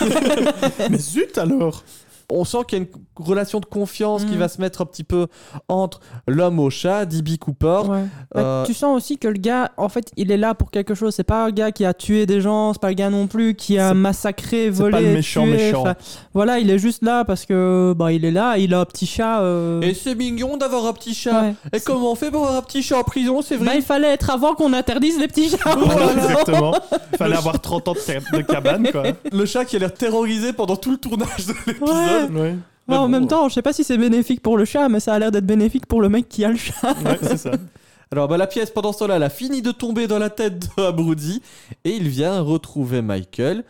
Mais 0.90 0.98
zut 0.98 1.36
alors 1.38 1.82
On 2.30 2.44
sent 2.44 2.58
qu'il 2.68 2.78
y 2.78 2.82
a 2.82 2.84
une 2.84 3.24
relation 3.24 3.60
de 3.60 3.66
confiance 3.66 4.24
qui 4.24 4.34
Mm. 4.34 4.38
va 4.38 4.48
se 4.48 4.60
mettre 4.60 4.82
un 4.82 4.86
petit 4.86 5.04
peu 5.04 5.26
entre 5.68 6.00
l'homme 6.26 6.58
au 6.58 6.70
chat, 6.70 7.04
D.B. 7.04 7.36
Cooper. 7.38 7.82
Ouais. 7.88 8.04
Bah, 8.34 8.40
Euh, 8.40 8.64
tu 8.64 8.74
sens 8.74 8.96
aussi 8.96 9.18
que 9.18 9.28
le 9.28 9.38
gars, 9.38 9.70
en 9.76 9.88
fait, 9.88 10.10
il 10.16 10.30
est 10.32 10.36
là 10.36 10.54
pour 10.54 10.70
quelque 10.70 10.94
chose. 10.94 11.14
C'est 11.14 11.22
pas 11.24 11.44
un 11.44 11.50
gars 11.50 11.70
qui 11.72 11.84
a 11.84 11.94
tué 11.94 12.26
des 12.26 12.40
gens, 12.40 12.72
c'est 12.72 12.80
pas 12.82 12.88
le 12.88 12.94
gars 12.94 13.10
non 13.10 13.26
plus 13.26 13.54
qui 13.54 13.78
a 13.78 13.88
C'est- 13.88 13.94
massacré, 13.94 14.70
volé, 14.70 14.90
pas 14.92 15.00
le 15.00 15.12
méchant 15.12 15.42
tué. 15.44 15.52
méchant. 15.52 15.84
Voilà, 16.32 16.58
il 16.58 16.70
est 16.70 16.78
juste 16.78 17.02
là 17.04 17.24
parce 17.24 17.44
que 17.46 17.94
bah 17.96 18.12
il 18.12 18.24
est 18.24 18.30
là, 18.30 18.56
il 18.58 18.74
a 18.74 18.80
un 18.80 18.84
petit 18.84 19.06
chat. 19.06 19.40
euh, 19.42 19.80
Et 19.82 19.94
c'est 19.94 20.14
mignon 20.14 20.56
d'avoir 20.56 20.86
un 20.86 20.92
petit 20.92 21.14
chat. 21.14 21.42
ouais. 21.42 21.54
Et 21.72 21.80
comment 21.80 22.12
on 22.12 22.14
fait 22.14 22.30
pour 22.30 22.42
avoir 22.44 22.56
un 22.58 22.62
petit 22.62 22.82
chat 22.82 22.98
en 22.98 23.04
prison, 23.04 23.42
c'est 23.42 23.56
Bah, 23.58 23.64
vrai 23.66 23.76
il 23.76 23.82
fallait 23.82 24.08
être 24.12 24.30
avant 24.30 24.54
qu'on 24.54 24.72
interdise 24.72 25.18
les 25.18 25.28
petits 25.28 25.50
chats. 25.50 25.74
Voilà, 25.76 26.12
exactement. 26.16 26.74
Fallait 27.18 27.36
avoir 27.36 27.60
30 27.60 27.88
ans 27.88 27.92
de, 27.92 27.98
ca- 27.98 28.20
de 28.32 28.40
cabane, 28.42 28.88
quoi. 28.90 29.02
Le 29.32 29.46
chat 29.46 29.64
qui 29.64 29.76
a 29.76 29.78
l'air 29.78 29.92
terrorisé 29.94 30.52
pendant 30.52 30.76
tout 30.76 30.90
le 30.92 30.96
tournage 30.98 31.46
de 31.46 31.52
l'épisode. 31.66 31.88
Ouais. 31.88 32.13
Ouais, 32.22 32.28
Mais 32.28 32.56
Ouais, 32.86 32.96
en 32.96 33.02
bon, 33.04 33.08
même 33.08 33.26
temps, 33.26 33.48
je 33.48 33.54
sais 33.54 33.62
pas 33.62 33.72
si 33.72 33.82
c'est 33.82 33.96
bénéfique 33.96 34.42
pour 34.42 34.58
le 34.58 34.64
chat, 34.66 34.88
mais 34.90 35.00
ça 35.00 35.14
a 35.14 35.18
l'air 35.18 35.30
d'être 35.30 35.46
bénéfique 35.46 35.86
pour 35.86 36.02
le 36.02 36.10
mec 36.10 36.28
qui 36.28 36.44
a 36.44 36.50
le 36.50 36.56
chat. 36.56 36.92
ouais 37.04 37.18
c'est 37.22 37.38
ça. 37.38 37.52
Alors 38.12 38.28
bah, 38.28 38.36
la 38.36 38.46
pièce 38.46 38.70
pendant 38.70 38.92
ce 38.92 38.98
temps-là, 38.98 39.16
elle 39.16 39.22
a 39.22 39.30
fini 39.30 39.62
de 39.62 39.70
tomber 39.70 40.06
dans 40.06 40.18
la 40.18 40.30
tête 40.30 40.58
de 40.58 40.82
Abruzzi 40.82 41.42
et 41.84 41.90
il 41.90 42.08
vient 42.08 42.40
retrouver 42.40 43.00
Michael 43.00 43.64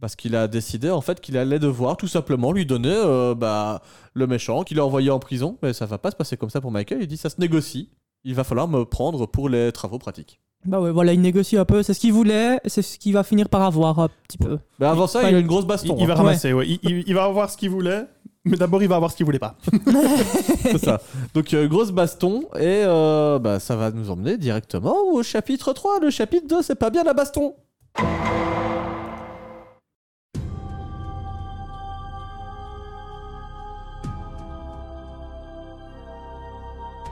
parce 0.00 0.16
qu'il 0.16 0.34
a 0.36 0.48
décidé 0.48 0.90
en 0.90 1.00
fait 1.00 1.20
qu'il 1.20 1.38
allait 1.38 1.60
devoir 1.60 1.96
tout 1.96 2.08
simplement 2.08 2.52
lui 2.52 2.66
donner 2.66 2.92
euh, 2.92 3.34
bah, 3.34 3.82
le 4.14 4.26
méchant 4.26 4.64
qu'il 4.64 4.80
a 4.80 4.84
envoyé 4.84 5.10
en 5.10 5.20
prison. 5.20 5.56
Mais 5.62 5.72
ça 5.72 5.86
va 5.86 5.98
pas 5.98 6.10
se 6.10 6.16
passer 6.16 6.36
comme 6.36 6.50
ça 6.50 6.60
pour 6.60 6.72
Michael. 6.72 6.98
Il 7.00 7.06
dit 7.06 7.16
ça 7.16 7.30
se 7.30 7.40
négocie. 7.40 7.88
Il 8.24 8.34
va 8.34 8.42
falloir 8.44 8.66
me 8.68 8.84
prendre 8.84 9.26
pour 9.26 9.48
les 9.48 9.70
travaux 9.70 9.98
pratiques. 9.98 10.40
Bah 10.66 10.80
ouais, 10.80 10.90
voilà, 10.90 11.12
il 11.12 11.20
négocie 11.20 11.56
un 11.56 11.64
peu. 11.64 11.82
C'est 11.82 11.94
ce 11.94 12.00
qu'il 12.00 12.12
voulait, 12.12 12.60
c'est 12.66 12.82
ce 12.82 12.98
qu'il 12.98 13.12
va 13.12 13.22
finir 13.22 13.48
par 13.48 13.62
avoir 13.62 13.98
un 14.00 14.08
petit 14.28 14.38
peu. 14.38 14.58
Mais 14.80 14.86
avant 14.86 15.06
ça, 15.06 15.20
Enfin, 15.20 15.28
il 15.28 15.34
a 15.34 15.38
il- 15.38 15.42
une 15.42 15.46
grosse 15.46 15.64
Il, 15.64 15.68
baston. 15.68 15.96
il 15.98 16.06
va 16.06 16.12
hein. 16.14 16.16
ramasser, 16.16 16.52
ouais. 16.52 16.66
Il, 16.68 16.78
il- 16.82 17.04
il 17.06 17.14
va 17.14 17.24
avoir 17.24 17.48
ce 17.50 17.56
qu'il 17.56 17.70
voulait, 17.70 18.04
mais 18.44 18.56
d'abord 18.56 18.82
il 18.82 18.88
va 18.88 18.96
avoir 18.96 19.10
ce 19.10 19.16
qu'il 19.16 19.26
voulait 19.26 19.38
pas. 19.38 19.56
C'est 20.62 20.78
ça. 20.78 21.00
Donc 21.34 21.52
euh, 21.54 21.68
grosse 21.68 21.92
baston 21.92 22.42
et 22.56 22.82
euh, 22.84 23.38
bah, 23.38 23.60
ça 23.60 23.76
va 23.76 23.90
nous 23.90 24.10
emmener 24.10 24.36
directement 24.38 24.96
au 25.12 25.22
chapitre 25.22 25.72
3. 25.72 26.00
Le 26.00 26.10
chapitre 26.10 26.46
2, 26.48 26.62
c'est 26.62 26.74
pas 26.74 26.90
bien 26.90 27.04
la 27.04 27.14
baston. 27.14 27.54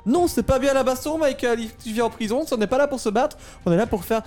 Non, 0.07 0.27
c'est 0.27 0.43
pas 0.43 0.59
bien 0.59 0.75
la 0.75 0.83
baston, 0.83 1.19
Michael. 1.19 1.61
Il- 1.61 1.71
Tu 1.83 1.93
viens 1.93 2.05
en 2.05 2.11
prison, 2.11 2.45
on 2.51 2.57
n'est 2.57 2.67
pas 2.67 2.79
là 2.79 2.87
pour 2.87 3.01
se 3.01 3.09
battre, 3.09 3.37
on 3.65 3.73
est 3.73 3.77
là 3.77 3.87
pour 3.87 4.05
faire. 4.05 4.23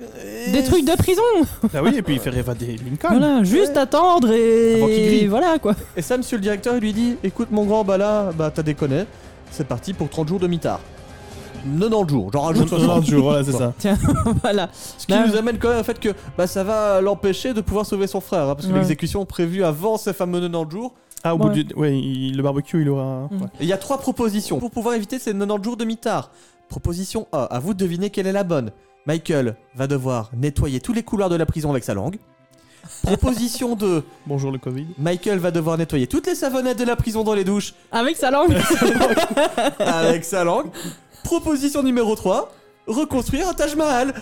euh, 0.00 0.52
Des 0.52 0.62
trucs 0.64 0.84
de 0.84 0.94
prison 0.96 1.22
Ah 1.74 1.82
oui, 1.82 1.94
et 1.96 2.02
puis 2.02 2.14
il 2.14 2.20
fait 2.20 2.34
évader 2.34 2.76
Lincoln. 2.84 3.18
Voilà, 3.18 3.42
juste 3.44 3.76
attendre 3.76 4.30
et. 4.32 4.76
Avant 4.76 4.86
qu'il 4.86 5.04
grille. 5.06 5.26
Voilà 5.26 5.58
quoi. 5.58 5.74
Et 5.96 6.02
ça, 6.02 6.16
monsieur 6.16 6.36
le 6.38 6.42
directeur, 6.42 6.74
il 6.76 6.80
lui 6.80 6.92
dit 6.92 7.16
Écoute, 7.22 7.48
mon 7.50 7.64
grand, 7.64 7.84
bah 7.84 7.98
là, 7.98 8.30
bah 8.36 8.50
t'as 8.54 8.62
déconné. 8.62 9.04
C'est 9.50 9.66
parti 9.66 9.92
pour 9.94 10.08
30 10.08 10.28
jours 10.28 10.38
de 10.40 10.46
mitard. 10.46 10.80
90 11.80 12.08
jours, 12.08 12.30
j'en 12.32 12.42
rajoute 12.42 12.68
60 12.68 12.86
60 12.86 13.06
jours, 13.06 13.22
voilà, 13.24 13.44
c'est 13.44 13.52
ça. 13.52 13.72
voilà. 14.42 14.68
Ce 14.72 15.06
qui 15.06 15.12
Bah, 15.12 15.24
nous 15.26 15.36
amène 15.36 15.58
quand 15.58 15.70
même 15.70 15.80
au 15.80 15.84
fait 15.84 15.98
que 15.98 16.10
bah, 16.36 16.46
ça 16.46 16.62
va 16.62 17.00
l'empêcher 17.00 17.52
de 17.52 17.60
pouvoir 17.60 17.84
sauver 17.84 18.06
son 18.06 18.20
frère. 18.20 18.48
hein, 18.48 18.54
parce 18.54 18.66
que 18.66 18.72
Ouais. 18.72 18.78
l'exécution 18.78 19.24
prévue 19.26 19.64
avant 19.64 19.96
ces 19.98 20.12
fameux 20.12 20.40
90 20.40 20.70
jours. 20.70 20.94
Ah, 21.24 21.34
au 21.34 21.38
bout 21.38 21.48
Ouais. 21.48 21.64
du. 21.64 21.74
Ouais, 21.74 21.98
il- 21.98 22.36
le 22.36 22.42
barbecue, 22.42 22.80
il 22.82 22.88
aura. 22.88 23.28
Mm. 23.30 23.42
ouais. 23.42 23.48
Il 23.60 23.66
y 23.66 23.72
a 23.72 23.78
trois 23.78 23.98
propositions 23.98 24.58
pour 24.58 24.70
pouvoir 24.70 24.94
éviter 24.94 25.18
ces 25.18 25.32
90 25.32 25.64
jours 25.64 25.76
de 25.76 25.84
mitard. 25.84 26.30
Proposition 26.68 27.26
A, 27.32 27.44
à 27.44 27.58
vous 27.58 27.74
de 27.74 27.78
deviner 27.78 28.10
quelle 28.10 28.26
est 28.26 28.32
la 28.32 28.44
bonne. 28.44 28.70
Michael 29.06 29.56
va 29.74 29.86
devoir 29.86 30.30
nettoyer 30.36 30.80
tous 30.80 30.92
les 30.92 31.02
couloirs 31.02 31.30
de 31.30 31.36
la 31.36 31.46
prison 31.46 31.70
avec 31.70 31.82
sa 31.84 31.94
langue. 31.94 32.18
Proposition 33.02 33.74
2, 33.74 34.04
Bonjour 34.26 34.50
le 34.52 34.58
Covid. 34.58 34.86
Michael 34.98 35.38
va 35.38 35.50
devoir 35.50 35.76
nettoyer 35.78 36.06
toutes 36.06 36.26
les 36.26 36.34
savonnettes 36.34 36.78
de 36.78 36.84
la 36.84 36.94
prison 36.96 37.24
dans 37.24 37.34
les 37.34 37.44
douches 37.44 37.74
Avec 37.90 38.16
sa 38.16 38.30
langue. 38.30 38.56
avec 39.78 40.24
sa 40.24 40.44
langue. 40.44 40.66
Proposition 41.24 41.82
numéro 41.82 42.14
3, 42.14 42.52
reconstruire 42.86 43.48
un 43.48 43.54
Taj 43.54 43.74
Mahal. 43.76 44.14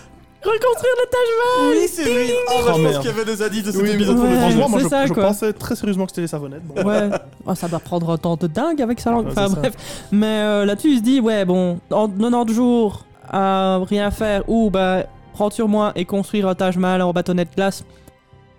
Reconstruire 0.47 0.93
le 0.97 1.09
Taj 1.11 1.29
Mahal. 1.39 1.77
Oui, 1.77 1.87
c'est 1.91 2.03
vrai. 2.03 2.27
Oh, 2.31 2.51
bah, 2.51 2.55
je 2.59 2.71
pense 2.71 2.79
merde. 2.79 2.97
qu'il 3.01 3.11
y 3.11 3.13
avait 3.13 3.25
des 3.25 3.41
indices 3.41 3.63
de 3.63 3.71
cet 3.71 3.81
Oui, 3.81 3.89
épisode 3.91 4.17
Ouais, 4.19 4.35
franchement. 4.35 4.69
moi 4.69 4.79
je, 4.79 4.87
ça, 4.87 5.05
je 5.05 5.13
pensais 5.13 5.53
très 5.53 5.75
sérieusement 5.75 6.05
que 6.05 6.11
c'était 6.11 6.21
les 6.21 6.27
savonnettes. 6.27 6.63
Bon. 6.65 6.83
Ouais. 6.83 7.09
Oh, 7.45 7.55
ça 7.55 7.67
doit 7.67 7.79
prendre 7.79 8.09
un 8.09 8.17
temps 8.17 8.35
de 8.37 8.47
dingue 8.47 8.81
avec 8.81 8.99
sa 8.99 9.11
langue. 9.11 9.27
Enfin 9.27 9.49
ça. 9.49 9.55
bref. 9.55 9.73
Mais 10.11 10.25
euh, 10.41 10.65
là-dessus, 10.65 10.91
il 10.91 10.97
se 10.99 11.03
dit 11.03 11.19
ouais, 11.19 11.43
bon, 11.45 11.79
en 11.91 12.07
90 12.07 12.53
jours 12.53 13.05
à 13.29 13.79
rien 13.89 14.09
faire 14.11 14.43
ou 14.47 14.69
bah 14.69 15.03
prendre 15.33 15.51
sur 15.53 15.67
moi 15.67 15.91
et 15.95 16.05
construire 16.05 16.47
un 16.47 16.55
Taj 16.55 16.77
Mahal 16.77 17.01
en 17.01 17.11
bâtonnet 17.11 17.45
de 17.45 17.53
glace. 17.55 17.83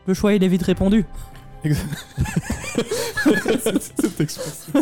Le 0.06 0.14
choix, 0.14 0.32
il 0.34 0.44
est 0.44 0.48
vite 0.48 0.62
répondu. 0.62 1.04
Cette 4.00 4.20
expression. 4.20 4.72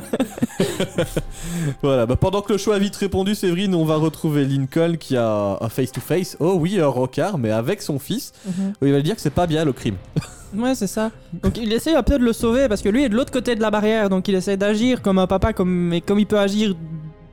Voilà, 1.82 2.06
bah 2.06 2.16
pendant 2.16 2.42
que 2.42 2.52
le 2.52 2.58
choix 2.58 2.76
a 2.76 2.78
vite 2.78 2.96
répondu, 2.96 3.34
Séverine, 3.34 3.74
on 3.74 3.84
va 3.84 3.96
retrouver 3.96 4.44
Lincoln 4.44 4.96
qui 4.98 5.16
a 5.16 5.58
un 5.60 5.68
face-to-face. 5.68 6.36
Oh 6.40 6.56
oui, 6.58 6.80
un 6.80 6.88
rencard, 6.88 7.38
mais 7.38 7.50
avec 7.50 7.82
son 7.82 7.98
fils. 7.98 8.32
où 8.46 8.86
il 8.86 8.90
va 8.92 8.98
lui 8.98 9.02
dire 9.04 9.14
que 9.16 9.20
c'est 9.20 9.30
pas 9.30 9.46
bien 9.46 9.64
le 9.64 9.72
crime. 9.72 9.96
Ouais, 10.54 10.76
c'est 10.76 10.86
ça. 10.86 11.10
Donc 11.42 11.58
il 11.58 11.72
essaie 11.72 11.94
un 11.94 12.04
peu 12.04 12.18
de 12.18 12.24
le 12.24 12.32
sauver 12.32 12.68
parce 12.68 12.80
que 12.80 12.88
lui 12.88 13.02
est 13.02 13.08
de 13.08 13.16
l'autre 13.16 13.32
côté 13.32 13.56
de 13.56 13.60
la 13.60 13.70
barrière, 13.70 14.08
donc 14.08 14.28
il 14.28 14.34
essaie 14.36 14.56
d'agir 14.56 15.02
comme 15.02 15.18
un 15.18 15.26
papa, 15.26 15.52
comme, 15.52 15.68
mais 15.68 16.00
comme 16.00 16.20
il 16.20 16.26
peut 16.26 16.38
agir 16.38 16.74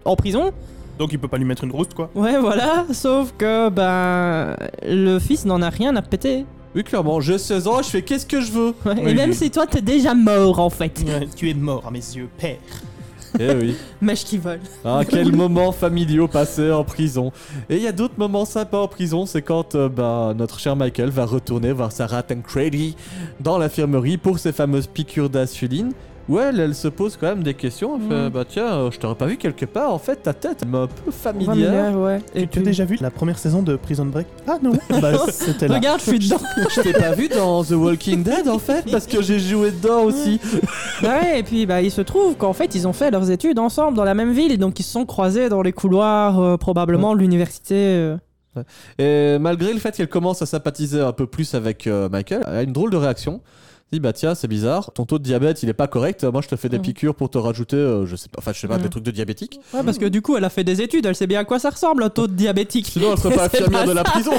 en 0.04 0.16
prison. 0.16 0.52
Donc 0.98 1.14
il 1.14 1.20
peut 1.20 1.28
pas 1.28 1.38
lui 1.38 1.46
mettre 1.46 1.64
une 1.64 1.72
rouste, 1.72 1.94
quoi. 1.94 2.10
Ouais, 2.16 2.38
voilà. 2.40 2.86
Sauf 2.92 3.34
que, 3.38 3.70
ben, 3.70 4.58
le 4.86 5.20
fils 5.20 5.46
n'en 5.46 5.62
a 5.62 5.70
rien 5.70 5.96
à 5.96 6.02
péter. 6.02 6.46
Oui, 6.76 6.84
clairement, 6.84 7.22
j'ai 7.22 7.38
16 7.38 7.68
ans, 7.68 7.82
je 7.84 7.90
fais 7.90 8.02
qu'est-ce 8.02 8.26
que 8.26 8.42
je 8.42 8.52
veux. 8.52 8.74
Ouais, 8.86 8.96
Oui, 9.04 9.12
et 9.12 9.14
même 9.14 9.34
si 9.34 9.52
toi 9.52 9.68
t'es 9.68 9.82
déjà 9.82 10.14
mort 10.16 10.60
en 10.60 10.70
fait. 10.70 11.04
tu 11.36 11.50
es 11.50 11.54
mort 11.54 11.84
à 11.88 11.92
mes 11.92 12.00
yeux, 12.00 12.28
père. 12.38 12.58
Eh 13.40 13.52
oui. 13.54 13.76
Mèche 14.02 14.24
qui 14.26 14.38
vole. 14.38 14.60
Ah, 14.86 15.02
quel 15.08 15.32
moment 15.36 15.72
familiaux 15.72 16.28
passés 16.28 16.72
en 16.72 16.84
prison. 16.84 17.32
Et 17.70 17.78
il 17.78 17.82
y 17.84 17.88
a 17.88 17.92
d'autres 17.92 18.18
moments 18.18 18.46
sympas 18.46 18.78
en 18.80 18.88
prison, 18.88 19.26
c'est 19.26 19.42
quand 19.42 19.76
euh, 19.76 19.90
bah, 19.90 20.34
notre 20.36 20.60
cher 20.60 20.76
Michael 20.76 21.10
va 21.10 21.26
retourner 21.26 21.72
voir 21.72 21.92
Sarah 21.92 22.22
Tancredi 22.24 22.96
dans 23.40 23.58
l'infirmerie 23.58 24.18
pour 24.18 24.38
ses 24.40 24.52
fameuses 24.52 24.88
piqûres 24.88 25.30
d'insuline. 25.30 25.94
Où 26.30 26.40
elle, 26.40 26.60
elle 26.60 26.74
se 26.74 26.88
pose 26.88 27.18
quand 27.20 27.28
même 27.28 27.44
des 27.44 27.54
questions. 27.54 27.96
Elle 28.02 28.08
fait 28.08 28.30
Mm. 28.30 28.30
Bah 28.30 28.46
tiens, 28.48 28.74
euh, 28.74 28.92
je 28.92 28.98
t'aurais 29.00 29.16
pas 29.16 29.26
vu 29.26 29.36
quelque 29.38 29.66
part. 29.66 29.92
En 29.94 30.00
fait, 30.00 30.16
ta 30.24 30.34
tête 30.34 30.60
elle 30.62 30.70
m'est 30.70 30.78
un 30.78 30.88
peu 30.88 31.12
familière. 31.12 31.54
Familière, 31.54 32.00
ouais. 32.00 32.22
Et 32.34 32.48
tu 32.48 32.60
as 32.60 32.62
déjà 32.62 32.86
vu 32.86 32.98
la 33.02 33.12
première 33.12 33.38
saison 33.38 33.62
de 33.62 33.76
Prison 33.76 34.06
Break? 34.06 34.28
Ah 34.48 34.58
non 34.64 34.72
Bah 35.02 35.12
c'était 35.32 35.68
là. 35.68 35.76
Regarde, 35.76 36.00
je 36.00 36.06
suis 36.12 36.20
dedans. 36.20 36.38
Je 36.74 36.82
t'ai 36.82 36.94
pas 36.94 37.12
vu 37.12 37.28
dans 37.28 37.64
The 37.64 37.72
Walking 37.72 38.24
Dead 38.24 38.48
en 38.48 38.60
fait, 38.60 38.90
parce 38.90 39.06
que 39.06 39.22
j'ai 39.22 39.38
joué 39.40 39.72
dedans 39.72 40.04
aussi. 40.04 40.40
ouais, 41.04 41.40
et 41.40 41.44
puis 41.44 41.66
bah, 41.66 41.82
il 41.82 41.92
se 41.92 42.02
trouve 42.02 42.36
qu'en 42.36 42.54
fait 42.54 42.74
ils 42.76 42.88
ont 42.88 42.94
fait 42.94 43.12
leurs 43.12 43.30
études 43.30 43.60
ensemble 43.60 43.98
dans 43.98 44.04
la 44.06 44.14
même 44.14 44.32
ville, 44.32 44.58
donc 44.58 44.80
ils 44.80 44.84
se 44.84 44.92
sont 44.92 45.06
croisés 45.06 45.50
dans 45.50 45.62
les 45.62 45.74
couloirs 45.74 46.40
euh, 46.40 46.58
probablement 46.58 47.14
de 47.16 47.20
l'université. 47.20 47.76
euh. 47.76 48.18
Et 49.00 49.38
malgré 49.40 49.74
le 49.74 49.80
fait 49.80 49.96
qu'elle 49.96 50.08
commence 50.10 50.42
à 50.42 50.46
sympathiser 50.46 51.02
un 51.02 51.12
peu 51.12 51.26
plus 51.26 51.54
avec 51.56 51.88
euh, 51.88 52.08
Michael, 52.10 52.44
elle 52.48 52.56
a 52.56 52.62
une 52.62 52.72
drôle 52.74 52.92
de 52.92 52.98
réaction. 52.98 53.42
Dit 53.94 54.00
bah 54.00 54.12
tiens 54.14 54.36
c'est 54.36 54.48
bizarre, 54.48 54.92
ton 54.94 55.06
taux 55.06 55.20
de 55.20 55.24
diabète 55.24 55.64
il 55.64 55.70
est 55.70 55.74
pas 55.74 55.88
correct, 55.88 56.24
moi 56.26 56.42
je 56.42 56.48
te 56.50 56.56
fais 56.56 56.68
des 56.70 56.78
Mhm. 56.78 56.84
piqûres 56.84 57.16
pour 57.16 57.30
te 57.30 57.38
rajouter, 57.38 57.78
euh, 57.78 58.06
je 58.06 58.16
sais 58.16 58.28
pas, 58.30 58.40
enfin 58.40 58.52
je 58.54 58.60
sais 58.60 58.68
pas, 58.68 58.78
des 58.78 58.90
trucs 58.90 59.04
de 59.04 59.12
diabétique. 59.12 59.60
Ouais, 59.74 59.84
parce 59.84 59.98
que 59.98 60.06
du 60.06 60.22
coup, 60.22 60.36
elle 60.36 60.44
a 60.44 60.50
fait 60.50 60.64
des 60.64 60.82
études, 60.82 61.06
elle 61.06 61.16
sait 61.16 61.28
bien 61.28 61.40
à 61.40 61.44
quoi 61.46 61.60
ça 61.60 61.70
ressemble 61.70 62.04
un 62.04 62.10
taux 62.10 62.28
de 62.28 62.34
diabétique. 62.34 62.88
Sinon 62.88 63.12
elle 63.14 63.18
serait 63.20 63.36
pas 63.36 63.46
infirmière 63.54 63.86
de 63.86 63.92
la 63.94 64.04
prison. 64.04 64.32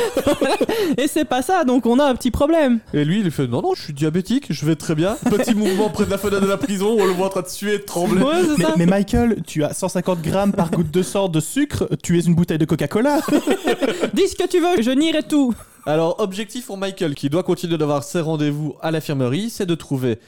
Et 0.99 1.07
c'est 1.09 1.25
pas 1.25 1.43
ça, 1.43 1.65
donc 1.65 1.87
on 1.87 1.99
a 1.99 2.05
un 2.05 2.15
petit 2.15 2.31
problème. 2.31 2.81
Et 2.93 3.05
lui 3.05 3.21
il 3.21 3.31
fait 3.31 3.47
non 3.47 3.63
non 3.63 3.73
je 3.75 3.83
suis 3.83 3.93
diabétique, 3.93 4.47
je 4.51 4.67
vais 4.67 4.77
très 4.77 4.95
bien. 4.95 5.17
Petit 5.31 5.55
mouvement 5.55 5.89
près 5.89 6.05
de 6.05 6.11
la 6.11 6.19
fenêtre 6.19 6.43
de 6.43 6.47
la 6.49 6.57
prison, 6.57 6.97
on 6.99 7.05
le 7.07 7.13
voit 7.13 7.27
en 7.27 7.31
train 7.31 7.43
de 7.43 7.49
suer, 7.49 7.79
de 7.79 7.85
trembler. 7.85 8.23
Ouais, 8.23 8.43
Mais, 8.59 8.65
mais 8.79 8.87
Michael, 8.87 9.43
tu 9.47 9.65
as 9.65 9.73
150 9.73 10.21
grammes 10.23 10.53
par 10.53 10.71
goutte 10.71 10.91
de 10.91 11.03
sang 11.03 11.29
de 11.29 11.41
sucre, 11.41 11.89
tu 12.03 12.19
es 12.19 12.23
une 12.23 12.35
bouteille 12.35 12.59
de 12.59 12.65
Coca-Cola. 12.65 13.21
Dis 14.15 14.29
ce 14.29 14.35
que 14.37 14.49
tu 14.49 14.59
veux, 14.61 14.83
je 14.83 14.91
nierai 14.91 15.23
tout. 15.23 15.55
Alors, 15.87 16.19
objectif 16.19 16.67
pour 16.67 16.79
Michael, 16.79 17.15
qui 17.15 17.29
doit 17.29 17.43
continuer 17.43 17.77
d'avoir 17.77 18.05
ses 18.05 18.21
rendez-vous 18.21 18.75
à 18.81 18.91
l'infirmerie, 18.91 19.51
c'est 19.51 19.67
de 19.67 19.75
trouver 19.75 20.19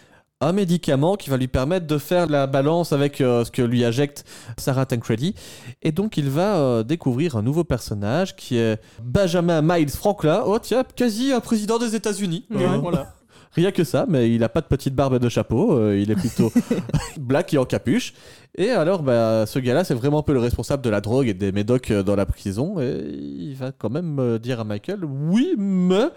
un 0.43 0.53
médicament 0.53 1.17
qui 1.17 1.31
va 1.31 1.39
lui 1.39 1.49
permettre 1.49 1.87
de 1.87 1.97
faire 1.97 2.27
la 2.27 2.47
balance 2.47 2.93
avec 2.93 3.23
euh, 3.23 3.43
ce 3.43 3.51
que 3.51 3.63
lui 3.63 3.83
injecte 3.83 4.27
Sarah 4.59 4.85
Tancredi. 4.85 5.35
Et 5.81 5.93
donc, 5.93 6.19
il 6.19 6.29
va 6.29 6.57
euh, 6.57 6.83
découvrir 6.83 7.37
un 7.37 7.43
nouveau 7.43 7.65
personnage 7.65 8.37
qui 8.37 8.59
est 8.59 8.79
Benjamin 9.03 9.63
Miles 9.63 9.89
Franklin. 9.89 10.43
Oh, 10.45 10.59
tiens, 10.59 10.85
quasi 10.95 11.33
un 11.33 11.41
président 11.41 11.79
des 11.79 11.95
États-Unis. 11.95 12.45
Ouais. 12.51 12.63
Euh, 12.63 12.77
voilà. 12.77 13.15
Rien 13.57 13.73
que 13.73 13.83
ça, 13.85 14.07
mais 14.09 14.31
il 14.31 14.45
a 14.45 14.49
pas 14.49 14.61
de 14.61 14.67
petite 14.67 14.95
barbe 14.95 15.15
et 15.15 15.19
de 15.19 15.29
chapeau. 15.29 15.73
euh, 15.79 15.99
il 15.99 16.11
est 16.11 16.15
plutôt 16.17 16.53
black 17.19 17.53
et 17.55 17.59
en 17.59 17.65
capuche. 17.65 18.13
Et 18.57 18.71
alors, 18.71 19.03
bah, 19.03 19.45
ce 19.47 19.59
gars-là, 19.59 19.83
c'est 19.85 19.95
vraiment 19.95 20.21
un 20.21 20.23
peu 20.23 20.33
le 20.33 20.39
responsable 20.41 20.83
de 20.83 20.91
la 20.91 21.01
drogue 21.01 21.27
et 21.29 21.35
des 21.35 21.53
médocs 21.53 21.91
euh, 21.91 22.03
dans 22.03 22.17
la 22.17 22.27
prison. 22.27 22.81
Et 22.81 23.03
il 23.11 23.55
va 23.55 23.73
quand 23.73 23.91
même 23.91 24.19
euh, 24.19 24.39
dire 24.39 24.61
à 24.61 24.65
Michael 24.65 25.01
Oui, 25.05 25.55
mais 25.59 26.09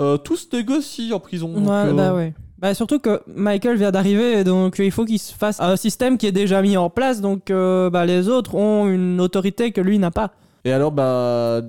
euh, 0.00 0.16
tout 0.18 0.36
se 0.36 0.46
négocie 0.54 1.12
en 1.12 1.20
prison. 1.20 1.48
donc, 1.48 1.68
Ouais, 1.68 1.92
bah 1.92 2.14
ouais. 2.14 2.34
Bah 2.58 2.72
surtout 2.72 2.98
que 2.98 3.20
Michael 3.26 3.76
vient 3.76 3.90
d'arriver, 3.90 4.42
donc 4.42 4.78
il 4.78 4.90
faut 4.90 5.04
qu'il 5.04 5.18
se 5.18 5.34
fasse 5.34 5.60
un 5.60 5.76
système 5.76 6.16
qui 6.16 6.26
est 6.26 6.32
déjà 6.32 6.62
mis 6.62 6.78
en 6.78 6.88
place, 6.88 7.20
donc 7.20 7.50
euh, 7.50 7.90
bah, 7.90 8.06
les 8.06 8.28
autres 8.30 8.54
ont 8.54 8.88
une 8.88 9.20
autorité 9.20 9.72
que 9.72 9.82
lui 9.82 9.98
n'a 9.98 10.10
pas. 10.10 10.32
Et 10.66 10.72
alors, 10.72 10.90
bah, 10.90 11.62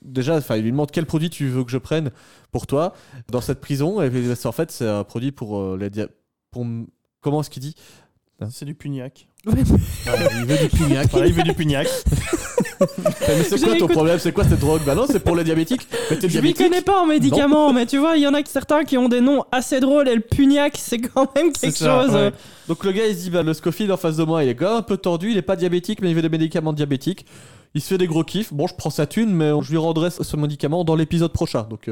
déjà, 0.00 0.36
enfin, 0.36 0.54
il 0.56 0.62
lui 0.62 0.70
demande 0.70 0.92
quel 0.92 1.06
produit 1.06 1.28
tu 1.28 1.48
veux 1.48 1.64
que 1.64 1.72
je 1.72 1.78
prenne 1.78 2.12
pour 2.52 2.68
toi 2.68 2.94
dans 3.32 3.40
cette 3.40 3.60
prison. 3.60 4.00
Et 4.00 4.08
puis, 4.10 4.28
en 4.44 4.52
fait, 4.52 4.70
c'est 4.70 4.88
un 4.88 5.02
produit 5.02 5.32
pour 5.32 5.58
euh, 5.58 5.76
les 5.78 5.90
dia- 5.90 6.06
pour 6.52 6.64
Comment 7.20 7.40
est-ce 7.40 7.50
qu'il 7.50 7.62
dit? 7.62 7.74
C'est 8.50 8.64
du 8.64 8.74
pugnac. 8.76 9.26
Il 9.46 9.54
veut 9.56 9.64
du. 9.64 9.72
Voilà, 10.04 11.26
il 11.26 11.32
veut 11.32 11.42
du 11.42 11.52
pugnac. 11.54 11.88
Mais 13.28 13.42
c'est 13.44 13.60
quoi 13.60 13.76
ton 13.76 13.88
problème? 13.88 14.18
C'est 14.18 14.32
quoi 14.32 14.44
cette 14.44 14.60
drogue? 14.60 14.82
Bah 14.86 14.94
non, 14.94 15.06
c'est 15.08 15.20
pour 15.20 15.34
les 15.34 15.44
diabétiques. 15.44 15.86
Mais 16.10 16.16
t'es 16.16 16.28
Je 16.28 16.36
m'y 16.38 16.52
diabétique 16.52 16.58
connais 16.58 16.82
pas 16.82 17.00
en 17.00 17.06
médicaments, 17.06 17.72
mais 17.72 17.86
tu 17.86 17.98
vois, 17.98 18.16
il 18.16 18.22
y 18.22 18.26
en 18.26 18.34
a 18.34 18.44
certains 18.44 18.84
qui 18.84 18.98
ont 18.98 19.08
des 19.08 19.20
noms 19.20 19.44
assez 19.52 19.80
drôles 19.80 20.08
et 20.08 20.14
le 20.14 20.20
pugnac, 20.20 20.76
c'est 20.76 20.98
quand 20.98 21.34
même 21.34 21.52
quelque 21.52 21.76
ça, 21.76 22.02
chose. 22.02 22.12
ouais. 22.14 22.32
Donc 22.68 22.84
le 22.84 22.92
gars 22.92 23.06
il 23.06 23.16
se 23.16 23.22
dit 23.22 23.30
bah, 23.30 23.42
le 23.42 23.52
Scofield 23.54 23.90
en 23.90 23.96
face 23.96 24.16
de 24.16 24.24
moi 24.24 24.42
il 24.44 24.48
est 24.50 24.54
quand 24.54 24.68
même 24.68 24.76
un 24.78 24.82
peu 24.82 24.96
tordu, 24.96 25.30
il 25.30 25.36
est 25.36 25.42
pas 25.42 25.56
diabétique 25.56 26.00
mais 26.02 26.10
il 26.10 26.14
veut 26.16 26.22
des 26.22 26.28
médicaments 26.28 26.72
diabétiques. 26.72 27.26
Il 27.74 27.80
se 27.80 27.88
fait 27.88 27.98
des 27.98 28.06
gros 28.06 28.24
kiffs. 28.24 28.52
Bon, 28.52 28.66
je 28.66 28.74
prends 28.74 28.90
sa 28.90 29.06
thune, 29.06 29.34
mais 29.34 29.50
je 29.62 29.70
lui 29.70 29.78
rendrai 29.78 30.10
ce 30.10 30.36
médicament 30.36 30.84
dans 30.84 30.94
l'épisode 30.94 31.32
prochain. 31.32 31.64
Donc, 31.64 31.90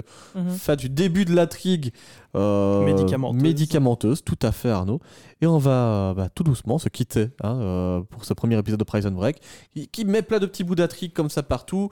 fin 0.57 0.77
du 0.77 0.89
début 0.89 1.25
de 1.25 1.35
l'intrigue 1.35 1.93
euh, 2.35 2.85
Médicamenteuse. 2.85 3.43
médicamenteuse, 3.43 4.25
tout 4.25 4.39
à 4.43 4.53
fait, 4.53 4.71
Arnaud. 4.71 5.01
Et 5.41 5.47
on 5.47 5.59
va 5.59 5.71
euh, 5.71 6.15
bah, 6.15 6.29
tout 6.33 6.45
doucement 6.45 6.79
se 6.79 6.89
quitter 6.89 7.29
hein, 7.43 7.59
euh, 7.61 8.01
pour 8.03 8.25
ce 8.25 8.33
premier 8.33 8.57
épisode 8.59 8.79
de 8.79 8.85
Prison 8.85 9.11
Break, 9.11 9.41
qui, 9.73 9.89
qui 9.89 10.05
met 10.05 10.23
plein 10.23 10.39
de 10.39 10.47
petits 10.47 10.65
bouts 10.65 10.77
d'intrigue 10.77 11.13
comme 11.13 11.29
ça 11.29 11.43
partout, 11.43 11.91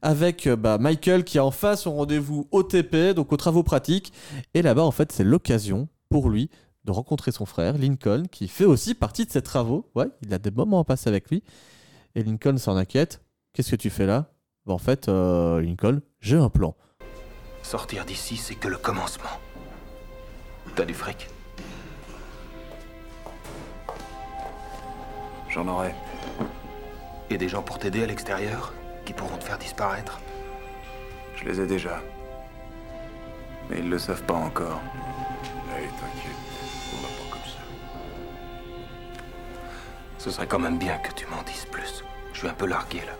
avec 0.00 0.46
euh, 0.46 0.56
bah, 0.56 0.78
Michael 0.78 1.24
qui 1.24 1.38
a 1.38 1.44
enfin 1.44 1.76
son 1.76 1.94
rendez-vous 1.96 2.48
au 2.52 2.62
TP, 2.62 3.12
donc 3.14 3.32
aux 3.32 3.36
travaux 3.36 3.64
pratiques. 3.64 4.12
Et 4.54 4.62
là-bas, 4.62 4.84
en 4.84 4.92
fait, 4.92 5.12
c'est 5.12 5.24
l'occasion 5.24 5.88
pour 6.08 6.30
lui 6.30 6.48
de 6.84 6.92
rencontrer 6.92 7.32
son 7.32 7.44
frère, 7.44 7.76
Lincoln, 7.76 8.24
qui 8.30 8.48
fait 8.48 8.64
aussi 8.64 8.94
partie 8.94 9.26
de 9.26 9.30
ses 9.30 9.42
travaux. 9.42 9.90
Ouais, 9.94 10.06
il 10.22 10.32
a 10.32 10.38
des 10.38 10.50
moments 10.50 10.80
à 10.80 10.84
passer 10.84 11.08
avec 11.08 11.28
lui. 11.30 11.42
Et 12.14 12.22
Lincoln 12.22 12.56
s'en 12.56 12.76
inquiète. 12.76 13.20
Qu'est-ce 13.52 13.70
que 13.72 13.76
tu 13.76 13.90
fais 13.90 14.06
là? 14.06 14.26
Bah, 14.66 14.72
En 14.74 14.78
fait, 14.78 15.08
euh, 15.08 15.60
Lincoln, 15.60 16.00
j'ai 16.20 16.36
un 16.36 16.48
plan. 16.48 16.74
Sortir 17.62 18.04
d'ici, 18.04 18.36
c'est 18.36 18.54
que 18.54 18.68
le 18.68 18.78
commencement. 18.78 19.30
T'as 20.74 20.84
du 20.84 20.94
fric? 20.94 21.28
J'en 25.50 25.68
aurai. 25.68 25.94
Et 27.28 27.36
des 27.36 27.48
gens 27.48 27.62
pour 27.62 27.78
t'aider 27.78 28.02
à 28.02 28.06
l'extérieur 28.06 28.72
Qui 29.04 29.12
pourront 29.12 29.36
te 29.36 29.44
faire 29.44 29.58
disparaître? 29.58 30.18
Je 31.36 31.44
les 31.44 31.60
ai 31.60 31.66
déjà. 31.66 32.00
Mais 33.68 33.78
ils 33.80 33.88
le 33.90 33.98
savent 33.98 34.22
pas 34.22 34.34
encore. 34.34 34.80
Allez, 35.74 35.86
t'inquiète. 35.86 36.32
On 36.94 37.02
va 37.02 37.08
pas 37.08 37.30
comme 37.32 37.50
ça. 37.50 37.58
Ce 40.18 40.30
serait 40.30 40.46
quand 40.46 40.58
même 40.58 40.78
bien 40.78 40.96
que 40.98 41.12
tu 41.12 41.26
m'en 41.26 41.42
dises 41.42 41.66
plus. 41.70 42.02
Je 42.32 42.38
suis 42.38 42.48
un 42.48 42.54
peu 42.54 42.66
largué 42.66 43.00
là. 43.00 43.12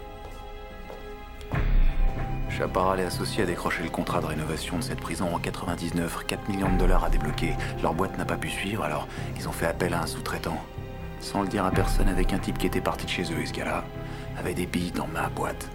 Chaparral 2.53 3.01
et 3.01 3.05
associés 3.05 3.45
a 3.45 3.47
décroché 3.47 3.83
le 3.83 3.89
contrat 3.89 4.21
de 4.21 4.27
rénovation 4.27 4.77
de 4.77 4.83
cette 4.83 5.01
prison 5.01 5.35
en 5.35 5.39
99. 5.39 6.25
4 6.27 6.49
millions 6.51 6.73
de 6.73 6.79
dollars 6.79 7.05
à 7.05 7.09
débloquer. 7.09 7.55
Leur 7.83 7.95
boîte 7.95 8.19
n'a 8.19 8.27
pas 8.27 8.37
pu 8.37 8.51
suivre, 8.51 8.85
alors 8.85 9.09
ils 9.37 9.49
ont 9.49 9.53
fait 9.53 9.67
appel 9.67 9.95
à 9.95 10.03
un 10.03 10.07
sous-traitant. 10.07 10.63
Sans 11.21 11.43
le 11.43 11.49
dire 11.49 11.65
à 11.65 11.71
personne, 11.71 12.09
avec 12.09 12.33
un 12.33 12.39
type 12.39 12.59
qui 12.59 12.67
était 12.67 12.81
parti 12.81 13.07
de 13.07 13.11
chez 13.11 13.23
eux, 13.33 13.41
et 13.41 13.47
ce 13.47 13.53
avait 14.39 14.55
des 14.55 14.67
billes 14.67 14.93
dans 14.93 15.07
ma 15.07 15.29
boîte. 15.31 15.71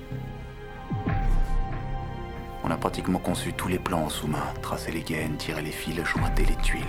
On 2.63 2.69
a 2.69 2.77
pratiquement 2.77 3.19
conçu 3.19 3.53
tous 3.53 3.67
les 3.67 3.79
plans 3.79 4.03
en 4.03 4.09
sous-main. 4.09 4.43
Tracer 4.61 4.91
les 4.91 5.01
gaines, 5.01 5.37
tirer 5.37 5.61
les 5.61 5.71
fils, 5.71 6.03
jointer 6.03 6.45
les 6.45 6.55
tuiles. 6.57 6.83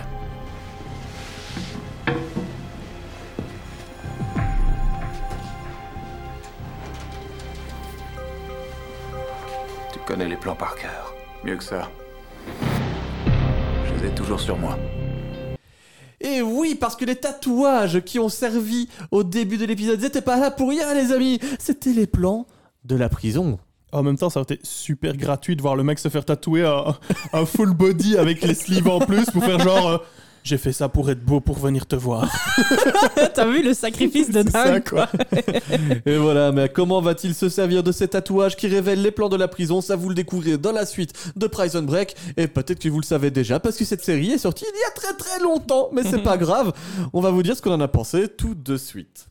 Connais 10.18 10.30
les 10.30 10.36
plans 10.36 10.56
par 10.56 10.74
cœur. 10.74 11.14
Mieux 11.44 11.56
que 11.56 11.62
ça. 11.62 11.88
Je 13.86 14.02
les 14.02 14.08
ai 14.08 14.14
toujours 14.14 14.40
sur 14.40 14.58
moi. 14.58 14.76
Et 16.20 16.42
oui, 16.42 16.74
parce 16.74 16.96
que 16.96 17.04
les 17.04 17.14
tatouages 17.14 18.00
qui 18.00 18.18
ont 18.18 18.28
servi 18.28 18.88
au 19.12 19.22
début 19.22 19.58
de 19.58 19.64
l'épisode 19.64 20.00
n'étaient 20.00 20.20
pas 20.20 20.36
là 20.40 20.50
pour 20.50 20.70
rien, 20.70 20.92
les 20.92 21.12
amis. 21.12 21.38
C'était 21.60 21.92
les 21.92 22.08
plans 22.08 22.46
de 22.84 22.96
la 22.96 23.08
prison. 23.08 23.60
En 23.92 24.02
même 24.02 24.18
temps, 24.18 24.28
ça 24.28 24.40
aurait 24.40 24.54
été 24.54 24.60
super 24.64 25.16
gratuit 25.16 25.54
de 25.54 25.62
voir 25.62 25.76
le 25.76 25.84
mec 25.84 26.00
se 26.00 26.08
faire 26.08 26.24
tatouer 26.24 26.66
un, 26.66 26.96
un 27.32 27.46
full 27.46 27.72
body 27.72 28.18
avec 28.18 28.42
les 28.42 28.54
sleeves 28.54 28.88
en 28.88 28.98
plus 28.98 29.26
pour 29.26 29.44
faire 29.44 29.60
genre. 29.60 29.88
euh, 29.88 29.98
j'ai 30.42 30.58
fait 30.58 30.72
ça 30.72 30.88
pour 30.88 31.10
être 31.10 31.24
beau 31.24 31.40
pour 31.40 31.58
venir 31.58 31.86
te 31.86 31.96
voir. 31.96 32.28
T'as 33.34 33.46
vu 33.46 33.62
le 33.62 33.74
sacrifice 33.74 34.30
de 34.30 34.42
C'est 34.42 34.50
ça, 34.50 34.64
dingue 34.64 34.88
quoi. 34.88 35.08
Et 36.06 36.16
voilà, 36.16 36.52
mais 36.52 36.68
comment 36.68 37.00
va-t-il 37.00 37.34
se 37.34 37.48
servir 37.48 37.82
de 37.82 37.92
ces 37.92 38.08
tatouages 38.08 38.56
qui 38.56 38.66
révèlent 38.68 39.02
les 39.02 39.10
plans 39.10 39.28
de 39.28 39.36
la 39.36 39.48
prison? 39.48 39.80
Ça, 39.80 39.96
vous 39.96 40.08
le 40.08 40.14
découvrirez 40.14 40.58
dans 40.58 40.72
la 40.72 40.86
suite 40.86 41.12
de 41.36 41.46
Prison 41.46 41.82
Break. 41.82 42.16
Et 42.36 42.48
peut-être 42.48 42.78
que 42.78 42.88
vous 42.88 43.00
le 43.00 43.06
savez 43.06 43.30
déjà, 43.30 43.60
parce 43.60 43.76
que 43.76 43.84
cette 43.84 44.04
série 44.04 44.30
est 44.32 44.38
sortie 44.38 44.64
il 44.68 44.80
y 44.80 44.84
a 44.84 44.90
très 44.90 45.14
très 45.14 45.40
longtemps, 45.40 45.88
mais 45.92 46.02
c'est 46.02 46.18
pas 46.22 46.36
grave. 46.36 46.72
On 47.12 47.20
va 47.20 47.30
vous 47.30 47.42
dire 47.42 47.56
ce 47.56 47.62
qu'on 47.62 47.72
en 47.72 47.80
a 47.80 47.88
pensé 47.88 48.28
tout 48.28 48.54
de 48.54 48.76
suite. 48.76 49.28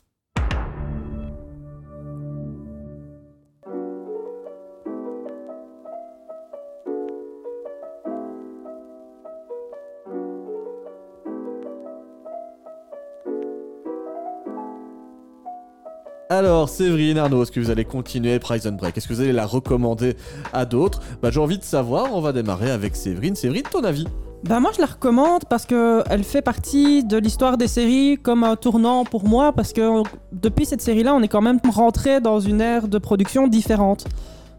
Alors, 16.30 16.68
Séverine 16.68 17.18
Arnaud, 17.20 17.44
est-ce 17.44 17.54
que 17.54 17.62
vous 17.62 17.70
allez 17.70 17.86
continuer 17.86 18.38
Prison 18.40 18.74
Break? 18.74 18.98
Est-ce 18.98 19.08
que 19.08 19.14
vous 19.14 19.22
allez 19.22 19.32
la 19.32 19.46
recommander 19.46 20.18
à 20.52 20.66
d'autres? 20.66 21.00
Bah, 21.22 21.30
J'ai 21.32 21.40
envie 21.40 21.58
de 21.58 21.64
savoir, 21.64 22.14
on 22.14 22.20
va 22.20 22.34
démarrer 22.34 22.70
avec 22.70 22.98
Séverine. 22.98 23.36
Séverine, 23.36 23.64
ton 23.64 23.84
avis? 23.84 24.06
Bah 24.44 24.60
moi 24.60 24.70
je 24.76 24.80
la 24.80 24.86
recommande 24.86 25.46
parce 25.50 25.66
que 25.66 26.04
elle 26.12 26.24
fait 26.24 26.44
partie 26.44 27.04
de 27.04 27.18
l'histoire 27.18 27.58
des 27.58 27.68
séries 27.68 28.20
comme 28.22 28.44
un 28.44 28.56
tournant 28.56 29.04
pour 29.04 29.28
moi 29.28 29.52
parce 29.52 29.74
que 29.74 30.04
depuis 30.32 30.68
cette 30.68 30.80
série-là 30.80 31.16
on 31.16 31.24
est 31.24 31.28
quand 31.28 31.42
même 31.42 31.60
rentré 31.74 32.22
dans 32.22 32.40
une 32.40 32.62
ère 32.62 32.88
de 32.88 33.00
production 33.00 33.48
différente. 33.48 34.06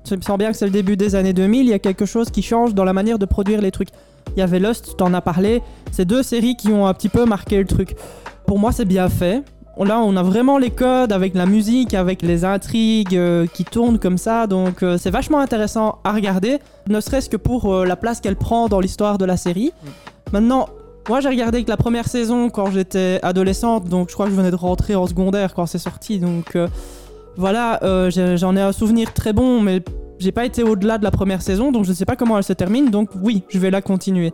Je 0.04 0.16
me 0.16 0.20
sens 0.20 0.36
bien 0.36 0.50
que 0.50 0.56
c'est 0.56 0.64
le 0.64 0.72
début 0.72 0.96
des 0.96 1.14
années 1.14 1.32
2000, 1.32 1.60
il 1.60 1.68
y 1.68 1.74
a 1.74 1.78
quelque 1.78 2.06
chose 2.06 2.30
qui 2.30 2.42
change 2.42 2.74
dans 2.74 2.82
la 2.84 2.92
manière 2.92 3.20
de 3.20 3.24
produire 3.24 3.60
les 3.60 3.70
trucs. 3.70 3.90
Il 4.36 4.40
y 4.40 4.42
avait 4.42 4.58
Lost, 4.58 4.88
tu 4.88 4.94
t'en 4.96 5.14
as 5.14 5.20
parlé, 5.20 5.62
c'est 5.92 6.04
deux 6.04 6.24
séries 6.24 6.56
qui 6.56 6.70
ont 6.70 6.88
un 6.88 6.92
petit 6.92 7.08
peu 7.08 7.24
marqué 7.24 7.58
le 7.58 7.66
truc. 7.66 7.94
Pour 8.48 8.58
moi 8.58 8.72
c'est 8.72 8.84
bien 8.84 9.08
fait. 9.08 9.44
Là 9.84 10.00
on 10.00 10.16
a 10.16 10.22
vraiment 10.22 10.58
les 10.58 10.70
codes 10.70 11.12
avec 11.12 11.34
la 11.34 11.46
musique, 11.46 11.94
avec 11.94 12.22
les 12.22 12.44
intrigues 12.44 13.16
euh, 13.16 13.46
qui 13.46 13.64
tournent 13.64 13.98
comme 13.98 14.18
ça, 14.18 14.46
donc 14.46 14.82
euh, 14.82 14.98
c'est 14.98 15.10
vachement 15.10 15.38
intéressant 15.38 15.98
à 16.04 16.12
regarder, 16.12 16.58
ne 16.88 17.00
serait-ce 17.00 17.30
que 17.30 17.36
pour 17.36 17.72
euh, 17.72 17.84
la 17.84 17.96
place 17.96 18.20
qu'elle 18.20 18.36
prend 18.36 18.68
dans 18.68 18.80
l'histoire 18.80 19.18
de 19.18 19.24
la 19.24 19.36
série. 19.36 19.72
Maintenant, 20.32 20.68
moi 21.08 21.20
j'ai 21.20 21.28
regardé 21.28 21.64
que 21.64 21.70
la 21.70 21.76
première 21.76 22.06
saison 22.06 22.50
quand 22.50 22.70
j'étais 22.70 23.18
adolescente, 23.22 23.88
donc 23.88 24.08
je 24.08 24.14
crois 24.14 24.26
que 24.26 24.32
je 24.32 24.36
venais 24.36 24.50
de 24.50 24.56
rentrer 24.56 24.94
en 24.94 25.06
secondaire 25.06 25.54
quand 25.54 25.66
c'est 25.66 25.78
sorti, 25.78 26.18
donc 26.18 26.56
euh, 26.56 26.68
voilà, 27.38 27.78
euh, 27.84 28.10
j'en 28.36 28.56
ai 28.56 28.60
un 28.60 28.72
souvenir 28.72 29.14
très 29.14 29.32
bon, 29.32 29.60
mais 29.60 29.80
j'ai 30.18 30.32
pas 30.32 30.44
été 30.44 30.64
au-delà 30.64 30.98
de 30.98 31.04
la 31.04 31.12
première 31.12 31.40
saison, 31.40 31.70
donc 31.70 31.84
je 31.84 31.92
sais 31.92 32.04
pas 32.04 32.16
comment 32.16 32.36
elle 32.36 32.42
se 32.42 32.52
termine, 32.52 32.90
donc 32.90 33.10
oui, 33.22 33.44
je 33.48 33.60
vais 33.60 33.70
la 33.70 33.80
continuer. 33.80 34.32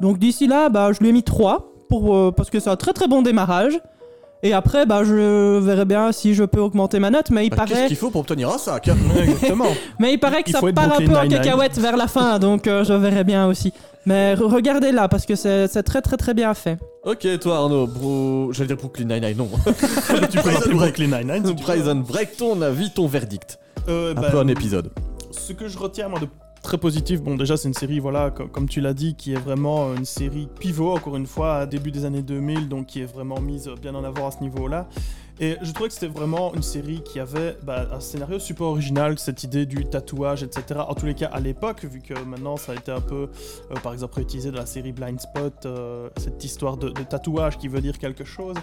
Donc 0.00 0.18
d'ici 0.18 0.46
là, 0.46 0.70
bah, 0.70 0.90
je 0.92 1.00
lui 1.00 1.10
ai 1.10 1.12
mis 1.12 1.22
3 1.22 1.74
pour, 1.90 2.16
euh, 2.16 2.32
parce 2.34 2.48
que 2.48 2.58
c'est 2.58 2.70
un 2.70 2.76
très 2.76 2.94
très 2.94 3.06
bon 3.06 3.20
démarrage. 3.20 3.78
Et 4.42 4.52
après, 4.52 4.86
bah, 4.86 5.02
je 5.04 5.58
verrai 5.58 5.84
bien 5.84 6.12
si 6.12 6.32
je 6.34 6.44
peux 6.44 6.60
augmenter 6.60 7.00
ma 7.00 7.10
note, 7.10 7.30
mais 7.30 7.46
il 7.46 7.50
Bah, 7.50 7.64
Qu'est-ce 7.66 7.74
paraît, 7.74 7.86
qu'il 7.88 7.96
faut 7.96 8.10
pour 8.10 8.20
obtenir 8.20 8.48
un 8.50 8.58
sac 8.58 8.86
Ouais, 8.86 9.22
Exactement. 9.24 9.66
mais 9.98 10.12
il 10.12 10.18
paraît 10.18 10.42
que 10.44 10.50
Il 10.50 10.52
ça 10.52 10.60
part 10.72 10.92
un 10.92 11.04
peu 11.04 11.16
en 11.16 11.28
cacahuète 11.28 11.76
vers 11.78 11.96
la 11.96 12.06
fin, 12.06 12.38
donc 12.38 12.66
euh, 12.68 12.84
je 12.84 12.92
verrai 12.92 13.24
bien 13.24 13.46
aussi. 13.48 13.72
Mais 14.06 14.34
re- 14.36 14.44
regardez 14.54 14.92
là, 14.92 15.08
parce 15.08 15.26
que 15.26 15.34
c'est 15.34 15.82
très 15.82 16.00
très 16.02 16.16
très 16.16 16.34
bien 16.34 16.54
fait. 16.54 16.78
Ok, 17.04 17.26
toi 17.40 17.56
Arnaud, 17.58 17.86
bro... 17.88 18.52
j'allais 18.52 18.68
dire 18.68 18.76
Brooklyn 18.76 19.06
Nine-Nine, 19.06 19.36
non. 19.36 19.48
tu 20.30 20.38
peux 20.38 20.50
l'appeler 20.52 20.74
Brooklyn 20.74 21.18
Nine-Nine. 21.18 21.56
Prison 21.56 21.96
Break, 21.96 22.36
ton 22.36 22.62
avis, 22.62 22.90
ton 22.92 23.06
verdict. 23.08 23.58
Euh, 23.88 24.12
Un 24.12 24.20
bah, 24.20 24.28
peu 24.30 24.38
un 24.38 24.48
épisode. 24.48 24.90
Ce 25.32 25.52
que 25.52 25.66
je 25.68 25.78
retiens 25.78 26.08
moi 26.08 26.20
de 26.20 26.26
très 26.68 26.76
positif, 26.76 27.22
bon 27.22 27.34
déjà 27.36 27.56
c'est 27.56 27.66
une 27.66 27.72
série 27.72 27.98
voilà 27.98 28.30
co- 28.30 28.46
comme, 28.46 28.68
tu 28.68 28.82
l'as 28.82 28.92
dit 28.92 29.14
qui 29.14 29.32
est 29.32 29.36
vraiment 29.38 29.94
une 29.94 30.04
série 30.04 30.48
pivot 30.60 30.92
encore 30.94 31.16
une 31.16 31.24
fois 31.26 31.54
à 31.56 31.66
début 31.66 31.90
des 31.90 32.04
années 32.04 32.20
2000 32.20 32.68
donc 32.68 32.88
qui 32.88 33.00
est 33.00 33.06
vraiment 33.06 33.40
mise 33.40 33.70
bien 33.80 33.94
en 33.94 34.04
avant 34.04 34.28
à 34.28 34.30
ce 34.32 34.40
niveau-là. 34.42 34.86
Et 35.40 35.56
je 35.62 35.70
trouvais 35.72 35.88
que 35.88 35.94
c'était 35.94 36.08
vraiment 36.08 36.52
une 36.54 36.62
série 36.62 37.00
qui 37.02 37.20
avait 37.20 37.56
bah, 37.62 37.86
un 37.92 38.00
scénario 38.00 38.40
super 38.40 38.66
original, 38.66 39.18
cette 39.18 39.44
idée 39.44 39.66
du 39.66 39.84
tatouage, 39.84 40.42
etc. 40.42 40.80
En 40.88 40.94
tous 40.94 41.06
les 41.06 41.14
cas 41.14 41.28
à 41.32 41.38
l'époque, 41.38 41.84
vu 41.84 42.00
que 42.00 42.14
maintenant 42.24 42.56
ça 42.56 42.72
a 42.72 42.74
été 42.74 42.90
un 42.90 43.00
peu, 43.00 43.28
euh, 43.70 43.74
par 43.82 43.92
exemple, 43.92 44.20
utilisé 44.20 44.50
dans 44.50 44.58
la 44.58 44.66
série 44.66 44.90
Blind 44.90 45.20
Spot, 45.20 45.66
euh, 45.66 46.08
cette 46.16 46.42
histoire 46.42 46.76
de, 46.76 46.88
tatouage 46.90 47.56
qui 47.56 47.68
veut 47.68 47.80
dire 47.80 47.98
quelque 47.98 48.24
chose. 48.24 48.56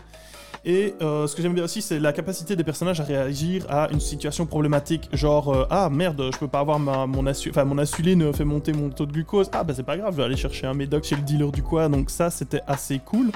Et 0.66 0.96
euh, 1.02 1.28
ce 1.28 1.36
que 1.36 1.42
j'aime 1.42 1.54
bien 1.54 1.64
aussi, 1.64 1.82
c'est 1.82 2.00
la 2.00 2.12
capacité 2.12 2.56
des 2.56 2.64
personnages 2.64 3.00
à 3.00 3.04
réagir 3.04 3.66
à 3.70 3.90
une 3.92 4.00
situation 4.00 4.46
problématique. 4.46 5.08
Genre, 5.14 5.68
ah 5.70 5.90
merde, 5.90 6.30
je 6.34 6.38
peux 6.38 6.48
pas 6.48 6.60
avoir 6.60 6.80
ma, 6.80 7.06
mon, 7.06 7.26
enfin, 7.26 7.64
mon 7.64 7.78
insuline 7.78 8.34
fait 8.34 8.44
monter 8.44 8.74
mon 8.74 8.90
taux 8.90 9.06
de 9.06 9.14
glucose. 9.14 9.50
Ah 9.54 9.64
bah 9.64 9.74
c'est 9.76 9.84
pas 9.84 9.96
grave, 9.96 10.12
je 10.12 10.18
vais 10.18 10.24
aller 10.24 10.36
chercher 10.36 10.68
un 10.68 10.74
médoc 10.74 11.06
chez 11.06 11.16
le 11.16 11.22
dealer 11.22 11.52
du 11.52 11.64
coin. 11.64 11.90
Donc 11.90 12.10
ça, 12.10 12.30
c'était 12.32 12.62
assez 12.68 13.00
cool. 13.00 13.32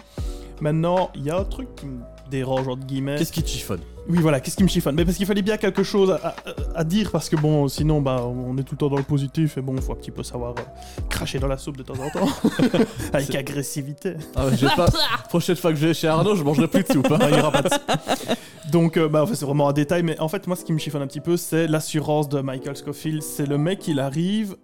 Maintenant, 0.60 1.10
il 1.16 1.24
y 1.24 1.30
a 1.30 1.38
un 1.38 1.46
truc 1.46 1.74
qui 1.76 1.86
me 1.86 2.00
dérange, 2.30 2.68
entre 2.68 2.86
guillemets. 2.86 3.16
Qu'est-ce 3.18 3.32
qui 3.34 3.44
te 3.44 3.50
chiffonne? 3.50 3.80
Oui, 4.08 4.18
voilà, 4.20 4.40
qu'est-ce 4.40 4.56
qui 4.56 4.64
me 4.64 4.68
chiffonne? 4.70 4.96
Mais 4.96 5.06
parce 5.06 5.18
qu'il 5.18 5.26
fallait 5.28 5.42
bien 5.44 5.58
quelque 5.58 5.84
chose 5.84 6.10
à, 6.12 6.30
à- 6.30 6.36
à 6.80 6.84
dire, 6.84 7.12
parce 7.12 7.30
que 7.30 7.36
bon, 7.36 7.68
sinon, 7.68 8.02
bah, 8.02 8.24
on 8.26 8.58
est 8.58 8.64
tout 8.64 8.74
le 8.74 8.78
temps 8.78 8.90
dans 8.90 8.98
le 8.98 9.04
positif, 9.04 9.58
et 9.58 9.62
bon, 9.62 9.80
faut 9.82 9.92
un 9.92 9.96
petit 9.96 10.10
peu 10.12 10.24
savoir 10.24 10.52
euh, 10.58 10.62
cracher 11.10 11.38
dans 11.40 11.48
la 11.48 11.58
soupe 11.58 11.78
de 11.78 11.84
temps 11.84 11.94
en 12.00 12.10
temps. 12.10 12.28
Avec 13.14 13.36
agressivité. 13.36 14.16
ah, 14.36 14.48
ouais, 14.48 14.56
pas... 14.76 14.88
Prochaine 15.30 15.56
fois 15.56 15.72
que 15.72 15.78
je 15.78 15.88
vais 15.88 15.94
chez 15.94 16.08
Arnaud, 16.08 16.36
je 16.36 16.44
mangerai 16.44 16.68
plus 16.68 16.84
de 16.84 16.92
soupe. 16.92 17.12
hein. 17.12 17.20
Il 17.30 17.38
y 17.38 17.40
aura 17.40 17.52
pas 17.52 17.62
de 17.62 17.70
Donc, 18.72 18.98
euh, 18.98 19.08
bah, 19.08 19.22
en 19.24 19.28
fait, 19.28 19.36
c'est 19.36 19.46
vraiment 19.46 19.70
un 19.70 19.74
détail, 19.74 20.02
mais 20.04 20.20
en 20.20 20.28
fait, 20.28 20.48
moi, 20.48 20.56
ce 20.56 20.64
qui 20.66 20.74
me 20.74 20.80
chiffonne 20.80 21.02
un 21.04 21.08
petit 21.08 21.22
peu, 21.22 21.38
c'est 21.38 21.68
l'assurance 21.68 22.30
de 22.30 22.42
Michael 22.42 22.78
Scofield. 22.78 23.22
C'est 23.22 23.46
le 23.46 23.58
mec, 23.58 23.88
il 23.88 24.00
arrive. 24.00 24.56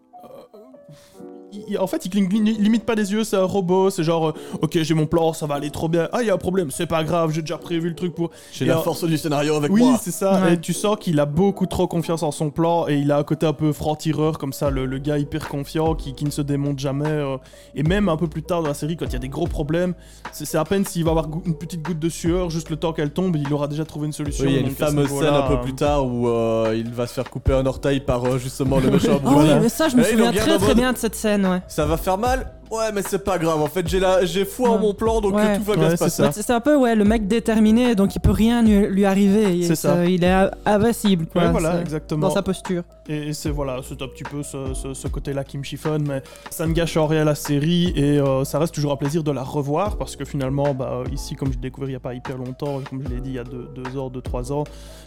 Il- 1.68 1.78
en 1.80 1.88
fait, 1.88 2.06
il 2.06 2.10
cligne 2.10 2.28
li- 2.30 2.58
limite 2.58 2.84
pas 2.86 2.96
des 2.96 3.12
yeux, 3.12 3.24
c'est 3.24 3.38
un 3.38 3.44
robot, 3.44 3.90
c'est 3.90 4.04
genre, 4.04 4.30
euh, 4.30 4.34
ok, 4.62 4.80
j'ai 4.82 4.94
mon 4.94 5.06
plan, 5.06 5.34
ça 5.34 5.46
va 5.46 5.56
aller 5.56 5.70
trop 5.72 5.88
bien. 5.90 6.08
Ah, 6.12 6.22
il 6.22 6.28
y 6.28 6.30
a 6.30 6.34
un 6.34 6.38
problème, 6.38 6.72
c'est 6.72 6.86
pas 6.86 7.04
grave, 7.04 7.32
j'ai 7.34 7.42
déjà 7.42 7.58
prévu 7.58 7.90
le 7.90 7.96
truc 7.96 8.14
pour. 8.16 8.32
J'ai 8.52 8.66
la 8.66 8.78
force 8.78 9.04
du 9.04 9.18
scénario 9.18 9.56
avec 9.56 9.72
Oui, 9.72 9.82
moi. 9.84 10.00
c'est 10.02 10.12
ça. 10.12 10.42
Ouais. 10.44 10.54
Et 10.54 10.60
tu 10.60 10.74
sens 10.74 10.98
qu'il 11.00 11.20
a 11.20 11.26
beaucoup 11.26 11.66
trop 11.66 11.88
confiance 11.88 12.24
en 12.24 12.32
son 12.32 12.50
plan 12.50 12.88
et 12.88 12.96
il 12.98 13.12
a 13.12 13.18
un 13.18 13.24
côté 13.24 13.46
un 13.46 13.54
peu 13.54 13.72
franc-tireur, 13.74 14.38
comme 14.38 14.54
ça, 14.54 14.70
le, 14.70 14.86
le 14.86 14.98
gars 15.00 15.18
hyper 15.18 15.48
confiant 15.48 15.96
qui, 15.96 16.14
qui 16.14 16.26
ne 16.26 16.32
se 16.32 16.42
démonte 16.42 16.80
jamais. 16.80 17.06
euh. 17.08 17.38
et 17.76 17.84
même 17.84 18.10
un 18.10 18.18
peu 18.18 18.28
plus 18.28 18.44
tard 18.44 18.62
dans 18.62 18.68
la 18.70 18.74
série, 18.74 18.98
quand 18.98 19.06
il 19.06 19.14
y 19.14 19.16
a 19.16 19.20
des 19.20 19.30
gros 19.30 19.48
problèmes, 19.48 19.94
c'est 20.32 20.58
à 20.58 20.64
peine 20.64 20.86
s'il 20.86 21.04
va 21.04 21.12
avoir 21.12 21.28
une 21.46 21.56
petite 21.56 21.82
goutte 21.82 22.00
de 22.00 22.10
sueur, 22.10 22.50
juste 22.50 22.70
le 22.70 22.76
temps 22.78 22.94
qu'elle 22.94 23.12
tombe, 23.12 23.36
il 23.36 23.52
aura 23.54 23.68
déjà 23.68 23.86
trouvé 23.86 24.08
une 24.08 24.14
solution. 24.14 24.46
Oui, 24.46 24.52
il 24.54 24.56
y 24.56 24.64
a 24.64 24.68
une 24.68 24.76
fameuse 24.76 25.10
scène 25.10 25.34
un 25.34 25.44
peu 25.44 25.62
plus 25.62 25.74
tard 25.76 26.06
où 26.06 26.28
euh, 26.28 26.74
il 26.76 26.92
va 26.92 27.08
se 27.08 27.14
faire 27.14 27.30
couper 27.30 27.54
un 27.54 27.66
orteil 27.66 28.00
par 28.00 28.24
euh, 28.26 28.38
justement 28.38 28.78
le 28.80 28.90
méchant 28.92 29.20
Ah 29.26 29.30
oui, 29.36 29.46
mais 29.62 29.70
ça, 29.70 29.90
je 29.90 29.96
me 29.98 30.04
souviens 30.04 30.32
très 30.32 30.58
très 30.58 30.76
bien 30.76 30.94
de 30.94 30.98
cette 30.98 31.16
scène, 31.16 31.45
ouais. 31.52 31.62
Ça 31.68 31.86
va 31.86 31.98
faire 31.98 32.18
mal 32.18 32.52
Ouais, 32.72 32.92
mais 32.92 33.04
c'est 33.04 33.24
pas 33.24 33.38
grave. 33.38 33.62
En 33.62 33.68
fait, 33.68 33.88
j'ai 33.88 34.00
la... 34.00 34.26
j'ai 34.26 34.44
foi 34.44 34.70
en 34.70 34.74
Ouais. 34.78 34.80
mon 34.82 34.94
plan, 34.96 35.22
donc 35.22 35.36
Ouais. 35.36 35.44
euh, 35.50 35.58
tout 35.58 35.64
va 35.66 35.76
bien 35.76 35.84
Ouais, 35.84 35.90
se 35.92 35.98
c'est 35.98 36.06
passer. 36.06 36.24
ça. 36.24 36.32
C'est 36.32 36.42
c'est 36.42 36.52
un 36.52 36.60
peu 36.60 36.76
ouais, 36.76 36.96
le 36.96 37.04
mec 37.06 37.28
déterminé, 37.28 37.94
donc 37.94 38.16
il 38.16 38.20
peut 38.20 38.32
rien 38.32 38.64
lui, 38.64 38.88
lui 38.88 39.06
arriver. 39.06 39.56
Il- 39.56 39.68
C'est 39.68 39.76
ça. 39.76 40.04
Il 40.06 40.24
est 40.24 40.32
a- 40.32 40.50
invincible, 40.66 41.28
quoi. 41.28 41.44
Ouais, 41.44 41.52
voilà, 41.52 41.74
c'est- 41.74 41.82
exactement. 41.82 42.22
Dans 42.28 42.34
sa 42.34 42.42
posture. 42.42 42.82
Et 43.08 43.34
c'est 43.34 43.52
voilà, 43.52 43.82
c'est 43.88 44.02
un 44.02 44.08
petit 44.08 44.24
peu 44.24 44.42
ce, 44.42 44.74
ce- 44.74 44.96
ce 44.96 45.08
côté-là 45.08 45.44
qui 45.44 45.60
me 45.60 45.64
chiffonne, 45.64 46.08
mais 46.08 46.24
ça 46.50 46.66
ne 46.66 46.74
gâche 46.74 46.98
en 46.98 47.06
rien 47.06 47.24
la 47.24 47.36
série 47.36 47.94
et 47.96 48.18
euh, 48.20 48.44
ça 48.46 48.58
reste 48.58 48.74
toujours 48.74 48.94
un 48.94 48.98
plaisir 48.98 49.24
de 49.24 49.32
la 49.32 49.44
revoir 49.44 49.98
parce 50.00 50.16
que 50.16 50.26
finalement, 50.26 50.74
bah, 50.74 51.04
ici, 51.14 51.36
comme 51.36 51.50
je 51.50 51.54
l'ai 51.58 51.62
découvert 51.62 51.88
il 51.90 51.92
n'y 51.92 51.98
a 51.98 52.00
pas 52.00 52.16
hyper 52.16 52.36
longtemps, 52.38 52.82
comme 52.90 53.04
je 53.04 53.10
l'ai 53.10 53.22
dit 53.22 53.30
il 53.30 53.36
y 53.36 53.40
a 53.40 53.44
deux, 53.44 53.70
deux 53.76 53.96
ans, 54.00 54.10
deux, 54.10 54.22
trois 54.22 54.52
ans, 54.52 54.64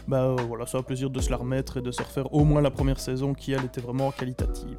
bah 0.07 0.19
euh, 0.23 0.37
voilà, 0.47 0.65
c'est 0.67 0.79
un 0.79 0.83
plaisir 0.83 1.11
de 1.11 1.21
se 1.21 1.29
la 1.29 1.37
remettre 1.37 1.79
et 1.79 1.83
de 1.83 1.91
se 1.91 2.03
refaire 2.03 2.33
au 2.33 2.45
moins 2.45 2.61
la 2.63 2.71
première 2.71 3.01
saison 3.01 3.35
qui 3.35 3.51
elle 3.53 3.65
était 3.65 3.81
vraiment 3.81 4.13
qualitative. 4.13 4.77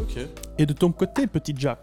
Ok. 0.00 0.18
Et 0.58 0.66
de 0.66 0.72
ton 0.72 0.92
côté, 0.92 1.26
petit 1.26 1.54
Jack 1.56 1.78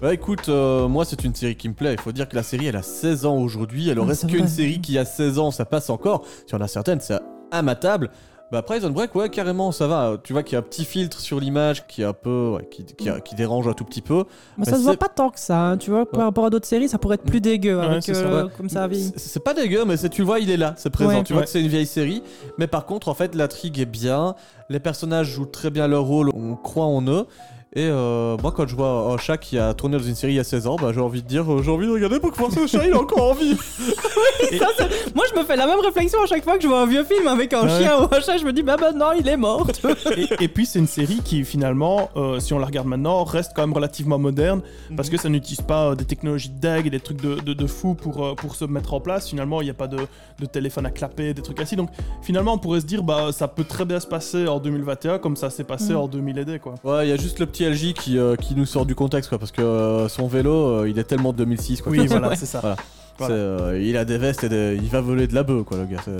Bah 0.00 0.14
écoute, 0.14 0.48
euh, 0.48 0.86
moi 0.88 1.04
c'est 1.04 1.24
une 1.24 1.34
série 1.34 1.56
qui 1.56 1.68
me 1.68 1.74
plaît. 1.74 1.92
Il 1.94 2.00
faut 2.00 2.12
dire 2.12 2.28
que 2.28 2.36
la 2.36 2.42
série 2.42 2.66
elle 2.66 2.76
a 2.76 2.82
16 2.82 3.26
ans 3.26 3.36
aujourd'hui. 3.36 3.90
Alors 3.90 4.06
Ah, 4.08 4.12
est-ce 4.12 4.26
qu'une 4.26 4.48
série 4.48 4.80
qui 4.80 4.98
a 4.98 5.04
16 5.04 5.38
ans 5.38 5.50
ça 5.50 5.64
passe 5.64 5.90
encore? 5.90 6.24
Si 6.46 6.54
on 6.54 6.60
a 6.60 6.68
certaines, 6.68 7.00
c'est 7.00 7.18
immatable. 7.52 8.10
Bah 8.50 8.62
Prison 8.62 8.88
Break, 8.88 9.14
ouais, 9.14 9.28
carrément, 9.28 9.72
ça 9.72 9.86
va. 9.86 10.16
Tu 10.24 10.32
vois 10.32 10.42
qu'il 10.42 10.54
y 10.54 10.56
a 10.56 10.60
un 10.60 10.62
petit 10.62 10.86
filtre 10.86 11.20
sur 11.20 11.38
l'image 11.38 11.86
qui 11.86 12.00
est 12.00 12.06
un 12.06 12.14
peu. 12.14 12.54
ouais, 12.56 12.66
qui, 12.70 12.82
qui, 12.84 13.08
qui 13.24 13.34
dérange 13.34 13.68
un 13.68 13.74
tout 13.74 13.84
petit 13.84 14.00
peu. 14.00 14.24
Mais 14.56 14.64
Bah, 14.64 14.70
ça 14.70 14.78
se 14.78 14.82
voit 14.82 14.92
c'est- 14.92 14.96
pas 14.96 15.08
tant 15.08 15.28
que 15.28 15.38
ça, 15.38 15.60
hein, 15.60 15.76
tu 15.76 15.90
vois. 15.90 16.06
Par 16.08 16.20
Ouais. 16.20 16.24
rapport 16.24 16.46
à 16.46 16.50
d'autres 16.50 16.66
séries, 16.66 16.88
ça 16.88 16.96
pourrait 16.96 17.16
être 17.16 17.24
plus 17.24 17.42
dégueu 17.42 17.78
Ouais, 17.78 17.84
avec 17.84 18.02
ça, 18.02 18.12
euh, 18.12 18.48
comme 18.56 18.70
ça. 18.70 18.88
C'est 19.16 19.44
pas 19.44 19.52
dégueu, 19.52 19.84
mais 19.84 19.98
c'est- 19.98 20.08
tu 20.08 20.22
le 20.22 20.26
vois, 20.26 20.40
il 20.40 20.48
est 20.50 20.56
là, 20.56 20.72
c'est 20.78 20.88
présent. 20.88 21.10
Ouais. 21.18 21.22
Tu 21.24 21.34
vois 21.34 21.40
Ouais. 21.40 21.44
que 21.44 21.50
c'est 21.50 21.60
une 21.60 21.68
vieille 21.68 21.86
série. 21.86 22.22
Mais 22.56 22.66
par 22.66 22.86
contre, 22.86 23.08
en 23.08 23.14
fait, 23.14 23.34
l'intrigue 23.34 23.78
est 23.80 23.84
bien. 23.86 24.34
Les 24.70 24.80
personnages 24.80 25.26
jouent 25.28 25.44
très 25.46 25.68
bien 25.70 25.86
leur 25.86 26.04
rôle. 26.04 26.30
On 26.34 26.54
croit 26.56 26.86
en 26.86 27.02
eux. 27.06 27.26
Et 27.74 27.84
euh, 27.84 28.36
moi, 28.42 28.50
quand 28.50 28.66
je 28.66 28.74
vois 28.74 29.12
un 29.12 29.18
chat 29.18 29.36
qui 29.36 29.58
a 29.58 29.74
tourné 29.74 29.98
dans 29.98 30.02
une 30.02 30.14
série 30.14 30.32
il 30.32 30.36
y 30.36 30.40
a 30.40 30.44
16 30.44 30.66
ans, 30.68 30.76
bah, 30.80 30.90
j'ai 30.94 31.00
envie 31.00 31.22
de 31.22 31.28
dire, 31.28 31.52
euh, 31.52 31.62
j'ai 31.62 31.70
envie 31.70 31.86
de 31.86 31.92
regarder 31.92 32.18
pour 32.18 32.32
voir 32.32 32.50
ce 32.50 32.66
chat, 32.66 32.82
il 32.86 32.90
est 32.90 32.94
encore 32.94 33.30
en 33.30 33.34
vie. 33.34 33.54
Moi, 35.14 35.24
je 35.32 35.38
me 35.38 35.44
fais 35.44 35.54
la 35.56 35.66
même 35.66 35.80
réflexion 35.80 36.18
à 36.22 36.26
chaque 36.26 36.44
fois 36.44 36.56
que 36.56 36.62
je 36.62 36.68
vois 36.68 36.80
un 36.80 36.86
vieux 36.86 37.04
film 37.04 37.26
avec 37.28 37.52
un 37.52 37.64
Ouais. 37.66 37.78
chien 37.80 38.00
ou 38.00 38.04
un 38.14 38.20
chat. 38.20 38.38
Je 38.38 38.44
me 38.44 38.52
dis, 38.54 38.62
bah 38.62 38.76
maintenant, 38.80 39.12
il 39.12 39.28
est 39.28 39.36
mort. 39.36 39.66
et, 40.16 40.44
et 40.44 40.48
puis 40.48 40.64
c'est 40.64 40.78
une 40.78 40.86
série 40.86 41.20
qui 41.22 41.44
finalement, 41.44 42.08
euh, 42.16 42.40
si 42.40 42.54
on 42.54 42.58
la 42.58 42.66
regarde 42.66 42.86
maintenant, 42.86 43.22
reste 43.24 43.52
quand 43.54 43.62
même 43.62 43.74
relativement 43.74 44.18
moderne 44.18 44.62
parce 44.96 45.10
que 45.10 45.16
ça 45.18 45.28
n'utilise 45.28 45.60
pas 45.60 45.90
euh, 45.90 45.94
des 45.94 46.04
technologies 46.06 46.48
de 46.50 46.58
dingue 46.60 46.86
et 46.86 46.90
des 46.90 47.00
trucs 47.00 47.20
de, 47.20 47.34
de, 47.36 47.52
de 47.52 47.66
fou 47.66 47.94
pour, 47.94 48.24
euh, 48.24 48.34
pour 48.34 48.54
se 48.56 48.64
mettre 48.64 48.94
en 48.94 49.00
place. 49.00 49.28
Finalement, 49.28 49.60
il 49.60 49.64
n'y 49.64 49.70
a 49.70 49.74
pas 49.74 49.88
de, 49.88 49.98
de 50.40 50.46
téléphone 50.46 50.86
à 50.86 50.90
clapper, 50.90 51.34
des 51.34 51.42
trucs 51.42 51.60
ainsi. 51.60 51.76
Donc 51.76 51.90
finalement, 52.22 52.54
on 52.54 52.58
pourrait 52.58 52.80
se 52.80 52.86
dire, 52.86 53.02
bah 53.02 53.30
ça 53.32 53.46
peut 53.46 53.64
très 53.64 53.84
bien 53.84 54.00
se 54.00 54.06
passer 54.06 54.48
en 54.48 54.58
2021 54.58 55.18
comme 55.18 55.36
ça 55.36 55.50
s'est 55.50 55.64
passé 55.64 55.92
Mm. 55.92 55.96
en 55.96 56.08
2000 56.08 56.38
et 56.38 56.44
des, 56.44 56.58
quoi. 56.58 56.74
Ouais, 56.84 57.06
il 57.06 57.10
y 57.10 57.12
a 57.12 57.16
juste 57.16 57.38
le 57.38 57.46
petit 57.46 57.57
LJ 57.64 57.92
qui, 57.94 58.18
euh, 58.18 58.36
qui 58.36 58.54
nous 58.54 58.66
sort 58.66 58.86
du 58.86 58.94
contexte, 58.94 59.28
quoi, 59.28 59.38
parce 59.38 59.52
que 59.52 59.62
euh, 59.62 60.08
son 60.08 60.26
vélo, 60.28 60.52
euh, 60.82 60.88
il 60.88 60.98
est 60.98 61.04
tellement 61.04 61.32
de 61.32 61.38
2006, 61.38 61.82
quoi. 61.82 61.92
Oui, 61.92 62.06
voilà, 62.08 62.34
c'est 62.36 62.46
ça. 62.46 62.60
Voilà. 62.60 62.76
Voilà. 63.18 63.34
C'est, 63.72 63.82
il 63.84 63.96
a 63.96 64.04
des 64.04 64.16
vestes 64.18 64.44
et 64.44 64.48
des- 64.48 64.78
il 64.80 64.88
va 64.88 65.00
voler 65.00 65.26
de 65.26 65.34
la 65.34 65.42
bœuf, 65.42 65.64
quoi, 65.64 65.76
le 65.78 65.86
gars. 65.86 66.00
c'est- 66.04 66.12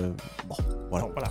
Bon, 0.48 0.56
voilà. 0.90 1.28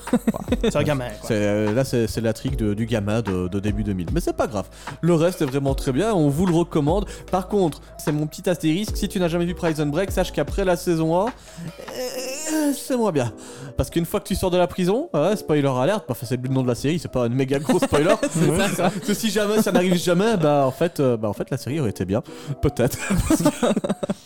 C'est 0.64 0.76
un 0.76 0.84
gamin, 0.84 1.10
quoi. 1.22 1.32
Euh, 1.32 1.74
là, 1.74 1.84
c'est, 1.84 2.22
la 2.22 2.34
trick 2.34 2.56
de- 2.58 2.74
du 2.74 2.86
gamin 2.86 3.22
de, 3.22 3.48
de 3.48 3.60
début 3.60 3.84
2000. 3.84 4.08
Mais 4.14 4.20
c'est 4.20 4.36
pas 4.36 4.48
grave. 4.48 4.68
Le 5.02 5.14
reste 5.14 5.42
est 5.42 5.46
vraiment 5.46 5.76
très 5.76 5.92
bien. 5.92 6.14
On 6.14 6.30
vous 6.30 6.46
le 6.46 6.54
recommande. 6.54 7.06
Par 7.32 7.48
contre, 7.48 7.82
c'est 7.98 8.12
mon 8.12 8.28
petit 8.28 8.50
astérisque. 8.50 8.98
Si 8.98 9.08
tu 9.08 9.20
n'as 9.20 9.28
jamais 9.28 9.46
vu 9.46 9.56
Prison 9.56 9.86
Break, 9.88 10.12
sache 10.12 10.32
qu'après 10.32 10.66
la 10.66 10.76
saison 10.76 11.20
1, 11.22 11.26
euh, 11.26 12.72
c'est 12.76 12.98
moins 12.98 13.12
bien. 13.12 13.32
Parce 13.76 13.90
qu'une 13.90 14.06
fois 14.06 14.20
que 14.20 14.28
tu 14.28 14.36
sors 14.36 14.52
de 14.52 14.58
la 14.58 14.68
prison, 14.68 15.10
ouais, 15.14 15.36
spoiler 15.36 15.68
alert, 15.68 16.06
enfin, 16.10 16.26
c'est 16.28 16.42
le 16.42 16.50
nom 16.50 16.64
de 16.64 16.68
la 16.68 16.76
série, 16.76 17.00
c'est 17.00 17.12
pas 17.12 17.26
un 17.26 17.30
méga 17.30 17.60
gros 17.60 17.80
spoiler. 17.80 18.16
Que 19.06 19.14
si 19.14 19.30
jamais 19.30 19.62
ça 19.62 19.72
n'arrive 19.72 19.96
jamais, 19.96 20.38
bah 20.38 20.64
en 20.66 20.72
fait, 20.72 21.00
euh, 21.00 21.18
bah 21.18 21.30
en 21.30 21.34
fait 21.34 21.50
la 21.50 21.58
série 21.58 21.80
aurait 21.80 21.90
été 21.90 22.06
bien, 22.06 22.22
peut-être. 22.62 22.98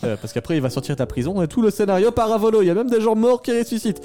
parce 0.00 0.32
qu'après 0.32 0.56
il 0.56 0.60
va 0.60 0.70
sortir 0.70 0.94
de 0.94 0.98
ta 0.98 1.06
prison 1.06 1.42
et 1.42 1.48
tout 1.48 1.62
le 1.62 1.70
scénario 1.70 2.10
part 2.10 2.32
à 2.32 2.38
volo. 2.38 2.62
Il 2.62 2.68
y 2.68 2.70
a 2.70 2.74
même 2.74 2.90
des 2.90 3.00
gens 3.00 3.14
morts 3.14 3.42
qui 3.42 3.56
ressuscitent. 3.56 4.00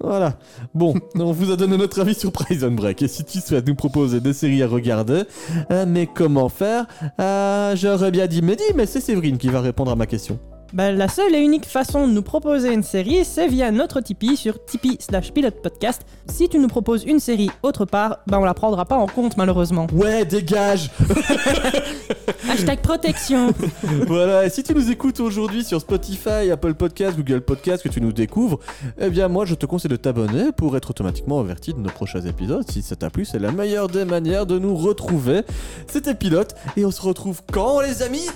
Voilà. 0.00 0.38
Bon, 0.74 0.94
on 1.14 1.32
vous 1.32 1.50
a 1.50 1.56
donné 1.56 1.76
notre 1.76 2.00
avis 2.00 2.14
sur 2.14 2.32
Prison 2.32 2.70
Break. 2.72 3.02
Et 3.02 3.08
si 3.08 3.24
tu 3.24 3.40
souhaites 3.40 3.66
nous 3.66 3.74
proposer 3.74 4.20
des 4.20 4.32
séries 4.32 4.62
à 4.62 4.68
regarder, 4.68 5.22
euh, 5.70 5.84
mais 5.86 6.06
comment 6.06 6.48
faire 6.48 6.86
Euh, 7.20 7.74
J'aurais 7.76 8.10
bien 8.10 8.26
dit 8.26 8.42
Mehdi, 8.42 8.64
mais 8.74 8.86
c'est 8.86 9.00
Séverine 9.00 9.38
qui 9.38 9.48
va 9.48 9.60
répondre 9.60 9.90
à 9.90 9.96
ma 9.96 10.06
question. 10.06 10.38
Bah, 10.72 10.92
la 10.92 11.08
seule 11.08 11.34
et 11.34 11.40
unique 11.40 11.64
façon 11.64 12.06
de 12.08 12.12
nous 12.12 12.22
proposer 12.22 12.72
une 12.72 12.82
série, 12.82 13.24
c'est 13.24 13.46
via 13.46 13.70
notre 13.70 14.00
Tipeee 14.00 14.36
sur 14.36 14.64
Tipeee 14.64 14.98
slash 15.00 15.32
Podcast. 15.62 16.02
Si 16.28 16.48
tu 16.48 16.58
nous 16.58 16.68
proposes 16.68 17.04
une 17.04 17.20
série 17.20 17.50
autre 17.62 17.84
part, 17.84 18.18
bah 18.26 18.38
on 18.40 18.44
la 18.44 18.54
prendra 18.54 18.84
pas 18.84 18.96
en 18.96 19.06
compte 19.06 19.36
malheureusement. 19.36 19.86
Ouais, 19.92 20.24
dégage 20.24 20.90
Hashtag 22.50 22.80
protection. 22.80 23.52
voilà, 24.06 24.44
et 24.46 24.50
si 24.50 24.62
tu 24.62 24.74
nous 24.74 24.90
écoutes 24.90 25.20
aujourd'hui 25.20 25.64
sur 25.64 25.80
Spotify, 25.80 26.50
Apple 26.50 26.74
Podcast, 26.74 27.16
Google 27.16 27.40
Podcast, 27.40 27.82
que 27.82 27.88
tu 27.88 28.00
nous 28.00 28.12
découvres, 28.12 28.58
eh 28.98 29.10
bien 29.10 29.28
moi 29.28 29.44
je 29.44 29.54
te 29.54 29.66
conseille 29.66 29.90
de 29.90 29.96
t'abonner 29.96 30.52
pour 30.56 30.76
être 30.76 30.90
automatiquement 30.90 31.40
averti 31.40 31.74
de 31.74 31.78
nos 31.78 31.90
prochains 31.90 32.22
épisodes. 32.22 32.64
Si 32.70 32.82
ça 32.82 32.96
t'a 32.96 33.10
plu, 33.10 33.24
c'est 33.24 33.38
la 33.38 33.52
meilleure 33.52 33.88
des 33.88 34.04
manières 34.04 34.46
de 34.46 34.58
nous 34.58 34.76
retrouver. 34.76 35.42
C'était 35.86 36.14
Pilote, 36.14 36.54
et 36.76 36.84
on 36.84 36.90
se 36.90 37.02
retrouve 37.02 37.42
quand 37.52 37.80
les 37.80 38.02
amis? 38.02 38.26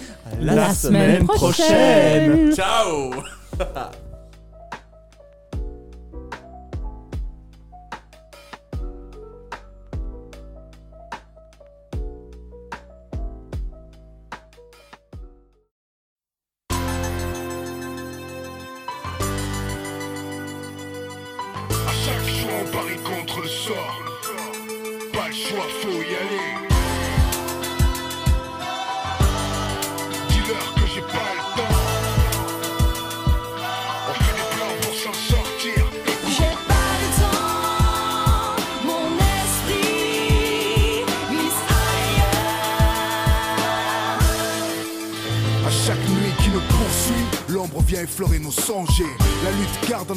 La 0.41 0.73
semaine 0.75 1.27
prochaine. 1.27 2.20
Ciao 2.55 3.11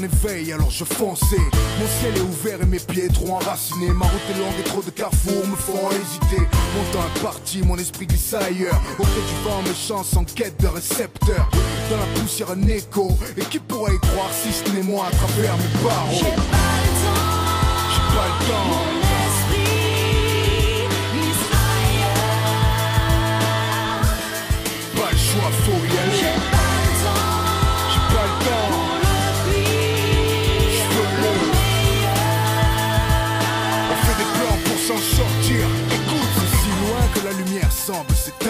éveil, 0.03 0.51
alors 0.53 0.71
je 0.71 0.83
fonçais. 0.83 1.45
Mon 1.79 1.87
ciel 1.99 2.15
est 2.17 2.21
ouvert 2.21 2.61
et 2.61 2.65
mes 2.65 2.79
pieds 2.79 3.07
trop 3.07 3.33
enracinés. 3.33 3.91
Ma 3.91 4.05
route 4.05 4.21
est 4.29 4.39
longue 4.39 4.59
et 4.59 4.63
trop 4.63 4.81
de 4.81 4.89
carrefours 4.89 5.47
me 5.47 5.55
font 5.55 5.89
hésiter. 5.91 6.41
Mon 6.75 6.83
temps 6.91 7.05
est 7.15 7.19
parti, 7.21 7.61
mon 7.63 7.77
esprit 7.77 8.07
glisse 8.07 8.33
ailleurs. 8.33 8.79
Au 8.99 9.03
du 9.03 9.35
vent, 9.43 9.61
mes 9.63 9.75
chances 9.75 10.15
en 10.15 10.23
quête 10.23 10.59
de 10.61 10.67
récepteurs. 10.67 11.49
Dans 11.89 11.97
la 11.97 12.19
poussière, 12.19 12.51
un 12.51 12.67
écho. 12.67 13.11
Et 13.37 13.45
qui 13.45 13.59
pourrait 13.59 13.95
y 13.95 13.99
croire 13.99 14.31
si 14.31 14.51
ce 14.51 14.69
n'est 14.75 14.83
moi 14.83 15.07
à 15.07 15.11
travers 15.11 15.55
mes 15.57 15.83
barreaux? 15.83 16.19
Pas 16.19 16.57
J'ai 17.91 18.15
pas 18.15 18.27
le 18.27 18.45
temps. 18.47 18.82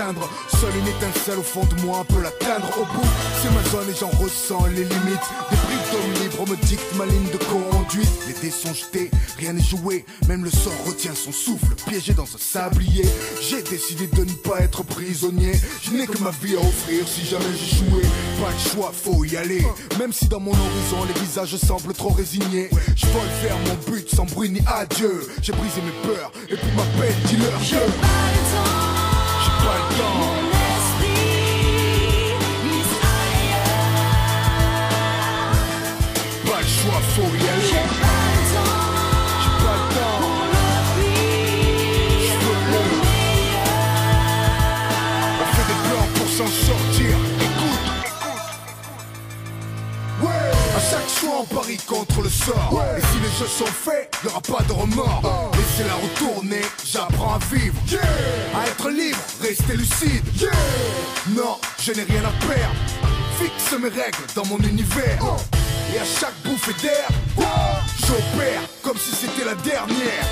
Semble 0.03 0.13
s'éteindre. 0.13 0.29
Seule 0.49 0.75
une 0.77 0.87
étincelle 0.87 1.39
au 1.39 1.43
fond 1.43 1.65
de 1.65 1.81
moi 1.81 2.05
peut 2.07 2.21
l'atteindre. 2.21 2.67
Au 2.77 2.85
bout, 2.85 3.07
c'est 3.41 3.51
ma 3.51 3.63
zone 3.69 3.89
et 3.89 3.97
j'en 3.99 4.09
ressens 4.23 4.65
les 4.67 4.83
limites. 4.83 5.27
Des 5.49 5.57
briques 5.57 5.91
d'hommes 5.91 6.23
libres 6.23 6.49
me 6.49 6.55
dictent 6.65 6.95
ma 6.95 7.05
ligne 7.05 7.29
de 7.31 7.37
conduite. 7.37 8.09
Les 8.27 8.33
dés 8.41 8.51
sont 8.51 8.73
jetés, 8.73 9.11
rien 9.37 9.53
n'est 9.53 9.63
joué. 9.63 10.05
Même 10.27 10.43
le 10.43 10.51
sort 10.51 10.73
retient 10.85 11.13
son 11.15 11.31
souffle, 11.31 11.75
piégé 11.87 12.13
dans 12.13 12.23
un 12.23 12.39
sablier. 12.39 13.05
J'ai 13.41 13.61
décidé 13.61 14.07
de 14.07 14.23
ne 14.23 14.33
pas 14.33 14.59
être 14.61 14.83
prisonnier. 14.83 15.53
Je 15.81 15.91
n'ai 15.91 16.07
que 16.07 16.19
ma 16.19 16.31
vie 16.31 16.55
à 16.55 16.59
offrir 16.59 17.07
si 17.07 17.25
jamais 17.25 17.53
j'échouais. 17.57 18.07
Pas 18.41 18.51
de 18.51 18.69
choix, 18.69 18.91
faut 18.93 19.23
y 19.25 19.37
aller. 19.37 19.65
Même 19.99 20.13
si 20.13 20.27
dans 20.27 20.39
mon 20.39 20.51
horizon 20.51 21.05
les 21.07 21.19
visages 21.19 21.55
semblent 21.57 21.93
trop 21.93 22.09
résignés. 22.09 22.69
Je 22.95 23.05
vole 23.07 23.21
vers 23.41 23.57
mon 23.57 23.91
but 23.91 24.09
sans 24.09 24.25
bruit 24.25 24.49
ni 24.49 24.61
adieu. 24.65 25.27
J'ai 25.41 25.53
brisé 25.53 25.81
mes 25.81 26.07
peurs 26.07 26.31
et 26.49 26.55
puis 26.55 26.71
m'appelle 26.75 27.15
dealer. 27.27 27.51
J'ai 27.61 27.75
pas 27.77 27.83
le 27.85 28.82
on 51.39 51.45
parie 51.45 51.77
contre 51.77 52.21
le 52.21 52.29
sort. 52.29 52.83
Et 52.97 53.01
si 53.01 53.19
les 53.19 53.29
jeux 53.37 53.47
sont 53.47 53.65
faits, 53.65 54.15
y 54.23 54.27
aura 54.27 54.41
pas 54.41 54.63
de 54.63 54.73
remords. 54.73 55.51
Laissez-la 55.53 55.95
retourner, 55.95 56.61
j'apprends 56.85 57.35
à 57.35 57.39
vivre. 57.53 57.75
À 58.55 58.67
être 58.67 58.89
libre, 58.89 59.17
rester 59.41 59.75
lucide. 59.75 60.23
Non, 61.35 61.57
je 61.81 61.91
n'ai 61.93 62.03
rien 62.03 62.21
à 62.21 62.45
perdre. 62.45 62.75
Fixe 63.39 63.73
mes 63.79 63.89
règles 63.89 64.25
dans 64.35 64.45
mon 64.45 64.57
univers. 64.59 65.19
Et 65.93 65.99
à 65.99 66.05
chaque 66.05 66.35
bouffée 66.43 66.73
d'air, 66.81 67.07
j'opère 67.99 68.61
comme 68.81 68.97
si 68.97 69.15
c'était 69.15 69.45
la 69.45 69.55
dernière. 69.55 70.25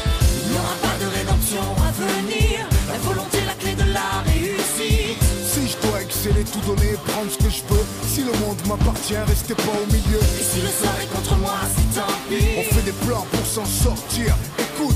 Il 0.44 0.52
n'y 0.52 0.58
aura 0.58 0.76
pas 0.82 0.98
de 1.00 1.08
rédemption 1.18 1.62
à 1.88 1.92
venir. 1.92 2.68
La 2.88 2.98
volonté 3.00 3.38
est 3.38 3.46
la 3.46 3.54
clé 3.54 3.74
de 3.76 3.94
la 3.94 4.22
réussite. 4.26 5.22
Si 5.46 5.68
je 5.68 5.88
dois 5.88 6.02
exceller, 6.02 6.44
tout 6.44 6.60
donner, 6.62 6.96
prendre 7.08 7.32
ce 7.32 7.38
que 7.38 7.50
je 7.50 7.62
veux. 7.70 7.86
Le 8.32 8.40
monde 8.40 8.58
m'appartient, 8.68 9.16
restez 9.28 9.56
pas 9.56 9.64
au 9.64 9.86
milieu. 9.92 10.20
Et 10.20 10.44
si 10.44 10.62
le 10.62 10.68
sort 10.68 10.96
est 11.02 11.14
contre 11.14 11.36
moi, 11.38 11.52
c'est 11.76 12.00
tant 12.00 12.08
pis. 12.30 12.46
On 12.60 12.64
fait 12.74 12.82
des 12.84 12.92
plans 13.06 13.26
pour 13.32 13.46
s'en 13.46 13.66
sortir. 13.66 14.36
Écoute. 14.58 14.96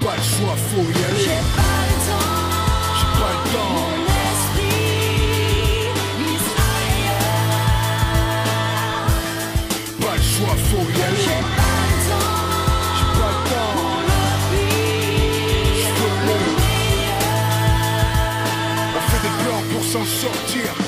Pas 0.00 0.16
le 0.16 0.22
choix, 0.22 0.56
faut 0.56 0.80
y 0.80 0.94
J'ai 0.94 1.04
aller. 1.04 1.26
pas 1.54 1.82
le 1.84 1.96
temps, 2.08 2.28
J'ai 2.96 3.20
pas 3.20 3.32
le 3.32 3.50
temps. 3.52 3.87
Plans 19.90 20.00
pour 20.00 20.04
s'en 20.04 20.04
sortir. 20.04 20.87